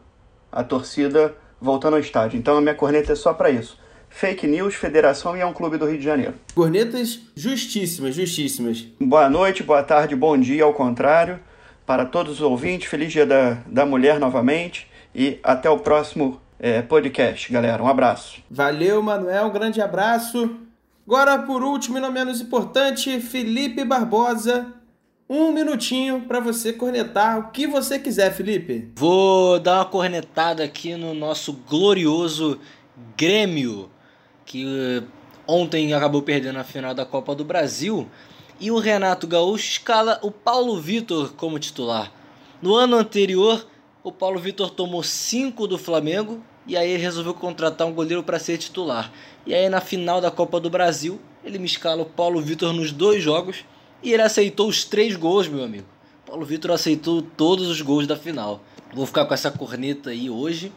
a 0.52 0.64
torcida 0.64 1.36
voltando 1.62 1.94
ao 1.94 2.00
estádio. 2.00 2.38
Então 2.38 2.58
a 2.58 2.62
minha 2.62 2.76
corneta 2.76 3.14
é 3.14 3.16
só 3.16 3.34
para 3.34 3.50
isso 3.50 3.82
fake 4.14 4.46
news, 4.46 4.76
federação 4.76 5.36
e 5.36 5.42
é 5.42 5.46
um 5.46 5.54
clube 5.54 5.76
do 5.76 5.88
Rio 5.88 5.98
de 5.98 6.04
Janeiro. 6.04 6.36
Cornetas 6.54 7.20
justíssimas, 7.36 8.16
justíssimas. 8.16 8.86
Boa 9.02 9.28
noite, 9.28 9.64
boa 9.64 9.82
tarde, 9.82 10.16
bom 10.16 10.38
dia, 10.38 10.64
ao 10.64 10.74
contrário. 10.74 11.40
Para 11.84 12.06
todos 12.06 12.34
os 12.34 12.42
ouvintes, 12.42 12.88
feliz 12.88 13.12
dia 13.12 13.26
da, 13.26 13.58
da 13.66 13.86
mulher 13.86 14.20
novamente 14.20 14.88
e 15.16 15.40
até 15.44 15.70
o 15.70 15.80
próximo 15.80 16.40
é, 16.64 16.82
podcast, 16.82 17.52
galera. 17.52 17.84
Um 17.84 17.88
abraço. 17.90 18.42
Valeu, 18.50 19.04
Manuel, 19.04 19.48
um 19.48 19.52
grande 19.52 19.82
abraço. 19.82 20.62
Agora, 21.06 21.40
por 21.40 21.62
último 21.62 21.98
e 21.98 22.02
não 22.02 22.10
menos 22.10 22.40
importante, 22.40 23.20
Felipe 23.20 23.84
Barbosa. 23.84 24.74
Um 25.30 25.52
minutinho 25.52 26.22
para 26.22 26.40
você 26.40 26.72
cornetar 26.72 27.38
o 27.38 27.52
que 27.52 27.68
você 27.68 28.00
quiser, 28.00 28.32
Felipe. 28.34 28.90
Vou 28.96 29.60
dar 29.60 29.80
uma 29.80 29.86
cornetada 29.86 30.64
aqui 30.64 30.96
no 30.96 31.14
nosso 31.14 31.52
glorioso 31.68 32.58
Grêmio 33.18 33.90
que 34.46 34.66
eh, 34.66 35.04
ontem 35.46 35.94
acabou 35.94 36.22
perdendo 36.22 36.60
a 36.60 36.64
final 36.64 36.94
da 36.94 37.06
Copa 37.06 37.36
do 37.36 37.44
Brasil, 37.44 38.08
e 38.58 38.72
o 38.72 38.80
Renato 38.80 39.28
Gaúcho 39.28 39.70
escala 39.70 40.18
o 40.22 40.32
Paulo 40.32 40.80
Vitor 40.80 41.34
como 41.34 41.60
titular. 41.60 42.10
No 42.62 42.74
ano 42.74 42.96
anterior, 42.96 43.68
o 44.02 44.14
Paulo 44.14 44.40
Vitor 44.40 44.70
tomou 44.70 45.04
5 45.04 45.68
do 45.68 45.78
Flamengo 45.78 46.42
e 46.66 46.78
aí 46.78 46.90
ele 46.92 47.04
resolveu 47.04 47.34
contratar 47.34 47.88
um 47.88 47.94
goleiro 47.94 48.24
para 48.24 48.40
ser 48.40 48.58
titular. 48.58 49.12
E 49.46 49.54
aí 49.54 49.68
na 49.70 49.82
final 49.82 50.22
da 50.22 50.32
Copa 50.32 50.60
do 50.60 50.70
Brasil, 50.70 51.20
ele 51.44 51.60
me 51.60 51.66
escala 51.66 52.04
o 52.04 52.06
Paulo 52.06 52.42
Vitor 52.42 52.72
nos 52.74 52.92
dois 52.92 53.22
jogos 53.22 53.66
e 54.02 54.14
ele 54.14 54.22
aceitou 54.22 54.68
os 54.68 54.84
três 54.84 55.16
gols, 55.16 55.48
meu 55.48 55.64
amigo. 55.64 55.86
Paulo 56.26 56.46
Vitor 56.46 56.72
aceitou 56.72 57.22
todos 57.22 57.68
os 57.68 57.82
gols 57.82 58.08
da 58.08 58.16
final. 58.16 58.62
Vou 58.94 59.06
ficar 59.06 59.26
com 59.26 59.34
essa 59.34 59.52
corneta 59.52 60.12
aí 60.12 60.30
hoje, 60.30 60.72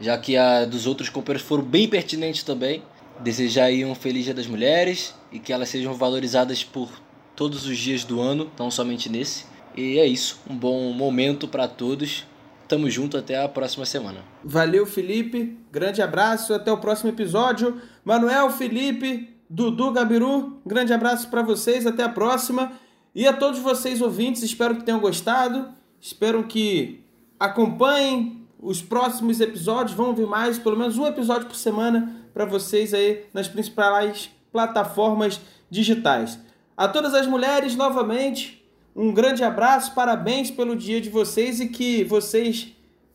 já 0.00 0.16
que 0.18 0.36
a 0.36 0.64
dos 0.64 0.86
outros 0.86 1.08
companheiros 1.08 1.46
foram 1.46 1.62
bem 1.62 1.88
pertinentes 1.88 2.42
também. 2.42 2.82
Desejar 3.20 3.64
aí 3.64 3.84
um 3.84 3.94
feliz 3.94 4.24
Dia 4.24 4.34
das 4.34 4.46
Mulheres 4.46 5.14
e 5.30 5.38
que 5.38 5.52
elas 5.52 5.68
sejam 5.68 5.94
valorizadas 5.94 6.64
por 6.64 6.90
todos 7.36 7.66
os 7.66 7.78
dias 7.78 8.04
do 8.04 8.20
ano, 8.20 8.50
não 8.58 8.70
somente 8.70 9.08
nesse. 9.08 9.46
E 9.76 9.98
é 9.98 10.06
isso, 10.06 10.40
um 10.48 10.56
bom 10.56 10.92
momento 10.92 11.48
para 11.48 11.66
todos. 11.66 12.24
Tamo 12.66 12.88
junto 12.90 13.16
até 13.16 13.42
a 13.42 13.48
próxima 13.48 13.84
semana. 13.84 14.20
Valeu, 14.42 14.86
Felipe. 14.86 15.58
Grande 15.70 16.00
abraço, 16.00 16.54
até 16.54 16.72
o 16.72 16.78
próximo 16.78 17.10
episódio. 17.10 17.80
Manuel, 18.04 18.50
Felipe, 18.50 19.36
Dudu, 19.48 19.92
Gabiru, 19.92 20.60
grande 20.64 20.92
abraço 20.92 21.28
para 21.28 21.42
vocês, 21.42 21.86
até 21.86 22.02
a 22.02 22.08
próxima. 22.08 22.72
E 23.14 23.26
a 23.26 23.32
todos 23.32 23.60
vocês 23.60 24.00
ouvintes, 24.00 24.42
espero 24.42 24.76
que 24.76 24.82
tenham 24.82 24.98
gostado. 24.98 25.68
Espero 26.00 26.44
que 26.44 27.04
acompanhem 27.38 28.46
os 28.58 28.82
próximos 28.82 29.40
episódios. 29.40 29.96
Vão 29.96 30.14
vir 30.14 30.26
mais, 30.26 30.58
pelo 30.58 30.76
menos 30.76 30.98
um 30.98 31.06
episódio 31.06 31.46
por 31.46 31.56
semana 31.56 32.16
para 32.32 32.44
vocês 32.44 32.92
aí 32.94 33.26
nas 33.32 33.46
principais 33.46 34.30
plataformas 34.50 35.40
digitais. 35.70 36.38
A 36.76 36.88
todas 36.88 37.14
as 37.14 37.26
mulheres, 37.26 37.76
novamente, 37.76 38.63
um 38.96 39.12
grande 39.12 39.42
abraço, 39.42 39.94
parabéns 39.94 40.50
pelo 40.50 40.76
dia 40.76 41.00
de 41.00 41.10
vocês 41.10 41.58
e 41.58 41.68
que 41.68 42.04
vocês 42.04 42.72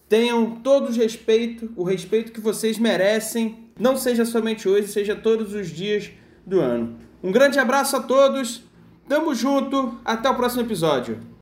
tenham 0.10 0.58
todo 0.58 0.90
o 0.90 0.92
respeito, 0.92 1.72
o 1.76 1.84
respeito 1.84 2.32
que 2.32 2.42
vocês 2.42 2.78
merecem, 2.78 3.70
não 3.80 3.96
seja 3.96 4.26
somente 4.26 4.68
hoje, 4.68 4.90
seja 4.90 5.16
todos 5.16 5.54
os 5.54 5.70
dias 5.70 6.12
do 6.46 6.60
ano. 6.60 6.98
Um 7.24 7.32
grande 7.32 7.60
abraço 7.60 7.96
a 7.96 8.02
todos, 8.02 8.62
tamo 9.08 9.34
junto, 9.34 9.98
até 10.04 10.30
o 10.30 10.36
próximo 10.36 10.64
episódio. 10.64 11.29